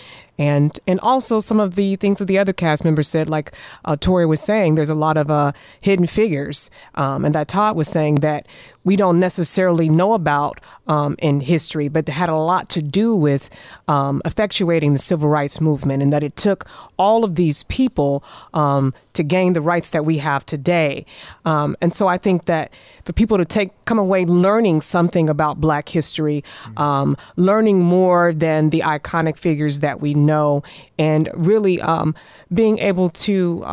and 0.42 0.78
and 0.88 0.98
also 1.00 1.38
some 1.38 1.60
of 1.60 1.76
the 1.76 1.94
things 1.96 2.18
that 2.18 2.24
the 2.24 2.36
other 2.36 2.52
cast 2.52 2.84
members 2.84 3.06
said, 3.06 3.30
like 3.30 3.52
uh, 3.84 3.96
Tori 3.96 4.26
was 4.26 4.40
saying, 4.40 4.74
there's 4.74 4.90
a 4.90 4.94
lot 4.94 5.16
of 5.16 5.30
uh, 5.30 5.52
hidden 5.80 6.06
figures, 6.06 6.68
um, 6.96 7.24
and 7.24 7.34
that 7.34 7.46
Todd 7.46 7.76
was 7.76 7.88
saying 7.88 8.16
that 8.16 8.46
we 8.84 8.96
don't 8.96 9.20
necessarily 9.20 9.88
know 9.88 10.14
about 10.14 10.60
um, 10.88 11.14
in 11.18 11.40
history, 11.40 11.88
but 11.88 12.08
had 12.08 12.28
a 12.28 12.36
lot 12.36 12.68
to 12.70 12.82
do 12.82 13.14
with 13.14 13.48
um, 13.86 14.20
effectuating 14.24 14.92
the 14.92 14.98
civil 14.98 15.28
rights 15.28 15.60
movement, 15.60 16.02
and 16.02 16.12
that 16.12 16.24
it 16.24 16.34
took 16.36 16.66
all 16.98 17.24
of 17.24 17.36
these 17.36 17.62
people 17.64 18.24
um, 18.54 18.92
to 19.12 19.22
gain 19.22 19.52
the 19.52 19.60
rights 19.60 19.90
that 19.90 20.04
we 20.04 20.18
have 20.18 20.44
today. 20.44 21.06
Um, 21.44 21.76
and 21.80 21.94
so 21.94 22.08
I 22.08 22.18
think 22.18 22.46
that 22.46 22.72
for 23.04 23.12
people 23.12 23.38
to 23.38 23.44
take 23.44 23.70
come 23.84 23.98
away 23.98 24.24
learning 24.24 24.80
something 24.80 25.28
about 25.28 25.60
Black 25.60 25.88
history, 25.88 26.42
um, 26.76 27.16
learning 27.36 27.80
more 27.80 28.32
than 28.32 28.70
the 28.70 28.80
iconic 28.80 29.36
figures 29.36 29.80
that 29.80 30.00
we 30.00 30.14
know, 30.14 30.62
and 30.98 31.28
really 31.34 31.80
um, 31.80 32.14
being 32.52 32.78
able 32.78 33.10
to. 33.10 33.64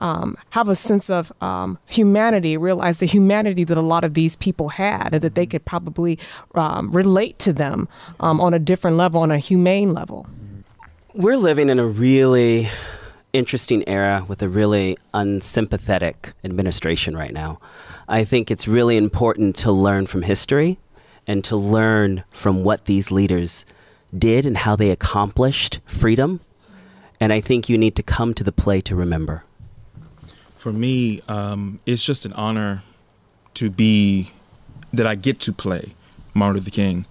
Um, 0.00 0.36
have 0.50 0.68
a 0.68 0.74
sense 0.74 1.10
of 1.10 1.32
um, 1.42 1.78
humanity, 1.86 2.56
realize 2.56 2.98
the 2.98 3.06
humanity 3.06 3.64
that 3.64 3.76
a 3.76 3.82
lot 3.82 4.04
of 4.04 4.14
these 4.14 4.36
people 4.36 4.68
had, 4.68 5.12
and 5.12 5.22
that 5.22 5.34
they 5.34 5.44
could 5.44 5.64
probably 5.64 6.18
um, 6.54 6.92
relate 6.92 7.38
to 7.40 7.52
them 7.52 7.88
um, 8.20 8.40
on 8.40 8.54
a 8.54 8.58
different 8.60 8.96
level, 8.96 9.22
on 9.22 9.32
a 9.32 9.38
humane 9.38 9.92
level. 9.92 10.26
We're 11.14 11.36
living 11.36 11.68
in 11.68 11.80
a 11.80 11.86
really 11.86 12.68
interesting 13.32 13.86
era 13.88 14.24
with 14.28 14.42
a 14.42 14.48
really 14.48 14.96
unsympathetic 15.12 16.32
administration 16.44 17.16
right 17.16 17.32
now. 17.32 17.60
I 18.08 18.24
think 18.24 18.50
it's 18.50 18.68
really 18.68 18.96
important 18.96 19.56
to 19.56 19.72
learn 19.72 20.06
from 20.06 20.22
history 20.22 20.78
and 21.26 21.44
to 21.44 21.56
learn 21.56 22.24
from 22.30 22.64
what 22.64 22.86
these 22.86 23.10
leaders 23.10 23.66
did 24.16 24.46
and 24.46 24.56
how 24.56 24.76
they 24.76 24.90
accomplished 24.90 25.80
freedom. 25.84 26.40
And 27.20 27.32
I 27.32 27.40
think 27.40 27.68
you 27.68 27.76
need 27.76 27.96
to 27.96 28.02
come 28.02 28.32
to 28.34 28.44
the 28.44 28.52
play 28.52 28.80
to 28.82 28.94
remember. 28.94 29.44
For 30.58 30.72
me, 30.72 31.22
um, 31.28 31.78
it's 31.86 32.02
just 32.02 32.24
an 32.26 32.32
honor 32.32 32.82
to 33.54 33.70
be 33.70 34.32
that 34.92 35.06
I 35.06 35.14
get 35.14 35.38
to 35.40 35.52
play 35.52 35.94
Martin 36.34 36.56
Luther 36.56 36.70
King, 36.70 37.06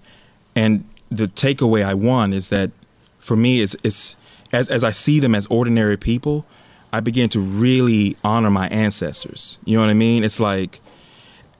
and 0.54 0.84
the 1.10 1.26
takeaway 1.26 1.84
I 1.84 1.94
want 1.94 2.34
is 2.34 2.50
that 2.50 2.70
for 3.18 3.36
me, 3.36 3.62
it's 3.62 3.74
it's 3.82 4.16
as 4.52 4.68
as 4.68 4.84
I 4.84 4.90
see 4.90 5.18
them 5.18 5.34
as 5.34 5.46
ordinary 5.46 5.96
people, 5.96 6.44
I 6.92 7.00
begin 7.00 7.28
to 7.30 7.40
really 7.40 8.16
honor 8.22 8.50
my 8.50 8.68
ancestors. 8.68 9.58
You 9.64 9.76
know 9.76 9.82
what 9.82 9.90
I 9.90 9.94
mean? 9.94 10.24
It's 10.24 10.40
like 10.40 10.80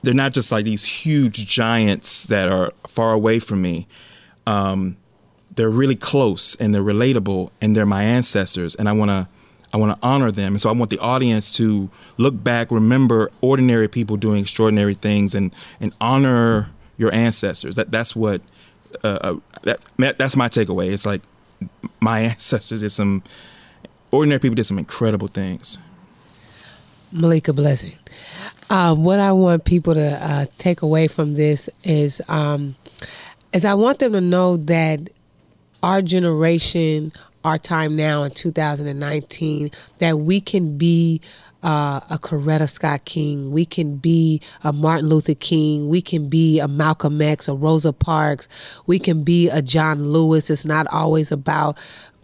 they're 0.03 0.13
not 0.13 0.33
just 0.33 0.51
like 0.51 0.65
these 0.65 0.85
huge 0.85 1.47
giants 1.47 2.25
that 2.25 2.47
are 2.47 2.71
far 2.87 3.13
away 3.13 3.39
from 3.39 3.61
me. 3.61 3.87
Um, 4.47 4.97
they're 5.55 5.69
really 5.69 5.95
close 5.95 6.55
and 6.55 6.73
they're 6.73 6.83
relatable 6.83 7.49
and 7.59 7.75
they're 7.75 7.85
my 7.85 8.03
ancestors 8.03 8.75
and 8.75 8.87
I 8.87 8.93
want 8.93 9.09
to 9.09 9.27
I 9.73 9.77
want 9.77 9.99
to 9.99 10.07
honor 10.07 10.31
them. 10.31 10.53
And 10.53 10.61
so 10.61 10.69
I 10.69 10.73
want 10.73 10.89
the 10.89 10.99
audience 10.99 11.53
to 11.57 11.89
look 12.17 12.43
back, 12.43 12.71
remember 12.71 13.29
ordinary 13.41 13.87
people 13.87 14.17
doing 14.17 14.41
extraordinary 14.41 14.95
things 14.95 15.35
and 15.35 15.53
and 15.79 15.93
honor 16.01 16.69
your 16.97 17.13
ancestors. 17.13 17.75
That 17.75 17.91
that's 17.91 18.15
what 18.15 18.41
uh, 19.03 19.07
uh 19.07 19.35
that 19.97 20.17
that's 20.17 20.35
my 20.35 20.49
takeaway. 20.49 20.91
It's 20.91 21.05
like 21.05 21.21
my 21.99 22.19
ancestors 22.31 22.81
did 22.81 22.89
some 22.89 23.23
ordinary 24.11 24.39
people 24.39 24.55
did 24.55 24.65
some 24.65 24.79
incredible 24.79 25.27
things. 25.27 25.77
Malika 27.11 27.53
Blessing. 27.53 27.97
Uh, 28.69 28.93
what 28.93 29.19
I 29.19 29.31
want 29.31 29.65
people 29.65 29.95
to 29.95 30.23
uh, 30.23 30.45
take 30.57 30.81
away 30.83 31.07
from 31.07 31.33
this 31.33 31.69
is, 31.83 32.21
um, 32.27 32.75
is 33.51 33.65
I 33.65 33.73
want 33.73 33.97
them 33.97 34.11
to 34.11 34.21
know 34.21 34.57
that 34.57 35.09
our 35.81 36.01
generation, 36.03 37.11
our 37.43 37.57
time 37.57 37.95
now 37.95 38.23
in 38.23 38.31
2019, 38.31 39.71
that 39.99 40.19
we 40.19 40.41
can 40.41 40.77
be 40.77 41.21
uh, 41.63 41.99
a 42.09 42.17
Coretta 42.17 42.69
Scott 42.69 43.05
King, 43.05 43.51
we 43.51 43.65
can 43.65 43.97
be 43.97 44.41
a 44.63 44.71
Martin 44.71 45.09
Luther 45.09 45.35
King, 45.35 45.89
we 45.89 46.01
can 46.01 46.29
be 46.29 46.59
a 46.59 46.67
Malcolm 46.67 47.21
X, 47.21 47.47
a 47.47 47.53
Rosa 47.53 47.91
Parks, 47.91 48.47
we 48.85 48.99
can 48.99 49.23
be 49.23 49.49
a 49.49 49.61
John 49.61 50.11
Lewis. 50.11 50.49
It's 50.49 50.65
not 50.65 50.87
always 50.87 51.31
about 51.31 51.77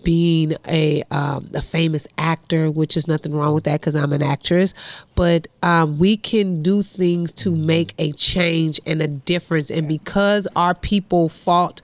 being 0.06 0.56
a 0.68 1.04
um, 1.12 1.50
a 1.54 1.62
famous 1.62 2.08
actor, 2.18 2.72
which 2.72 2.96
is 2.96 3.08
nothing 3.08 3.34
wrong 3.34 3.54
with 3.54 3.66
that 3.66 3.82
because 3.82 3.96
I'm 3.96 4.14
an 4.14 4.22
actress. 4.22 4.74
But 5.16 5.48
um, 5.64 5.98
we 5.98 6.16
can 6.16 6.62
do 6.62 6.84
things 6.84 7.34
to 7.34 7.54
make 7.54 7.94
a 7.98 8.14
change 8.14 8.80
and 8.86 9.02
a 9.02 9.08
difference, 9.08 9.70
and 9.70 9.88
because 9.88 10.48
our 10.56 10.76
people 10.76 11.28
fought 11.28 11.82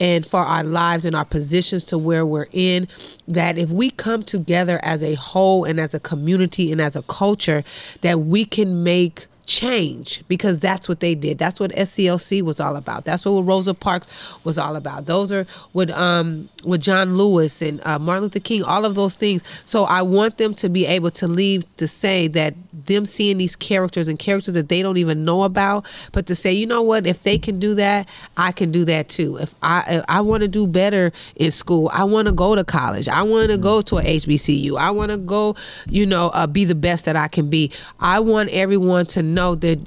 and 0.00 0.26
for 0.26 0.40
our 0.40 0.64
lives 0.64 1.04
and 1.04 1.14
our 1.14 1.24
positions 1.24 1.84
to 1.84 1.98
where 1.98 2.24
we're 2.24 2.48
in 2.52 2.88
that 3.26 3.58
if 3.58 3.70
we 3.70 3.90
come 3.90 4.22
together 4.22 4.78
as 4.82 5.02
a 5.02 5.14
whole 5.14 5.64
and 5.64 5.80
as 5.80 5.94
a 5.94 6.00
community 6.00 6.70
and 6.72 6.80
as 6.80 6.96
a 6.96 7.02
culture 7.02 7.64
that 8.00 8.20
we 8.20 8.44
can 8.44 8.82
make 8.82 9.26
change 9.48 10.22
because 10.28 10.58
that's 10.58 10.88
what 10.88 11.00
they 11.00 11.14
did. 11.14 11.38
That's 11.38 11.58
what 11.58 11.72
SCLC 11.72 12.42
was 12.42 12.60
all 12.60 12.76
about. 12.76 13.04
That's 13.06 13.24
what 13.24 13.40
Rosa 13.40 13.72
Parks 13.72 14.06
was 14.44 14.58
all 14.58 14.76
about. 14.76 15.06
Those 15.06 15.32
are 15.32 15.46
what 15.72 15.90
um 15.90 16.50
with 16.64 16.82
John 16.82 17.16
Lewis 17.16 17.60
and 17.62 17.80
uh, 17.84 17.98
Martin 17.98 18.24
Luther 18.24 18.40
King, 18.40 18.62
all 18.62 18.84
of 18.84 18.94
those 18.94 19.14
things. 19.14 19.42
So 19.64 19.84
I 19.84 20.02
want 20.02 20.36
them 20.36 20.54
to 20.54 20.68
be 20.68 20.86
able 20.86 21.10
to 21.12 21.26
leave 21.26 21.64
to 21.78 21.88
say 21.88 22.28
that 22.28 22.54
them 22.86 23.06
seeing 23.06 23.38
these 23.38 23.56
characters 23.56 24.08
and 24.08 24.18
characters 24.18 24.54
that 24.54 24.68
they 24.68 24.82
don't 24.82 24.96
even 24.96 25.24
know 25.24 25.42
about, 25.42 25.84
but 26.12 26.26
to 26.26 26.34
say, 26.34 26.52
you 26.52 26.66
know 26.66 26.82
what, 26.82 27.06
if 27.06 27.22
they 27.22 27.38
can 27.38 27.58
do 27.58 27.74
that, 27.74 28.08
I 28.36 28.52
can 28.52 28.70
do 28.70 28.84
that 28.86 29.08
too. 29.08 29.36
If 29.36 29.54
I 29.62 29.84
if 29.88 30.04
I 30.08 30.20
want 30.20 30.42
to 30.42 30.48
do 30.48 30.66
better 30.66 31.12
in 31.36 31.50
school, 31.50 31.90
I 31.92 32.04
want 32.04 32.26
to 32.26 32.32
go 32.32 32.54
to 32.54 32.64
college. 32.64 33.08
I 33.08 33.22
want 33.22 33.50
to 33.50 33.58
go 33.58 33.82
to 33.82 33.98
a 33.98 34.02
HBCU. 34.02 34.78
I 34.78 34.90
want 34.90 35.10
to 35.10 35.16
go, 35.16 35.56
you 35.86 36.06
know, 36.06 36.28
uh, 36.28 36.46
be 36.46 36.64
the 36.64 36.74
best 36.74 37.04
that 37.06 37.16
I 37.16 37.28
can 37.28 37.50
be. 37.50 37.70
I 38.00 38.20
want 38.20 38.50
everyone 38.50 39.06
to 39.06 39.22
know 39.22 39.54
that 39.56 39.78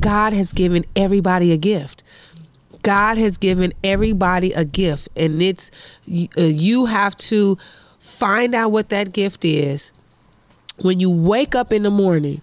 God 0.00 0.32
has 0.32 0.52
given 0.52 0.84
everybody 0.94 1.52
a 1.52 1.56
gift. 1.56 2.02
God 2.82 3.18
has 3.18 3.36
given 3.36 3.72
everybody 3.82 4.52
a 4.52 4.64
gift, 4.64 5.08
and 5.16 5.42
it's 5.42 5.70
uh, 6.08 6.42
you 6.42 6.86
have 6.86 7.16
to 7.16 7.58
find 7.98 8.54
out 8.54 8.70
what 8.70 8.88
that 8.90 9.12
gift 9.12 9.44
is. 9.44 9.92
When 10.80 11.00
you 11.00 11.10
wake 11.10 11.54
up 11.54 11.72
in 11.72 11.82
the 11.82 11.90
morning 11.90 12.40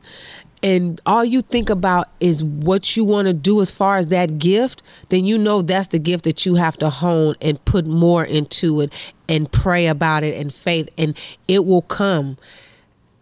and 0.62 1.00
all 1.06 1.24
you 1.24 1.42
think 1.42 1.70
about 1.70 2.10
is 2.20 2.44
what 2.44 2.96
you 2.98 3.04
want 3.04 3.28
to 3.28 3.34
do 3.34 3.62
as 3.62 3.72
far 3.72 3.98
as 3.98 4.08
that 4.08 4.40
gift, 4.40 4.82
then 5.10 5.26
you 5.26 5.38
know 5.38 5.62
that's 5.62 5.90
the 5.90 6.00
gift 6.00 6.24
that 6.24 6.46
you 6.46 6.56
have 6.56 6.78
to 6.78 6.90
hone 6.90 7.36
and 7.42 7.64
put 7.66 7.86
more 7.86 8.26
into 8.26 8.82
it 8.82 8.92
and 9.30 9.52
pray 9.52 9.88
about 9.88 10.24
it 10.24 10.36
and 10.40 10.54
faith, 10.54 10.90
and 10.98 11.16
it 11.48 11.66
will 11.66 11.84
come. 11.84 12.38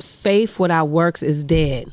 Faith 0.01 0.59
without 0.59 0.85
works 0.85 1.21
is 1.21 1.43
dead. 1.43 1.91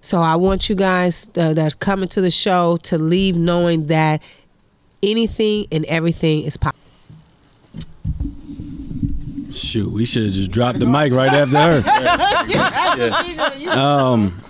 So 0.00 0.20
I 0.20 0.36
want 0.36 0.68
you 0.68 0.74
guys 0.74 1.28
uh, 1.36 1.54
that's 1.54 1.76
coming 1.76 2.08
to 2.10 2.20
the 2.20 2.30
show 2.30 2.76
to 2.78 2.98
leave 2.98 3.36
knowing 3.36 3.86
that 3.86 4.20
anything 5.02 5.66
and 5.70 5.84
everything 5.86 6.42
is 6.42 6.56
possible. 6.56 6.78
Shoot, 9.52 9.92
we 9.92 10.04
should 10.04 10.24
have 10.24 10.32
just 10.32 10.50
dropped 10.50 10.78
the 10.78 10.86
mic 10.86 11.12
right 11.12 11.32
after 11.32 11.80
her. 11.80 13.68
um, 13.78 14.40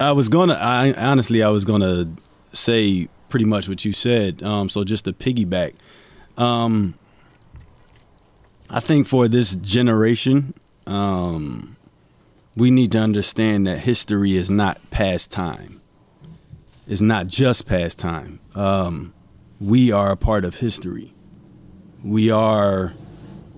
I 0.00 0.12
was 0.12 0.28
gonna. 0.28 0.54
I 0.54 0.92
honestly, 0.92 1.42
I 1.42 1.48
was 1.48 1.64
gonna 1.64 2.08
say 2.52 3.08
pretty 3.28 3.44
much 3.44 3.68
what 3.68 3.84
you 3.84 3.92
said. 3.92 4.42
Um, 4.42 4.68
so 4.68 4.84
just 4.84 5.04
to 5.04 5.12
piggyback, 5.12 5.74
um, 6.36 6.94
I 8.70 8.80
think 8.80 9.06
for 9.06 9.28
this 9.28 9.54
generation, 9.56 10.54
um, 10.86 11.76
we 12.56 12.70
need 12.70 12.92
to 12.92 12.98
understand 12.98 13.66
that 13.66 13.80
history 13.80 14.36
is 14.36 14.50
not 14.50 14.90
past 14.90 15.30
time. 15.30 15.80
It's 16.88 17.00
not 17.00 17.26
just 17.26 17.66
past 17.66 17.98
time. 17.98 18.40
Um, 18.54 19.12
we 19.60 19.90
are 19.90 20.12
a 20.12 20.16
part 20.16 20.44
of 20.44 20.56
history. 20.56 21.12
We 22.04 22.30
are 22.30 22.94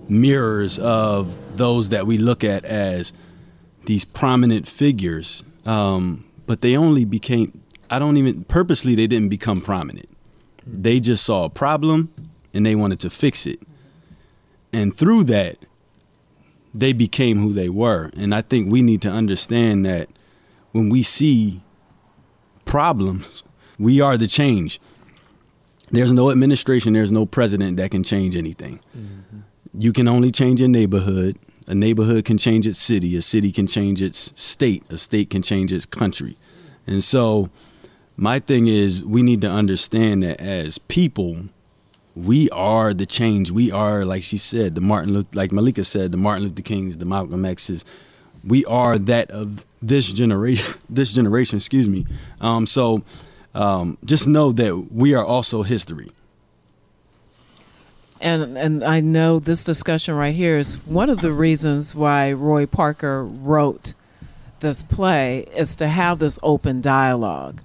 mirrors 0.09 0.79
of 0.79 1.37
those 1.57 1.89
that 1.89 2.07
we 2.07 2.17
look 2.17 2.43
at 2.43 2.65
as 2.65 3.13
these 3.85 4.05
prominent 4.05 4.67
figures. 4.67 5.43
Um, 5.65 6.25
but 6.45 6.61
they 6.61 6.75
only 6.75 7.05
became, 7.05 7.63
I 7.89 7.99
don't 7.99 8.17
even, 8.17 8.43
purposely, 8.45 8.95
they 8.95 9.07
didn't 9.07 9.29
become 9.29 9.61
prominent. 9.61 10.09
They 10.65 10.99
just 10.99 11.23
saw 11.23 11.45
a 11.45 11.49
problem 11.49 12.11
and 12.53 12.65
they 12.65 12.75
wanted 12.75 12.99
to 13.01 13.09
fix 13.09 13.45
it. 13.45 13.61
And 14.73 14.95
through 14.95 15.25
that, 15.25 15.57
they 16.73 16.93
became 16.93 17.39
who 17.39 17.53
they 17.53 17.69
were. 17.69 18.11
And 18.15 18.33
I 18.33 18.41
think 18.41 18.71
we 18.71 18.81
need 18.81 19.01
to 19.03 19.09
understand 19.09 19.85
that 19.85 20.09
when 20.71 20.89
we 20.89 21.03
see 21.03 21.61
problems, 22.65 23.43
we 23.79 24.01
are 24.01 24.17
the 24.17 24.27
change. 24.27 24.79
There's 25.91 26.11
no 26.11 26.29
administration, 26.29 26.93
there's 26.93 27.11
no 27.11 27.25
president 27.25 27.77
that 27.77 27.89
can 27.89 28.03
change 28.03 28.35
anything. 28.35 28.79
Mm-hmm. 28.95 29.39
You 29.73 29.93
can 29.93 30.07
only 30.07 30.31
change 30.31 30.61
a 30.61 30.67
neighborhood. 30.67 31.37
A 31.67 31.75
neighborhood 31.75 32.25
can 32.25 32.39
change 32.39 32.65
its 32.65 32.79
city, 32.79 33.15
a 33.15 33.21
city 33.21 33.51
can 33.51 33.67
change 33.67 34.01
its 34.01 34.33
state, 34.35 34.83
a 34.89 34.97
state 34.97 35.29
can 35.29 35.43
change 35.43 35.71
its 35.71 35.85
country. 35.85 36.35
And 36.87 37.03
so, 37.03 37.51
my 38.17 38.39
thing 38.39 38.65
is, 38.65 39.05
we 39.05 39.21
need 39.21 39.41
to 39.41 39.51
understand 39.51 40.23
that 40.23 40.41
as 40.41 40.79
people, 40.79 41.43
we 42.15 42.49
are 42.49 42.93
the 42.93 43.05
change. 43.05 43.51
We 43.51 43.71
are, 43.71 44.03
like 44.03 44.23
she 44.23 44.39
said, 44.39 44.73
the 44.73 44.81
Martin, 44.81 45.13
Luther, 45.13 45.29
like 45.33 45.51
Malika 45.51 45.85
said, 45.85 46.11
the 46.11 46.17
Martin 46.17 46.47
Luther 46.47 46.63
Kings, 46.63 46.97
the 46.97 47.05
Malcolm 47.05 47.45
X's. 47.45 47.85
We 48.43 48.65
are 48.65 48.97
that 48.97 49.29
of 49.29 49.63
this 49.81 50.11
generation. 50.11 50.73
This 50.89 51.13
generation, 51.13 51.57
excuse 51.57 51.87
me. 51.87 52.07
Um, 52.41 52.65
so, 52.65 53.03
um, 53.53 53.99
just 54.03 54.27
know 54.27 54.51
that 54.53 54.91
we 54.91 55.13
are 55.13 55.23
also 55.23 55.61
history. 55.61 56.09
And 58.21 58.57
and 58.57 58.83
I 58.83 58.99
know 58.99 59.39
this 59.39 59.63
discussion 59.63 60.15
right 60.15 60.35
here 60.35 60.57
is 60.57 60.75
one 60.85 61.09
of 61.09 61.21
the 61.21 61.31
reasons 61.31 61.95
why 61.95 62.33
Roy 62.33 62.65
Parker 62.65 63.23
wrote 63.23 63.93
this 64.59 64.83
play 64.83 65.47
is 65.55 65.75
to 65.77 65.87
have 65.87 66.19
this 66.19 66.37
open 66.43 66.81
dialogue 66.81 67.61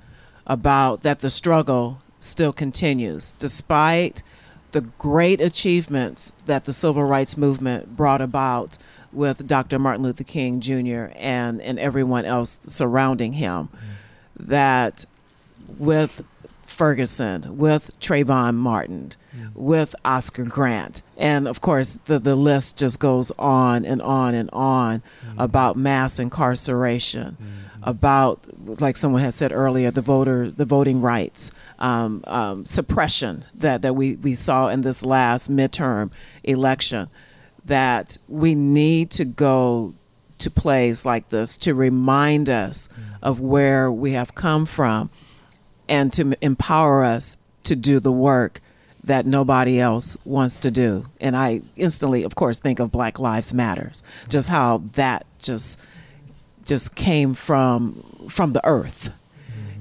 about 0.46 1.00
that 1.00 1.20
the 1.20 1.30
struggle 1.30 2.00
still 2.20 2.52
continues 2.52 3.32
despite 3.32 4.22
the 4.70 4.80
great 4.80 5.40
achievements 5.40 6.32
that 6.46 6.64
the 6.64 6.72
civil 6.72 7.04
rights 7.04 7.36
movement 7.36 7.96
brought 7.96 8.20
about 8.20 8.78
with 9.12 9.46
Dr. 9.46 9.78
Martin 9.78 10.04
Luther 10.04 10.24
King 10.24 10.60
Jr. 10.60 11.12
and 11.16 11.60
and 11.60 11.78
everyone 11.78 12.24
else 12.24 12.58
surrounding 12.62 13.34
him 13.34 13.68
mm. 13.68 13.78
that 14.38 15.04
with 15.78 16.24
Ferguson, 16.74 17.56
with 17.56 17.98
Trayvon 18.00 18.56
Martin, 18.56 19.12
mm. 19.34 19.54
with 19.54 19.94
Oscar 20.04 20.44
Grant. 20.44 21.02
And 21.16 21.46
of 21.46 21.60
course, 21.60 21.98
the, 22.04 22.18
the 22.18 22.34
list 22.34 22.78
just 22.78 22.98
goes 22.98 23.30
on 23.38 23.84
and 23.84 24.02
on 24.02 24.34
and 24.34 24.50
on 24.52 25.02
mm. 25.24 25.34
about 25.38 25.76
mass 25.76 26.18
incarceration, 26.18 27.36
mm. 27.40 27.78
about, 27.82 28.40
like 28.80 28.96
someone 28.96 29.22
has 29.22 29.34
said 29.34 29.52
earlier, 29.52 29.90
the 29.90 30.02
voter, 30.02 30.50
the 30.50 30.64
voting 30.64 31.00
rights, 31.00 31.52
um, 31.78 32.24
um, 32.26 32.64
suppression 32.66 33.44
that, 33.54 33.82
that 33.82 33.94
we, 33.94 34.16
we 34.16 34.34
saw 34.34 34.68
in 34.68 34.80
this 34.80 35.04
last 35.04 35.50
midterm 35.50 36.10
election. 36.42 37.08
That 37.64 38.18
we 38.28 38.54
need 38.54 39.10
to 39.12 39.24
go 39.24 39.94
to 40.36 40.50
plays 40.50 41.06
like 41.06 41.30
this 41.30 41.56
to 41.58 41.74
remind 41.74 42.50
us 42.50 42.88
mm. 42.88 43.16
of 43.22 43.40
where 43.40 43.90
we 43.90 44.12
have 44.12 44.34
come 44.34 44.66
from 44.66 45.08
and 45.88 46.12
to 46.14 46.36
empower 46.40 47.04
us 47.04 47.36
to 47.64 47.76
do 47.76 48.00
the 48.00 48.12
work 48.12 48.60
that 49.04 49.26
nobody 49.26 49.78
else 49.78 50.16
wants 50.24 50.58
to 50.60 50.70
do. 50.70 51.06
And 51.20 51.36
I 51.36 51.60
instantly, 51.76 52.24
of 52.24 52.34
course, 52.34 52.58
think 52.58 52.78
of 52.80 52.90
Black 52.90 53.18
Lives 53.18 53.52
Matters, 53.52 54.02
just 54.28 54.48
how 54.48 54.82
that 54.94 55.26
just 55.38 55.78
just 56.64 56.94
came 56.96 57.34
from 57.34 58.02
from 58.28 58.52
the 58.52 58.66
earth 58.66 59.14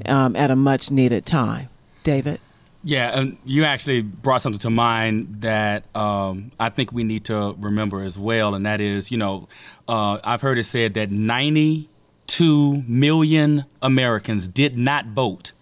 um, 0.06 0.36
at 0.36 0.52
a 0.52 0.56
much 0.56 0.92
needed 0.92 1.26
time. 1.26 1.70
David. 2.04 2.40
Yeah, 2.86 3.18
and 3.18 3.38
you 3.46 3.64
actually 3.64 4.02
brought 4.02 4.42
something 4.42 4.60
to 4.60 4.70
mind 4.70 5.38
that 5.40 5.86
um, 5.96 6.52
I 6.60 6.68
think 6.68 6.92
we 6.92 7.06
need 7.06 7.24
to 7.26 7.56
remember 7.58 8.02
as 8.04 8.20
well, 8.20 8.56
and 8.56 8.66
that 8.66 8.82
is, 8.82 9.10
you 9.10 9.18
know, 9.18 9.48
uh, 9.88 10.20
I've 10.22 10.42
heard 10.42 10.58
it 10.58 10.66
said 10.66 10.94
that 10.96 11.10
92 11.10 12.84
million 12.86 13.64
Americans 13.82 14.50
did 14.50 14.78
not 14.78 15.06
vote 15.06 15.54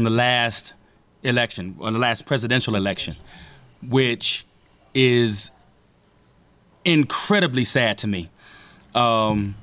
on 0.00 0.04
the 0.04 0.10
last 0.10 0.72
election, 1.22 1.76
on 1.80 1.92
the 1.92 1.98
last 1.98 2.24
presidential 2.24 2.74
election, 2.74 3.14
which 3.86 4.46
is 4.94 5.50
incredibly 6.84 7.64
sad 7.64 7.98
to 7.98 8.06
me. 8.06 8.30
Um, 8.94 9.54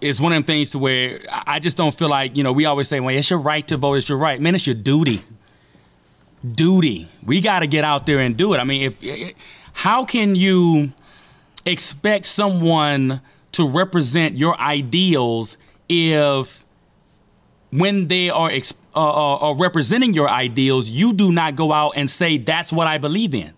it's 0.00 0.18
one 0.20 0.32
of 0.32 0.36
them 0.36 0.44
things 0.44 0.70
to 0.70 0.78
where 0.78 1.20
I 1.30 1.58
just 1.58 1.76
don't 1.76 1.94
feel 1.94 2.08
like, 2.08 2.36
you 2.36 2.42
know, 2.42 2.52
we 2.52 2.64
always 2.64 2.88
say, 2.88 3.00
well, 3.00 3.14
it's 3.14 3.28
your 3.28 3.38
right 3.38 3.66
to 3.68 3.76
vote, 3.76 3.94
it's 3.94 4.08
your 4.08 4.18
right. 4.18 4.40
Man, 4.40 4.54
it's 4.54 4.66
your 4.66 4.74
duty 4.74 5.20
duty. 6.54 7.08
We 7.24 7.40
got 7.40 7.60
to 7.60 7.66
get 7.66 7.84
out 7.84 8.06
there 8.06 8.20
and 8.20 8.36
do 8.36 8.54
it. 8.54 8.58
I 8.58 8.64
mean, 8.64 8.92
if 9.02 9.34
how 9.72 10.04
can 10.04 10.34
you 10.34 10.92
expect 11.64 12.26
someone 12.26 13.20
to 13.52 13.66
represent 13.66 14.36
your 14.36 14.58
ideals 14.60 15.56
if 15.88 16.64
when 17.70 18.08
they 18.08 18.30
are 18.30 18.50
uh, 18.50 18.60
uh, 18.94 19.50
uh, 19.50 19.54
representing 19.54 20.14
your 20.14 20.28
ideals, 20.28 20.88
you 20.88 21.12
do 21.12 21.30
not 21.32 21.56
go 21.56 21.72
out 21.72 21.92
and 21.96 22.10
say 22.10 22.38
that's 22.38 22.72
what 22.72 22.86
I 22.86 22.98
believe 22.98 23.34
in. 23.34 23.52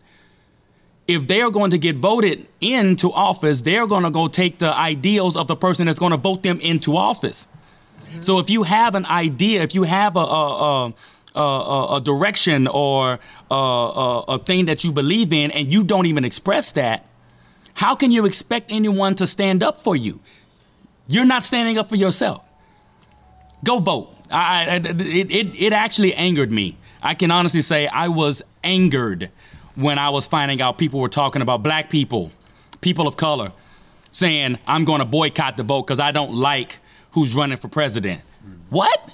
If 1.07 1.27
they 1.27 1.41
are 1.43 1.51
going 1.51 1.71
to 1.73 1.79
get 1.79 1.97
voted 1.97 2.47
into 2.61 3.13
office, 3.13 3.63
they're 3.63 3.87
going 3.87 4.05
to 4.05 4.11
go 4.11 4.29
take 4.29 4.59
the 4.59 4.73
ideals 4.73 5.37
of 5.37 5.49
the 5.49 5.57
person 5.57 5.87
that's 5.87 5.99
going 5.99 6.13
to 6.13 6.17
vote 6.17 6.43
them 6.43 6.61
into 6.61 6.97
office. 6.97 7.49
Mm-hmm. 8.05 8.21
So 8.21 8.39
if 8.39 8.49
you 8.51 8.63
have 8.65 8.95
an 8.95 9.07
idea, 9.07 9.63
if 9.63 9.75
you 9.75 9.85
have 9.85 10.17
a, 10.17 10.21
a, 10.21 10.87
a 10.89 10.95
a, 11.35 11.87
a 11.97 12.01
direction 12.01 12.67
or 12.67 13.21
a, 13.51 13.55
a 13.55 14.39
thing 14.39 14.67
that 14.67 14.83
you 14.85 14.93
believe 14.93 15.33
in 15.33 15.51
and 15.53 15.73
you 15.73 15.85
don't 15.85 16.07
even 16.07 16.25
express 16.25 16.73
that, 16.73 17.07
how 17.75 17.95
can 17.95 18.11
you 18.11 18.27
expect 18.27 18.71
anyone 18.71 19.15
to 19.15 19.27
stand 19.27 19.63
up 19.63 19.83
for 19.83 19.95
you? 19.95 20.21
You're 21.07 21.25
not 21.25 21.45
standing 21.45 21.79
up 21.79 21.89
for 21.89 21.97
yourself. 21.97 22.43
Go 23.65 23.79
vote. 23.79 24.15
I, 24.31 24.65
I, 24.65 24.75
it, 24.77 25.31
it, 25.31 25.61
it 25.61 25.73
actually 25.73 26.15
angered 26.15 26.53
me. 26.53 26.77
I 27.03 27.15
can 27.15 27.31
honestly 27.31 27.63
say 27.63 27.87
I 27.89 28.09
was 28.09 28.43
angered 28.63 29.31
when 29.75 29.99
I 29.99 30.11
was 30.11 30.27
finding 30.27 30.61
out 30.61 30.79
people 30.79 31.01
were 31.01 31.09
talking 31.09 31.43
about 31.43 31.63
black 31.63 31.91
people, 31.91 32.33
people 32.81 33.07
of 33.07 33.17
color, 33.17 33.53
saying, 34.11 34.59
I'm 34.67 34.85
going 34.85 34.99
to 35.01 35.05
boycott 35.05 35.57
the 35.57 35.63
vote 35.63 35.87
because 35.87 36.01
I 36.01 36.13
don't 36.13 36.35
like 36.35 36.79
who's 37.13 37.35
running 37.35 37.59
for 37.59 37.69
president. 37.69 38.23
What? 38.69 39.11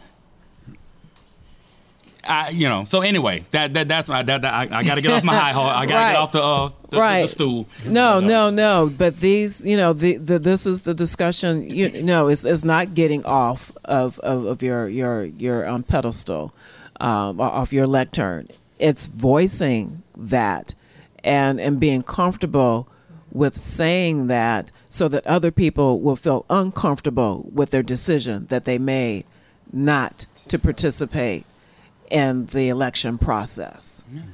I, 2.29 2.51
you 2.51 2.69
know. 2.69 2.85
So 2.85 3.01
anyway, 3.01 3.45
that, 3.51 3.75
that 3.75 3.89
that's 3.89 4.09
my 4.09 4.23
that, 4.23 4.43
that 4.43 4.53
I, 4.53 4.63
I 4.71 4.85
got 4.85 4.97
to 4.97 5.01
get 5.01 5.13
off 5.13 5.25
my 5.25 5.37
high 5.37 5.53
horse. 5.53 5.73
I 5.75 5.87
got 5.87 5.93
to 5.93 5.99
right. 5.99 6.13
get 6.13 6.19
off 6.19 6.33
the, 6.33 6.43
uh, 6.43 6.71
the, 6.91 6.99
right. 6.99 7.21
the, 7.21 7.27
the 7.27 7.33
stool. 7.33 7.69
No, 7.85 8.21
no, 8.21 8.51
no. 8.51 8.93
But 8.97 9.19
these, 9.19 9.67
you 9.67 9.77
know, 9.77 9.93
the, 9.93 10.17
the 10.17 10.39
this 10.39 10.67
is 10.67 10.83
the 10.83 10.95
discussion. 10.95 11.69
You 11.69 12.03
know, 12.03 12.29
is 12.29 12.45
is 12.45 12.65
not 12.65 12.95
getting 12.95 13.25
off 13.25 13.73
of, 13.85 14.19
of, 14.21 14.45
of 14.45 14.63
your 14.63 14.89
your 14.89 15.25
your 15.25 15.69
um, 15.69 15.83
pedestal, 15.83 16.55
um, 17.01 17.41
off 17.41 17.73
your 17.73 17.87
lectern. 17.87 18.49
It's 18.79 19.07
voicing 19.07 20.03
that, 20.17 20.75
and 21.25 21.61
and 21.61 21.81
being 21.81 22.03
comfortable 22.03 22.89
with 23.33 23.59
saying 23.59 24.29
that, 24.29 24.71
so 24.89 25.09
that 25.09 25.27
other 25.27 25.51
people 25.51 26.01
will 26.01 26.17
feel 26.17 26.47
uncomfortable 26.49 27.49
with 27.53 27.71
their 27.71 27.83
decision 27.83 28.47
that 28.47 28.65
they 28.65 28.79
made 28.79 29.25
not 29.73 30.27
to 30.49 30.59
participate 30.59 31.45
in 32.11 32.47
the 32.47 32.69
election 32.69 33.19
process. 33.19 34.05
Mm-hmm. 34.09 34.29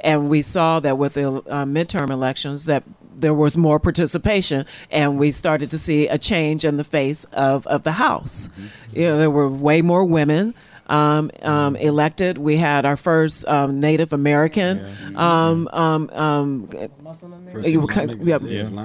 And 0.00 0.28
we 0.28 0.42
saw 0.42 0.80
that 0.80 0.98
with 0.98 1.14
the 1.14 1.28
uh, 1.28 1.64
midterm 1.64 2.10
elections 2.10 2.66
that 2.66 2.84
there 3.16 3.34
was 3.34 3.56
more 3.56 3.78
participation 3.78 4.66
and 4.90 5.18
we 5.18 5.30
started 5.30 5.70
to 5.70 5.78
see 5.78 6.08
a 6.08 6.18
change 6.18 6.64
in 6.64 6.76
the 6.76 6.84
face 6.84 7.24
of, 7.32 7.66
of 7.66 7.82
the 7.84 7.92
House. 7.92 8.48
Mm-hmm. 8.48 8.98
You 8.98 9.02
know, 9.04 9.18
there 9.18 9.30
were 9.30 9.48
way 9.48 9.82
more 9.82 10.04
women. 10.04 10.54
Um, 10.86 11.30
um, 11.40 11.76
elected. 11.76 12.36
We 12.36 12.58
had 12.58 12.84
our 12.84 12.98
first 12.98 13.48
um, 13.48 13.80
Native 13.80 14.12
American 14.12 14.84
um, 15.16 15.66
um, 15.72 16.10
um, 16.10 16.68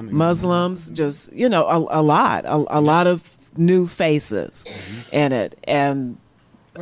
Muslims, 0.09 0.91
just 0.91 1.33
you 1.33 1.49
know, 1.49 1.67
a, 1.67 1.99
a 1.99 2.01
lot, 2.01 2.45
a, 2.45 2.55
a, 2.69 2.79
lot 2.79 3.05
of 3.05 3.37
new 3.57 3.85
faces 3.85 4.63
mm-hmm. 4.65 5.13
in 5.13 5.33
it, 5.33 5.59
and 5.65 6.17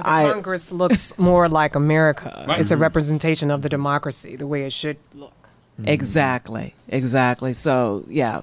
I, 0.03 0.31
Congress 0.31 0.71
looks 0.71 1.17
more 1.19 1.49
like 1.49 1.75
America. 1.75 2.45
Right. 2.47 2.59
It's 2.59 2.71
a 2.71 2.77
representation 2.77 3.51
of 3.51 3.61
the 3.61 3.69
democracy, 3.69 4.35
the 4.35 4.47
way 4.47 4.63
it 4.63 4.73
should 4.73 4.97
look. 5.13 5.33
Mm-hmm. 5.79 5.89
Exactly, 5.89 6.73
exactly. 6.87 7.53
So 7.53 8.03
yeah, 8.07 8.41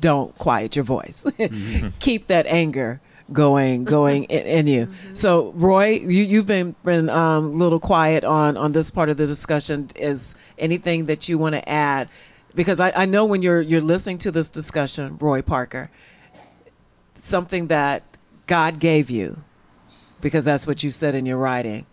don't 0.00 0.36
quiet 0.38 0.76
your 0.76 0.84
voice. 0.84 1.24
Mm-hmm. 1.42 1.88
Keep 1.98 2.28
that 2.28 2.46
anger 2.46 3.00
going 3.32 3.84
going 3.84 4.24
in, 4.24 4.46
in 4.46 4.66
you. 4.66 4.86
Mm-hmm. 4.86 5.14
So 5.14 5.52
Roy, 5.52 5.98
you 5.98 6.22
you've 6.22 6.46
been 6.46 6.74
been 6.84 7.08
a 7.08 7.16
um, 7.16 7.58
little 7.58 7.80
quiet 7.80 8.24
on 8.24 8.56
on 8.56 8.72
this 8.72 8.90
part 8.90 9.08
of 9.08 9.16
the 9.16 9.26
discussion. 9.26 9.88
Is 9.96 10.34
anything 10.58 11.06
that 11.06 11.28
you 11.28 11.38
want 11.38 11.54
to 11.54 11.68
add? 11.68 12.08
Because 12.54 12.80
I, 12.80 12.92
I 12.94 13.04
know 13.06 13.24
when 13.24 13.42
you're 13.42 13.60
you're 13.60 13.80
listening 13.80 14.18
to 14.18 14.30
this 14.30 14.50
discussion, 14.50 15.18
Roy 15.18 15.42
Parker, 15.42 15.90
something 17.16 17.66
that 17.68 18.02
God 18.46 18.78
gave 18.78 19.10
you 19.10 19.42
because 20.22 20.46
that's 20.46 20.66
what 20.66 20.82
you 20.82 20.90
said 20.90 21.14
in 21.14 21.26
your 21.26 21.36
writing, 21.36 21.84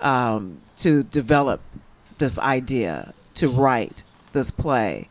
um, 0.00 0.60
to 0.78 1.04
develop 1.04 1.60
this 2.18 2.38
idea, 2.40 3.14
to 3.34 3.48
write 3.48 4.02
this 4.32 4.50
play, 4.50 5.08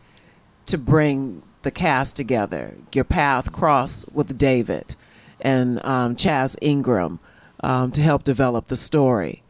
to 0.65 0.77
bring 0.77 1.41
the 1.61 1.71
cast 1.71 2.17
together. 2.17 2.75
Your 2.91 3.05
path 3.05 3.53
crossed 3.53 4.11
with 4.13 4.37
David 4.37 4.95
and 5.39 5.83
um, 5.85 6.15
Chaz 6.15 6.57
Ingram 6.61 7.19
um, 7.61 7.91
to 7.91 8.01
help 8.01 8.23
develop 8.23 8.67
the 8.67 8.75
story. 8.75 9.43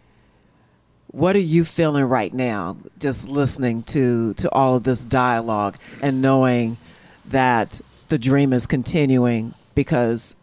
What 1.12 1.36
are 1.36 1.40
you 1.40 1.64
feeling 1.64 2.04
right 2.04 2.34
now, 2.34 2.78
just 3.00 3.30
listening 3.30 3.84
to, 3.84 4.34
to 4.36 4.52
all 4.52 4.76
of 4.76 4.84
this 4.84 5.06
dialogue 5.06 5.78
and 6.02 6.22
knowing 6.22 6.78
that 7.26 7.82
the 8.10 8.18
dream 8.18 8.54
is 8.54 8.68
continuing 8.68 9.54
because 9.74 10.36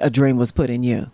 a 0.00 0.08
dream 0.08 0.38
was 0.38 0.50
put 0.50 0.70
in 0.70 0.82
you? 0.82 1.10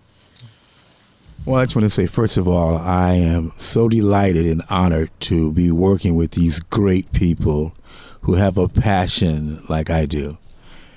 Well, 1.47 1.61
I 1.61 1.67
just 1.67 1.77
want 1.77 1.85
to 1.85 1.91
say, 1.91 2.07
first 2.07 2.39
of 2.39 2.49
all, 2.49 2.79
I 2.79 3.13
am 3.17 3.53
so 3.59 3.87
delighted 3.87 4.47
and 4.47 4.63
honored 4.71 5.11
to 5.21 5.53
be 5.53 5.71
working 5.71 6.17
with 6.17 6.31
these 6.31 6.59
great 6.59 7.13
people 7.13 7.75
who 8.23 8.37
have 8.37 8.57
a 8.57 8.67
passion 8.67 9.63
like 9.69 9.91
I 9.91 10.07
do. 10.07 10.39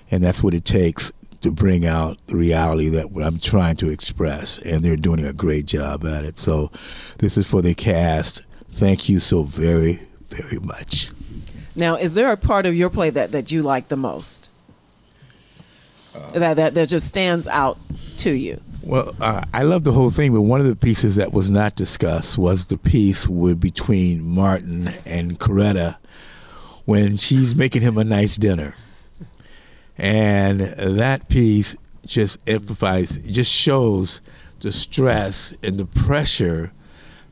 And 0.10 0.24
that's 0.24 0.42
what 0.42 0.54
it 0.54 0.64
takes 0.64 1.12
to 1.42 1.52
bring 1.52 1.86
out 1.86 2.26
the 2.28 2.38
reality 2.38 2.88
that 2.88 3.08
I'm 3.22 3.40
trying 3.40 3.76
to 3.78 3.90
express. 3.90 4.58
And 4.60 4.86
they're 4.86 4.96
doing 4.96 5.26
a 5.26 5.34
great 5.34 5.66
job 5.66 6.06
at 6.06 6.24
it. 6.24 6.40
So 6.40 6.72
this 7.18 7.38
is 7.38 7.46
for 7.46 7.62
the 7.62 7.76
cast. 7.76 8.42
Thank 8.70 9.10
you 9.10 9.20
so 9.20 9.44
very, 9.44 10.02
very 10.22 10.60
much. 10.60 11.12
Now, 11.76 11.96
is 11.96 12.14
there 12.16 12.32
a 12.32 12.38
part 12.38 12.66
of 12.66 12.74
your 12.74 12.90
play 12.90 13.10
that, 13.10 13.34
that 13.34 13.52
you 13.52 13.64
like 13.64 13.90
the 13.90 13.98
most? 13.98 14.50
Uh, 16.18 16.40
that, 16.40 16.56
that, 16.56 16.74
that 16.74 16.90
just 16.90 17.08
stands 17.08 17.48
out 17.48 17.78
to 18.18 18.32
you? 18.34 18.62
Well, 18.84 19.16
uh, 19.20 19.44
I 19.54 19.64
love 19.64 19.84
the 19.84 19.92
whole 19.92 20.12
thing, 20.12 20.34
but 20.34 20.42
one 20.42 20.62
of 20.62 20.66
the 20.66 20.76
pieces 20.76 21.18
that 21.18 21.34
was 21.34 21.50
not 21.50 21.76
discussed 21.76 22.38
was 22.38 22.66
the 22.66 22.78
piece 22.78 23.28
with 23.28 23.60
between 23.60 24.24
Martin 24.24 24.94
and 25.06 25.40
Coretta 25.40 25.98
when 26.86 27.18
she's 27.18 27.54
making 27.54 27.82
him 27.82 27.98
a 27.98 28.04
nice 28.06 28.38
dinner, 28.38 28.76
and 29.98 30.62
that 30.62 31.28
piece 31.28 31.76
just 32.06 32.38
amplifies, 32.48 33.18
just 33.28 33.52
shows 33.52 34.22
the 34.62 34.72
stress 34.72 35.54
and 35.62 35.78
the 35.78 35.86
pressure 35.86 36.72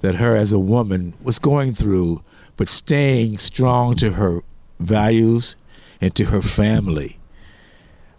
that 0.01 0.15
her 0.15 0.35
as 0.35 0.51
a 0.51 0.59
woman 0.59 1.13
was 1.23 1.39
going 1.39 1.73
through, 1.73 2.21
but 2.57 2.67
staying 2.67 3.37
strong 3.37 3.95
to 3.95 4.11
her 4.11 4.43
values 4.79 5.55
and 6.01 6.13
to 6.15 6.25
her 6.25 6.41
family 6.41 7.17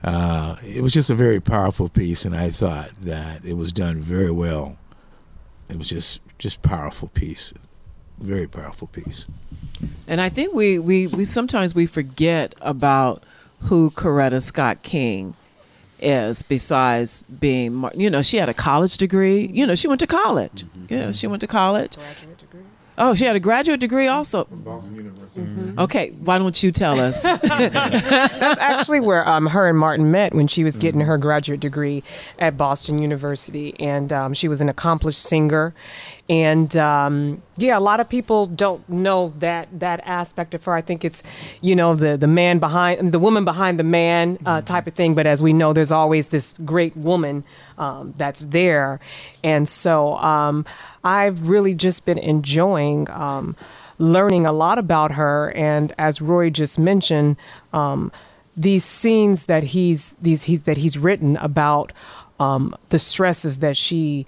uh, 0.07 0.57
it 0.65 0.83
was 0.83 0.93
just 0.93 1.11
a 1.11 1.15
very 1.15 1.41
powerful 1.41 1.89
piece, 1.89 2.25
and 2.25 2.35
I 2.35 2.51
thought 2.51 2.91
that 3.01 3.45
it 3.45 3.55
was 3.55 3.73
done 3.73 4.01
very 4.01 4.31
well. 4.31 4.79
It 5.69 5.79
was 5.79 5.89
just 5.89 6.21
just 6.39 6.63
powerful 6.63 7.09
piece, 7.09 7.53
very 8.19 8.47
powerful 8.47 8.87
piece. 8.87 9.27
And 10.07 10.21
I 10.21 10.29
think 10.29 10.55
we 10.55 10.79
we, 10.79 11.09
we 11.09 11.25
sometimes 11.25 11.75
we 11.75 11.87
forget 11.87 12.55
about 12.61 13.25
who 13.63 13.91
Coretta 13.91 14.41
Scott 14.41 14.83
King 14.83 15.35
is 15.99 16.43
besides 16.43 17.23
being 17.23 17.89
you 17.95 18.09
know 18.09 18.23
she 18.23 18.37
had 18.37 18.51
a 18.51 18.55
college 18.55 18.99
degree 18.99 19.47
you 19.47 19.67
know 19.67 19.75
she 19.75 19.89
went 19.89 19.99
to 19.99 20.07
college 20.07 20.65
mm-hmm. 20.65 20.93
yeah 20.93 21.11
she 21.11 21.27
went 21.27 21.41
to 21.41 21.47
college 21.47 21.97
Oh, 22.99 23.14
she 23.14 23.24
had 23.24 23.36
a 23.36 23.40
graduate 23.40 23.80
degree 23.80 24.07
also. 24.07 24.44
Boston 24.44 24.97
University. 24.97 25.47
Okay, 25.78 26.11
why 26.20 26.38
don't 26.38 26.62
you 26.62 26.70
tell 26.70 26.99
us? 26.99 27.22
That's 27.42 28.59
actually 28.59 29.01
where 29.01 29.28
um, 29.28 29.47
her 29.47 29.68
and 29.68 29.78
Martin 29.78 30.11
met 30.11 30.34
when 30.34 30.47
she 30.47 30.64
was 30.64 30.78
getting 30.78 31.03
her 31.03 31.18
graduate 31.18 31.61
degree 31.61 32.03
at 32.38 32.57
Boston 32.57 33.01
University. 33.01 33.74
And 33.78 34.12
um, 34.12 34.32
she 34.34 34.49
was 34.49 34.61
an 34.61 34.68
accomplished 34.68 35.22
singer. 35.22 35.74
And 36.28 36.74
um, 36.76 37.42
yeah, 37.59 37.79
a 37.79 37.81
lot 37.81 38.01
of 38.01 38.09
people 38.09 38.47
don't 38.47 38.87
know 38.89 39.33
that 39.39 39.69
that 39.81 40.01
aspect 40.05 40.55
of 40.55 40.65
her. 40.65 40.75
I 40.75 40.83
think 40.83 41.05
it's, 41.05 41.23
you 41.61 41.75
know, 41.75 41.95
the 41.95 42.17
the 42.17 42.27
man 42.27 42.59
behind 42.59 43.13
the 43.13 43.19
woman 43.19 43.45
behind 43.45 43.79
the 43.79 43.85
man 43.85 44.39
uh, 44.45 44.61
type 44.61 44.87
of 44.87 44.95
thing. 44.95 45.15
But 45.15 45.27
as 45.27 45.43
we 45.43 45.53
know, 45.53 45.73
there's 45.73 45.93
always 45.93 46.29
this 46.29 46.57
great 46.65 46.97
woman 46.97 47.45
um, 47.79 48.15
that's 48.17 48.41
there. 48.41 49.01
And 49.43 49.69
so 49.69 50.17
um, 50.17 50.65
I've 51.05 51.49
really 51.49 51.75
just 51.75 52.05
been 52.05 52.19
enjoying 52.19 53.09
um, 53.11 53.57
learning 53.99 54.47
a 54.47 54.53
lot 54.53 54.79
about 54.79 55.13
her. 55.13 55.51
And 55.57 55.93
as 55.99 56.21
Roy 56.21 56.51
just 56.51 56.79
mentioned, 56.79 57.37
um, 57.73 58.13
these 58.57 58.85
scenes 58.85 59.47
that 59.47 59.63
he's 59.63 60.15
these 60.21 60.45
he's 60.45 60.63
that 60.65 60.77
he's 60.79 60.99
written 60.99 61.37
about 61.37 61.93
um, 62.41 62.75
the 62.89 62.99
stresses 62.99 63.59
that 63.61 63.77
she 63.77 64.27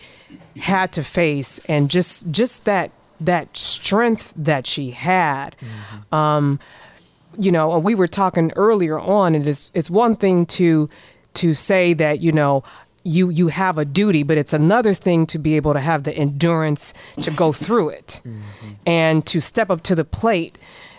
had 0.57 0.93
to 0.93 1.03
face, 1.03 1.61
and 1.69 1.91
just 1.91 2.31
just 2.31 2.65
that 2.65 2.91
that 3.21 3.57
strength 3.57 4.33
that 4.37 4.67
she 4.67 4.91
had. 4.93 5.57
Um, 6.13 6.61
you 7.39 7.53
know, 7.53 7.75
and 7.75 7.85
we 7.85 7.95
were 7.95 8.09
talking 8.09 8.53
earlier 8.57 8.99
on. 8.99 9.35
It 9.35 9.47
is 9.47 9.71
it's 9.75 9.91
one 9.91 10.15
thing 10.15 10.47
to 10.47 10.89
to 11.35 11.55
say 11.55 11.93
that 11.95 12.21
you 12.21 12.33
know 12.33 12.65
you 13.05 13.31
you 13.31 13.49
have 13.49 13.79
a 13.79 13.85
duty, 13.85 14.23
but 14.23 14.37
it's 14.39 14.53
another 14.53 14.93
thing 14.93 15.27
to 15.27 15.39
be 15.39 15.55
able 15.57 15.73
to 15.73 15.81
have 15.81 16.03
the 16.05 16.13
endurance 16.15 16.95
to 17.23 17.31
go 17.31 17.53
through 17.53 17.91
it 17.91 18.21
and 18.87 19.25
to 19.27 19.41
step 19.41 19.71
up 19.71 19.83
to 19.83 19.95
the 19.95 20.05
plate 20.05 20.59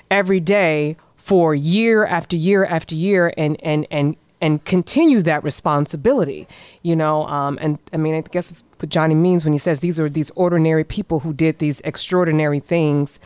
every 0.10 0.40
day 0.40 0.96
for 1.18 1.54
year 1.54 2.06
after 2.06 2.36
year 2.36 2.66
after 2.66 2.96
year 2.96 3.34
and 3.38 3.58
and 3.64 3.86
and 3.92 4.16
and 4.42 4.64
continue 4.66 5.22
that 5.22 5.44
responsibility 5.44 6.48
you 6.82 6.96
know 6.96 7.26
um, 7.28 7.58
and 7.62 7.78
i 7.94 7.98
mean 7.98 8.16
i 8.16 8.22
guess 8.22 8.52
it's 8.52 8.64
what 8.78 8.90
johnny 8.90 9.16
means 9.16 9.44
when 9.44 9.54
he 9.54 9.60
says 9.60 9.82
these 9.82 10.00
are 10.00 10.10
these 10.10 10.32
ordinary 10.32 10.84
people 10.84 11.20
who 11.20 11.34
did 11.34 11.60
these 11.60 11.82
extraordinary 11.82 12.60
things 12.60 13.20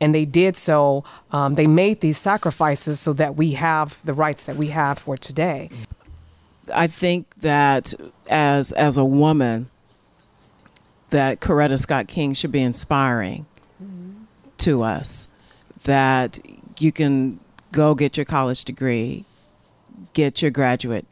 and 0.00 0.14
they 0.14 0.24
did 0.24 0.56
so 0.56 1.04
um, 1.32 1.54
they 1.54 1.66
made 1.66 2.00
these 2.00 2.18
sacrifices 2.18 3.00
so 3.00 3.12
that 3.12 3.36
we 3.36 3.52
have 3.52 3.98
the 4.04 4.12
rights 4.12 4.44
that 4.44 4.56
we 4.56 4.68
have 4.68 4.98
for 4.98 5.16
today 5.16 5.68
I 6.72 6.86
think 6.86 7.34
that 7.40 7.94
as 8.28 8.72
as 8.72 8.96
a 8.96 9.04
woman, 9.04 9.70
that 11.10 11.40
Coretta 11.40 11.78
Scott 11.78 12.08
King 12.08 12.34
should 12.34 12.52
be 12.52 12.62
inspiring 12.62 13.46
to 14.58 14.82
us. 14.82 15.28
That 15.84 16.38
you 16.78 16.92
can 16.92 17.40
go 17.72 17.94
get 17.94 18.16
your 18.16 18.26
college 18.26 18.64
degree, 18.64 19.24
get 20.12 20.42
your 20.42 20.50
graduate 20.50 21.06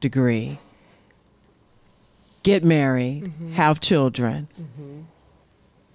degree, 0.00 0.58
get 2.42 2.64
married, 2.64 3.32
have 3.54 3.80
children, 3.80 4.48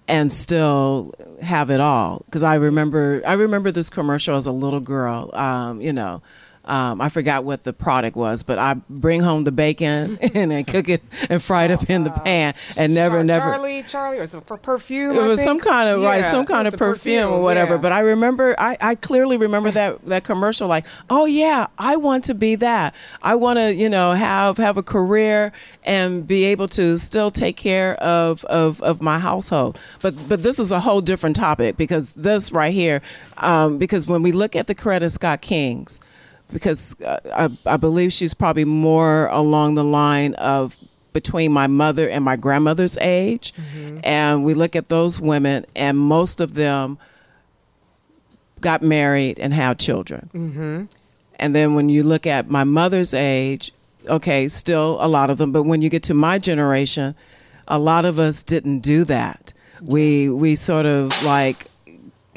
and 0.08 0.30
still 0.30 1.14
have 1.42 1.70
it 1.70 1.80
all. 1.80 2.22
Because 2.26 2.42
I 2.42 2.54
remember, 2.54 3.22
I 3.26 3.32
remember 3.34 3.70
this 3.70 3.90
commercial 3.90 4.36
as 4.36 4.46
a 4.46 4.52
little 4.52 4.80
girl. 4.80 5.30
Um, 5.34 5.80
you 5.80 5.92
know, 5.92 6.22
um, 6.66 7.00
I 7.00 7.08
forgot 7.08 7.44
what 7.44 7.64
the 7.64 7.72
product 7.72 8.16
was, 8.16 8.42
but 8.42 8.58
I 8.58 8.74
bring 8.90 9.20
home 9.22 9.44
the 9.44 9.52
bacon 9.52 10.18
and 10.34 10.50
then 10.50 10.64
cook 10.64 10.88
it 10.88 11.02
and 11.30 11.42
fry 11.42 11.64
it 11.64 11.70
up 11.70 11.88
in 11.88 12.04
the 12.04 12.10
pan, 12.10 12.54
and 12.76 12.94
never, 12.94 13.16
Char- 13.16 13.24
never. 13.24 13.50
charlie 13.52 13.82
charlie 13.84 14.18
or 14.18 14.22
is 14.22 14.36
for 14.46 14.56
perfume 14.56 15.16
It 15.16 15.22
was 15.22 15.42
some 15.42 15.60
kind 15.60 15.88
of 15.88 16.02
right, 16.02 16.24
some 16.24 16.44
kind 16.46 16.66
of 16.68 16.74
a 16.74 16.76
perfume, 16.76 17.32
or 17.32 17.42
whatever. 17.42 17.74
yeah. 17.74 17.80
But 17.80 17.92
I 17.92 18.00
remember, 18.00 18.54
I, 18.58 18.76
I 18.80 18.94
clearly 18.94 19.36
remember 19.36 19.70
that 19.70 20.04
that 20.06 20.24
commercial. 20.24 20.68
Like, 20.68 20.86
oh 21.10 21.26
yeah, 21.26 21.66
I 21.78 21.96
want 21.96 22.24
to 22.24 22.34
be 22.34 22.54
that. 22.56 22.94
I 23.22 23.34
want 23.36 23.58
to, 23.58 23.74
you 23.74 23.88
know, 23.88 24.12
have 24.12 24.56
have 24.58 24.76
a 24.76 24.82
career 24.82 25.52
and 25.84 26.26
be 26.26 26.44
able 26.44 26.68
to 26.68 26.98
still 26.98 27.30
take 27.30 27.56
care 27.56 27.94
of 27.96 28.44
of, 28.46 28.82
of 28.82 29.00
my 29.00 29.18
household. 29.18 29.78
But 30.02 30.28
but 30.28 30.42
this 30.42 30.58
is 30.58 30.72
a 30.72 30.80
whole 30.80 31.00
different 31.00 31.36
topic 31.36 31.76
because 31.76 32.12
this 32.12 32.50
right 32.52 32.72
here, 32.72 33.02
um, 33.38 33.78
because 33.78 34.06
when 34.06 34.22
we 34.22 34.32
look 34.32 34.56
at 34.56 34.66
the 34.66 34.74
Coretta 34.74 35.10
Scott 35.10 35.40
Kings, 35.40 36.00
because 36.52 37.00
uh, 37.02 37.18
I, 37.34 37.74
I 37.74 37.76
believe 37.76 38.12
she's 38.12 38.34
probably 38.34 38.64
more 38.64 39.26
along 39.26 39.74
the 39.74 39.84
line 39.84 40.34
of 40.34 40.76
between 41.12 41.50
my 41.50 41.66
mother 41.66 42.08
and 42.08 42.22
my 42.24 42.36
grandmother's 42.36 42.98
age. 42.98 43.54
And 44.04 44.44
we 44.44 44.52
look 44.52 44.76
at 44.76 44.88
those 44.88 45.18
women, 45.18 45.64
and 45.74 45.96
most 45.96 46.40
of 46.40 46.54
them 46.54 46.98
got 48.60 48.82
married 48.82 49.38
and 49.38 49.54
had 49.54 49.78
children. 49.78 50.30
Mm-hmm. 50.34 50.84
And 51.36 51.54
then 51.54 51.74
when 51.74 51.88
you 51.88 52.02
look 52.02 52.26
at 52.26 52.50
my 52.50 52.64
mother's 52.64 53.14
age, 53.14 53.72
okay, 54.08 54.48
still 54.48 54.98
a 55.00 55.08
lot 55.08 55.30
of 55.30 55.38
them, 55.38 55.52
but 55.52 55.62
when 55.64 55.82
you 55.82 55.88
get 55.88 56.02
to 56.04 56.14
my 56.14 56.38
generation, 56.38 57.14
a 57.68 57.78
lot 57.78 58.04
of 58.04 58.18
us 58.18 58.42
didn't 58.42 58.80
do 58.80 59.04
that. 59.04 59.52
We 59.80 60.30
we 60.30 60.54
sort 60.54 60.86
of 60.86 61.10
like 61.22 61.66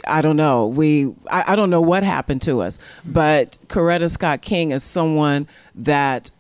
I 0.07 0.21
don't 0.21 0.37
know. 0.37 0.67
We 0.67 1.13
I, 1.29 1.53
I 1.53 1.55
don't 1.55 1.69
know 1.69 1.81
what 1.81 2.03
happened 2.03 2.41
to 2.43 2.61
us, 2.61 2.79
but 3.05 3.57
Coretta 3.67 4.09
Scott 4.09 4.41
King 4.41 4.71
is 4.71 4.83
someone 4.83 5.47
that 5.75 6.31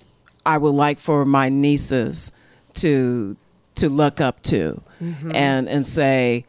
I 0.45 0.57
would 0.57 0.75
like 0.75 0.99
for 0.99 1.25
my 1.25 1.49
nieces 1.49 2.31
to 2.75 3.37
to 3.75 3.89
look 3.89 4.19
up 4.21 4.41
to 4.43 4.81
mm-hmm. 5.01 5.31
and 5.33 5.69
and 5.69 5.85
say 5.85 6.45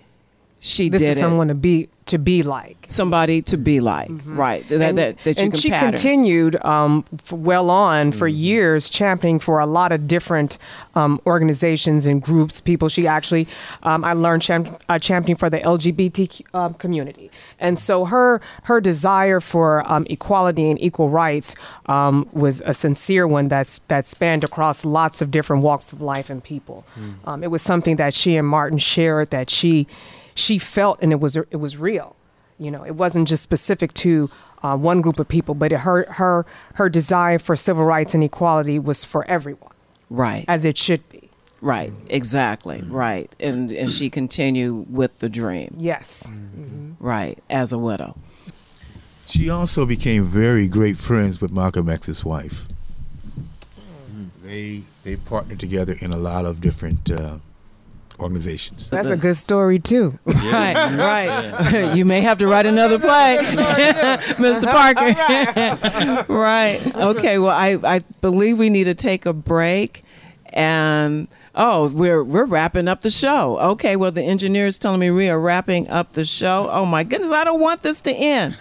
she 0.60 0.88
this 0.88 1.00
did 1.00 1.10
is 1.10 1.16
it. 1.16 1.20
someone 1.20 1.48
to 1.48 1.54
be 1.54 1.88
to 2.10 2.18
be 2.18 2.42
like. 2.42 2.76
Somebody 2.88 3.40
to 3.42 3.56
be 3.56 3.80
like, 3.80 4.10
right? 4.24 4.66
That, 4.68 4.80
and, 4.82 4.98
that, 4.98 5.18
that 5.22 5.38
you 5.38 5.44
and 5.44 5.52
can 5.52 5.60
she 5.60 5.70
pattern. 5.70 5.92
continued 5.92 6.64
um, 6.64 7.04
well 7.30 7.70
on 7.70 8.10
for 8.10 8.26
years 8.26 8.90
championing 8.90 9.38
for 9.38 9.60
a 9.60 9.66
lot 9.66 9.92
of 9.92 10.08
different 10.08 10.58
um, 10.96 11.20
organizations 11.24 12.06
and 12.06 12.20
groups 12.20 12.60
people. 12.60 12.88
She 12.88 13.06
actually 13.06 13.46
um, 13.84 14.04
i 14.04 14.12
learned 14.12 14.42
champ- 14.42 14.82
uh, 14.88 14.98
championing 14.98 15.36
for 15.36 15.48
the 15.48 15.60
lgbt 15.60 16.42
um, 16.52 16.74
community. 16.74 17.30
And 17.60 17.78
so 17.78 18.04
her 18.06 18.40
her 18.64 18.80
desire 18.80 19.38
for 19.38 19.90
um, 19.90 20.04
equality 20.10 20.68
and 20.68 20.80
equal 20.82 21.10
rights 21.10 21.54
um, 21.86 22.28
was 22.32 22.60
a 22.66 22.74
sincere 22.74 23.26
one 23.26 23.46
that's 23.48 23.78
that 23.86 24.04
spanned 24.06 24.42
across 24.42 24.84
lots 24.84 25.22
of 25.22 25.30
different 25.30 25.62
walks 25.62 25.92
of 25.92 26.00
life 26.00 26.28
and 26.28 26.42
people. 26.42 26.84
Um, 27.24 27.44
it 27.44 27.50
was 27.52 27.62
something 27.62 27.96
that 27.96 28.14
she 28.14 28.36
and 28.36 28.48
martin 28.48 28.78
shared 28.78 29.30
that 29.30 29.48
she 29.48 29.86
she 30.40 30.58
felt 30.58 30.98
and 31.02 31.12
it 31.12 31.20
was 31.20 31.36
it 31.36 31.56
was 31.60 31.76
real. 31.76 32.16
You 32.58 32.70
know, 32.70 32.84
it 32.84 32.94
wasn't 32.96 33.26
just 33.28 33.42
specific 33.42 33.94
to 33.94 34.30
uh, 34.62 34.76
one 34.76 35.00
group 35.00 35.18
of 35.18 35.28
people, 35.28 35.54
but 35.54 35.72
her 35.72 36.04
her 36.12 36.44
her 36.74 36.88
desire 36.88 37.38
for 37.38 37.56
civil 37.56 37.84
rights 37.84 38.14
and 38.14 38.22
equality 38.24 38.78
was 38.78 39.04
for 39.04 39.24
everyone, 39.26 39.72
right, 40.10 40.44
as 40.48 40.64
it 40.66 40.76
should 40.76 41.08
be. 41.08 41.30
right, 41.62 41.92
exactly, 42.08 42.82
right, 42.88 43.34
and 43.40 43.72
and 43.72 43.90
she 43.90 44.10
continued 44.10 44.92
with 44.94 45.18
the 45.20 45.28
dream, 45.28 45.74
Yes. 45.78 46.30
right, 46.98 47.38
as 47.48 47.72
a 47.72 47.78
widow. 47.78 48.14
She 49.26 49.48
also 49.48 49.86
became 49.86 50.24
very 50.26 50.68
great 50.68 50.98
friends 50.98 51.40
with 51.40 51.50
Malcolm 51.52 51.88
X's 51.88 52.24
wife. 52.24 52.64
They 54.42 54.82
they 55.04 55.16
partnered 55.16 55.60
together 55.60 55.96
in 56.00 56.12
a 56.12 56.18
lot 56.18 56.44
of 56.44 56.60
different 56.60 57.10
uh, 57.10 57.36
organizations. 58.22 58.88
That's 58.90 59.08
a 59.08 59.16
good 59.16 59.36
story 59.36 59.78
too. 59.78 60.18
Right, 60.50 60.96
right. 60.96 61.94
you 61.96 62.04
may 62.04 62.22
have 62.22 62.38
to 62.38 62.48
write 62.48 62.66
another 62.66 62.98
play, 62.98 63.38
Mr. 63.40 64.64
Parker. 64.64 66.32
right. 66.32 66.96
Okay. 66.96 67.38
Well, 67.38 67.54
I, 67.56 67.78
I 67.84 68.00
believe 68.20 68.58
we 68.58 68.68
need 68.68 68.84
to 68.84 68.94
take 68.94 69.26
a 69.26 69.32
break, 69.32 70.02
and 70.52 71.28
oh, 71.54 71.88
we're 71.90 72.24
we're 72.24 72.46
wrapping 72.46 72.88
up 72.88 73.02
the 73.02 73.10
show. 73.10 73.58
Okay. 73.60 73.94
Well, 73.96 74.10
the 74.10 74.22
engineer 74.22 74.66
is 74.66 74.78
telling 74.78 74.98
me 75.00 75.10
we 75.10 75.28
are 75.28 75.38
wrapping 75.38 75.88
up 75.88 76.14
the 76.14 76.24
show. 76.24 76.68
Oh 76.70 76.84
my 76.84 77.04
goodness, 77.04 77.30
I 77.30 77.44
don't 77.44 77.60
want 77.60 77.82
this 77.82 78.00
to 78.02 78.12
end. 78.12 78.56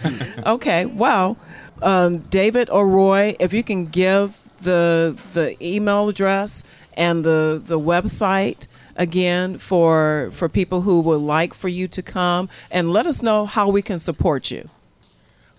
Okay. 0.46 0.86
Well, 0.86 1.36
um, 1.82 2.18
David 2.18 2.70
or 2.70 2.88
Roy, 2.88 3.34
if 3.40 3.52
you 3.52 3.64
can 3.64 3.86
give 3.86 4.36
the 4.62 5.16
the 5.32 5.56
email 5.64 6.08
address 6.08 6.64
and 6.94 7.24
the 7.24 7.60
the 7.64 7.78
website 7.78 8.66
again 9.00 9.58
for 9.58 10.30
for 10.32 10.48
people 10.48 10.82
who 10.82 11.00
would 11.00 11.20
like 11.22 11.52
for 11.54 11.68
you 11.68 11.88
to 11.88 12.02
come 12.02 12.48
and 12.70 12.92
let 12.92 13.06
us 13.06 13.20
know 13.22 13.46
how 13.46 13.68
we 13.68 13.82
can 13.82 13.98
support 13.98 14.50
you. 14.52 14.68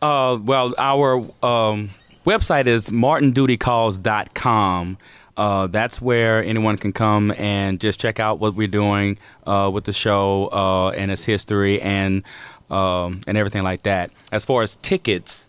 Uh, 0.01 0.39
well, 0.41 0.73
our 0.77 1.17
um, 1.43 1.89
website 2.25 2.67
is 2.67 2.89
martindutycalls.com. 2.89 4.97
Uh, 5.37 5.67
that's 5.67 6.01
where 6.01 6.43
anyone 6.43 6.75
can 6.77 6.91
come 6.91 7.31
and 7.37 7.79
just 7.79 7.99
check 7.99 8.19
out 8.19 8.39
what 8.39 8.53
we're 8.53 8.67
doing 8.67 9.17
uh, 9.47 9.69
with 9.73 9.85
the 9.85 9.93
show 9.93 10.49
uh, 10.51 10.89
and 10.91 11.09
its 11.11 11.23
history 11.25 11.81
and 11.81 12.23
um, 12.69 13.21
and 13.27 13.37
everything 13.37 13.63
like 13.63 13.83
that. 13.83 14.11
As 14.31 14.45
far 14.45 14.61
as 14.61 14.75
tickets, 14.81 15.47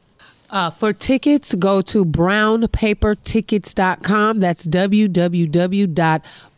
Uh, 0.51 0.71
for 0.71 0.93
tickets, 0.93 1.55
go 1.55 1.81
to 1.81 2.05
brownpapertickets.com. 2.05 4.41
That's 4.41 4.65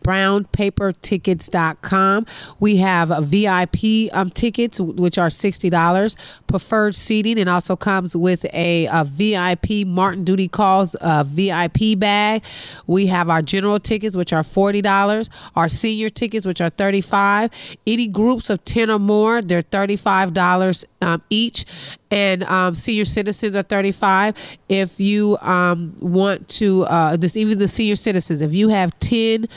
brownpapertickets.com. 0.05 2.27
We 2.61 2.77
have 2.77 3.09
VIP 3.25 4.13
um, 4.13 4.31
tickets, 4.31 4.79
which 4.79 5.19
are 5.19 5.29
$60, 5.29 6.17
preferred 6.47 6.95
seating, 6.95 7.41
and 7.41 7.51
also 7.51 7.75
comes 7.75 8.15
with 8.15 8.45
a, 8.53 8.87
a 8.87 9.03
VIP 9.05 9.85
Martin 9.87 10.23
Duty 10.25 10.47
Calls 10.47 10.95
uh, 10.97 11.25
VIP 11.27 11.99
bag. 11.99 12.45
We 12.87 13.07
have 13.07 13.29
our 13.29 13.43
general 13.43 13.81
tickets, 13.81 14.15
which 14.15 14.33
are 14.33 14.43
$40, 14.43 15.29
our 15.57 15.69
senior 15.69 16.11
tickets, 16.11 16.47
which 16.47 16.61
are 16.61 16.71
35. 16.71 17.51
Any 17.87 18.07
groups 18.07 18.51
of 18.51 18.63
10 18.65 18.91
or 18.91 18.99
more, 18.99 19.43
they're 19.43 19.63
$35 19.63 20.85
um, 21.01 21.23
each 21.31 21.65
and 22.11 22.45
um, 22.45 22.75
senior 22.75 23.05
citizens 23.05 23.57
are 23.57 23.63
35 23.63 24.37
if 24.69 25.01
you 25.01 25.37
um, 25.39 25.97
want 26.01 26.49
to 26.49 26.85
uh, 26.85 27.17
this 27.17 27.37
even 27.37 27.59
the 27.59 27.69
senior 27.69 27.97
citizens 27.97 28.41
if 28.41 28.53
you 28.53 28.69
have 28.69 28.99
10 29.01 29.49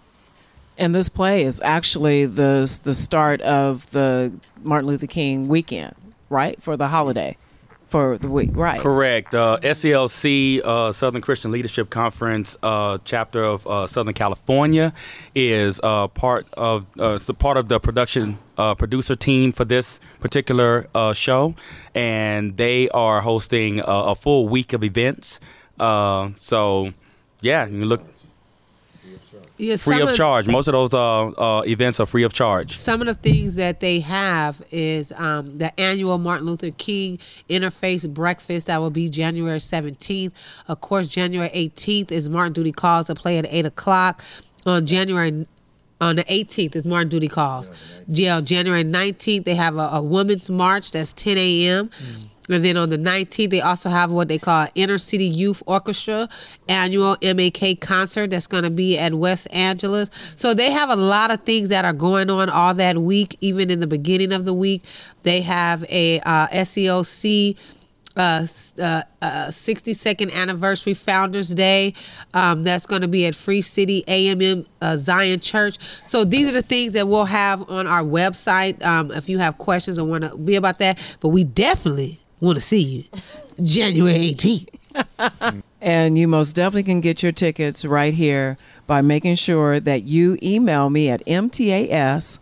And 0.78 0.94
this 0.94 1.08
play 1.10 1.42
is 1.42 1.60
actually 1.62 2.26
the 2.26 2.80
the 2.82 2.94
start 2.94 3.42
of 3.42 3.90
the 3.90 4.32
Martin 4.62 4.88
Luther 4.88 5.06
King 5.06 5.48
weekend, 5.48 5.94
right? 6.30 6.62
For 6.62 6.76
the 6.76 6.88
holiday, 6.88 7.36
for 7.86 8.18
the 8.18 8.28
week, 8.28 8.50
right? 8.52 8.80
Correct. 8.80 9.34
Uh, 9.34 9.58
SCLC, 9.62 10.60
uh, 10.64 10.92
Southern 10.92 11.22
Christian 11.22 11.52
Leadership 11.52 11.88
Conference, 11.88 12.56
uh, 12.62 12.98
chapter 13.04 13.42
of 13.42 13.66
uh, 13.66 13.86
Southern 13.86 14.14
California, 14.14 14.92
is 15.34 15.80
uh, 15.82 16.08
part 16.08 16.46
of 16.54 16.86
uh, 16.98 17.14
it's 17.14 17.26
the 17.26 17.34
part 17.34 17.56
of 17.56 17.68
the 17.68 17.78
production 17.78 18.38
producer 18.56 19.14
team 19.14 19.52
for 19.52 19.64
this 19.64 20.00
particular 20.20 20.88
show, 21.12 21.54
and 21.94 22.56
they 22.56 22.88
are 22.90 23.20
hosting 23.20 23.80
a, 23.80 23.84
a 23.84 24.14
full 24.14 24.48
week 24.48 24.72
of 24.72 24.82
events. 24.82 25.38
So, 25.78 26.92
yeah, 27.40 27.66
you 27.66 27.84
look 27.84 28.02
Yeah, 29.58 29.76
free 29.76 29.98
some 29.98 30.08
of 30.08 30.14
charge. 30.14 30.48
Most 30.48 30.68
of 30.68 30.72
those 30.72 30.92
uh, 30.92 31.28
uh, 31.28 31.62
events 31.66 32.00
are 32.00 32.06
free 32.06 32.22
of 32.22 32.32
charge. 32.32 32.78
Some 32.78 33.00
of 33.00 33.06
the 33.06 33.14
things 33.14 33.54
that 33.54 33.80
they 33.80 34.00
have 34.00 34.62
is 34.70 35.12
um, 35.12 35.58
the 35.58 35.78
annual 35.80 36.18
Martin 36.18 36.46
Luther 36.46 36.70
King 36.72 37.18
Interfaith 37.48 38.12
Breakfast 38.12 38.66
that 38.66 38.80
will 38.80 38.90
be 38.90 39.08
January 39.08 39.58
17th. 39.58 40.32
Of 40.68 40.80
course, 40.80 41.08
January 41.08 41.50
18th 41.50 42.12
is 42.12 42.28
Martin 42.28 42.52
Duty 42.52 42.72
Calls 42.72 43.06
to 43.06 43.14
play 43.14 43.38
at 43.38 43.46
8 43.48 43.66
o'clock. 43.66 44.22
On 44.64 44.84
January 44.84 45.46
on 46.00 46.16
the 46.16 46.24
18th 46.24 46.76
is 46.76 46.84
Martin 46.84 47.08
Duty 47.08 47.28
Calls. 47.28 47.70
Yeah, 48.06 48.40
January 48.40 48.84
19th 48.84 49.44
they 49.44 49.54
have 49.54 49.76
a, 49.76 49.88
a 49.92 50.02
women's 50.02 50.50
march 50.50 50.92
that's 50.92 51.12
10 51.14 51.38
a.m. 51.38 51.90
And 52.48 52.64
then 52.64 52.76
on 52.76 52.90
the 52.90 52.98
19th, 52.98 53.50
they 53.50 53.60
also 53.60 53.88
have 53.88 54.10
what 54.10 54.28
they 54.28 54.38
call 54.38 54.68
Inner 54.74 54.98
City 54.98 55.24
Youth 55.24 55.62
Orchestra 55.66 56.28
annual 56.68 57.16
MLK 57.16 57.80
concert 57.80 58.30
that's 58.30 58.46
going 58.46 58.64
to 58.64 58.70
be 58.70 58.98
at 58.98 59.14
West 59.14 59.48
Angeles. 59.50 60.10
So 60.36 60.54
they 60.54 60.70
have 60.70 60.90
a 60.90 60.96
lot 60.96 61.30
of 61.30 61.42
things 61.42 61.68
that 61.70 61.84
are 61.84 61.92
going 61.92 62.30
on 62.30 62.48
all 62.48 62.74
that 62.74 62.98
week, 62.98 63.36
even 63.40 63.70
in 63.70 63.80
the 63.80 63.86
beginning 63.86 64.32
of 64.32 64.44
the 64.44 64.54
week. 64.54 64.82
They 65.22 65.40
have 65.42 65.84
a 65.88 66.20
uh, 66.20 66.48
SCLC. 66.48 67.56
Uh, 68.16 68.46
uh, 68.78 69.02
uh, 69.20 69.48
62nd 69.48 70.32
anniversary 70.32 70.94
Founders 70.94 71.50
Day. 71.50 71.92
Um, 72.32 72.64
that's 72.64 72.86
going 72.86 73.02
to 73.02 73.08
be 73.08 73.26
at 73.26 73.34
Free 73.34 73.60
City 73.60 74.04
AME 74.08 74.64
uh, 74.80 74.96
Zion 74.96 75.38
Church. 75.40 75.76
So 76.06 76.24
these 76.24 76.48
are 76.48 76.52
the 76.52 76.62
things 76.62 76.94
that 76.94 77.08
we'll 77.08 77.26
have 77.26 77.68
on 77.68 77.86
our 77.86 78.02
website. 78.02 78.82
Um, 78.82 79.10
if 79.10 79.28
you 79.28 79.36
have 79.36 79.58
questions 79.58 79.98
or 79.98 80.06
want 80.08 80.24
to 80.24 80.34
be 80.34 80.56
about 80.56 80.78
that, 80.78 80.98
but 81.20 81.28
we 81.28 81.44
definitely 81.44 82.18
want 82.40 82.56
to 82.56 82.60
see 82.60 82.80
you 82.80 83.04
January 83.62 84.34
18th. 84.34 85.62
And 85.86 86.18
you 86.18 86.26
most 86.26 86.56
definitely 86.56 86.82
can 86.82 87.00
get 87.00 87.22
your 87.22 87.30
tickets 87.30 87.84
right 87.84 88.12
here 88.12 88.56
by 88.88 89.02
making 89.02 89.36
sure 89.36 89.78
that 89.78 90.02
you 90.02 90.36
email 90.42 90.90
me 90.90 91.08
at 91.08 91.24
mtas 91.26 92.40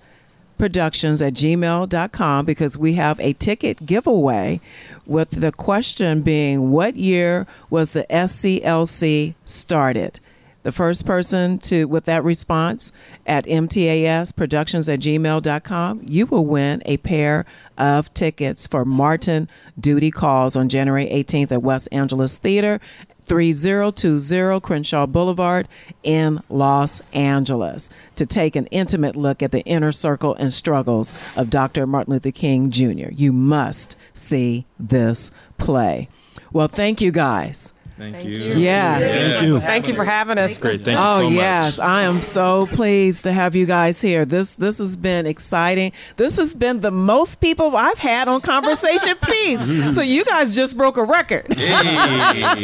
productions 0.56 1.20
at 1.20 1.34
gmail.com 1.34 2.44
because 2.46 2.78
we 2.78 2.94
have 2.94 3.18
a 3.20 3.32
ticket 3.34 3.84
giveaway 3.84 4.60
with 5.04 5.30
the 5.42 5.52
question 5.52 6.22
being 6.22 6.70
what 6.70 6.96
year 6.96 7.46
was 7.70 7.92
the 7.92 8.06
SCLC 8.08 9.34
started? 9.44 10.20
The 10.64 10.72
first 10.72 11.04
person 11.04 11.58
to 11.58 11.84
with 11.84 12.06
that 12.06 12.24
response 12.24 12.90
at 13.26 13.44
mtas 13.44 14.34
productions 14.34 14.88
at 14.88 15.00
gmail.com, 15.00 16.00
you 16.02 16.24
will 16.24 16.46
win 16.46 16.82
a 16.86 16.96
pair 16.96 17.44
of 17.76 18.12
tickets 18.14 18.66
for 18.66 18.86
Martin 18.86 19.46
Duty 19.78 20.10
Calls 20.10 20.56
on 20.56 20.70
January 20.70 21.06
18th 21.06 21.52
at 21.52 21.62
West 21.62 21.88
Angeles 21.92 22.38
Theater, 22.38 22.80
3020 23.24 24.60
Crenshaw 24.60 25.06
Boulevard 25.06 25.68
in 26.02 26.40
Los 26.48 27.02
Angeles, 27.12 27.90
to 28.14 28.24
take 28.24 28.56
an 28.56 28.64
intimate 28.66 29.16
look 29.16 29.42
at 29.42 29.50
the 29.52 29.62
inner 29.64 29.92
circle 29.92 30.34
and 30.36 30.50
struggles 30.50 31.12
of 31.36 31.50
Dr. 31.50 31.86
Martin 31.86 32.14
Luther 32.14 32.30
King 32.30 32.70
Jr. 32.70 33.10
You 33.12 33.34
must 33.34 33.96
see 34.14 34.64
this 34.78 35.30
play. 35.58 36.08
Well, 36.54 36.68
thank 36.68 37.02
you 37.02 37.12
guys. 37.12 37.73
Thank, 37.96 38.24
you. 38.24 38.54
Yes. 38.54 39.12
Thank 39.12 39.42
you. 39.42 39.60
Thank 39.60 39.88
you 39.88 39.94
for 39.94 40.04
having 40.04 40.36
us. 40.36 40.58
Great. 40.58 40.84
Thank 40.84 40.98
you 40.98 41.04
oh 41.04 41.18
so 41.18 41.24
much. 41.24 41.34
yes, 41.34 41.78
I 41.78 42.02
am 42.02 42.22
so 42.22 42.66
pleased 42.66 43.22
to 43.24 43.32
have 43.32 43.54
you 43.54 43.66
guys 43.66 44.00
here. 44.00 44.24
This 44.24 44.56
this 44.56 44.78
has 44.78 44.96
been 44.96 45.26
exciting. 45.26 45.92
This 46.16 46.36
has 46.38 46.54
been 46.54 46.80
the 46.80 46.90
most 46.90 47.40
people 47.40 47.76
I've 47.76 47.98
had 47.98 48.26
on 48.26 48.40
Conversation 48.40 49.16
Piece. 49.22 49.94
So 49.94 50.02
you 50.02 50.24
guys 50.24 50.56
just 50.56 50.76
broke 50.76 50.96
a 50.96 51.04
record. 51.04 51.46
yes, 51.56 52.56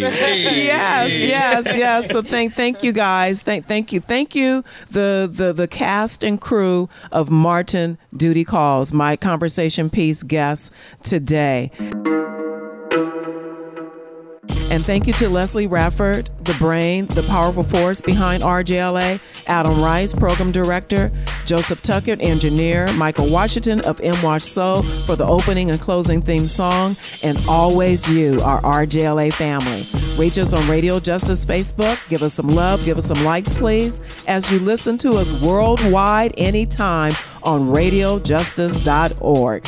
yes, 1.23 1.75
yes. 1.77 2.11
So 2.11 2.23
thank 2.23 2.55
thank 2.55 2.83
you 2.83 2.93
guys. 2.93 3.41
Thank 3.43 3.67
thank 3.67 3.93
you. 3.93 4.01
Thank 4.01 4.35
you 4.35 4.65
the 4.91 5.31
the 5.31 5.53
the 5.53 5.69
cast 5.69 6.25
and 6.25 6.41
crew 6.41 6.89
of 7.13 7.31
Martin 7.31 7.99
Duty 8.17 8.45
Calls, 8.45 8.93
my 8.93 9.17
Conversation 9.17 9.91
Piece 9.91 10.25
guests 10.25 10.73
today. 11.03 11.71
And 14.71 14.87
thank 14.87 15.09
you 15.09 15.13
to 15.15 15.29
Leslie 15.29 15.67
Rafford, 15.67 16.29
the 16.45 16.55
brain, 16.55 17.07
the 17.07 17.25
powerful 17.25 17.65
force 17.65 18.01
behind 18.01 18.45
RJLA, 18.45 19.19
Adam 19.49 19.83
Rice, 19.83 20.15
program 20.15 20.53
director, 20.53 21.11
Joseph 21.45 21.83
Tuckett, 21.83 22.23
engineer, 22.23 22.87
Michael 22.93 23.29
Washington 23.29 23.81
of 23.81 24.01
M 24.01 24.23
Wash 24.23 24.45
Soul 24.45 24.83
for 24.83 25.17
the 25.17 25.27
opening 25.27 25.73
and 25.73 25.81
closing 25.81 26.23
theme 26.23 26.47
song, 26.47 26.97
and 27.25 27.37
always 27.49 28.09
you, 28.09 28.41
our 28.43 28.63
RJLA 28.63 29.33
family. 29.33 29.85
Reach 30.17 30.39
us 30.39 30.53
on 30.53 30.71
Radio 30.71 31.01
Justice 31.01 31.45
Facebook. 31.45 31.99
Give 32.09 32.23
us 32.23 32.35
some 32.35 32.47
love, 32.47 32.85
give 32.85 32.97
us 32.97 33.07
some 33.07 33.25
likes, 33.25 33.53
please, 33.53 34.01
as 34.29 34.53
you 34.53 34.61
listen 34.61 34.97
to 34.99 35.15
us 35.15 35.33
worldwide 35.43 36.33
anytime 36.39 37.15
on 37.43 37.63
radiojustice.org. 37.63 39.67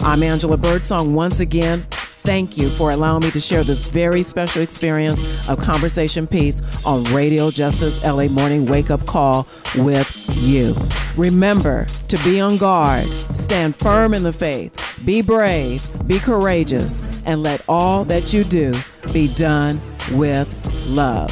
I'm 0.00 0.22
Angela 0.22 0.56
Birdsong 0.56 1.12
once 1.12 1.40
again. 1.40 1.86
Thank 2.22 2.58
you 2.58 2.68
for 2.70 2.90
allowing 2.90 3.22
me 3.22 3.30
to 3.30 3.40
share 3.40 3.64
this 3.64 3.84
very 3.84 4.22
special 4.22 4.62
experience 4.62 5.22
of 5.48 5.58
Conversation 5.58 6.26
Peace 6.26 6.60
on 6.84 7.02
Radio 7.04 7.50
Justice 7.50 8.02
LA 8.04 8.28
Morning 8.28 8.66
Wake 8.66 8.90
Up 8.90 9.06
Call 9.06 9.48
with 9.78 10.14
you. 10.36 10.76
Remember 11.16 11.86
to 12.08 12.18
be 12.18 12.38
on 12.38 12.58
guard, 12.58 13.08
stand 13.34 13.74
firm 13.74 14.12
in 14.12 14.22
the 14.22 14.32
faith, 14.32 15.00
be 15.04 15.22
brave, 15.22 15.86
be 16.06 16.18
courageous, 16.18 17.02
and 17.24 17.42
let 17.42 17.64
all 17.68 18.04
that 18.04 18.32
you 18.34 18.44
do 18.44 18.74
be 19.12 19.32
done 19.34 19.80
with 20.12 20.54
love. 20.88 21.30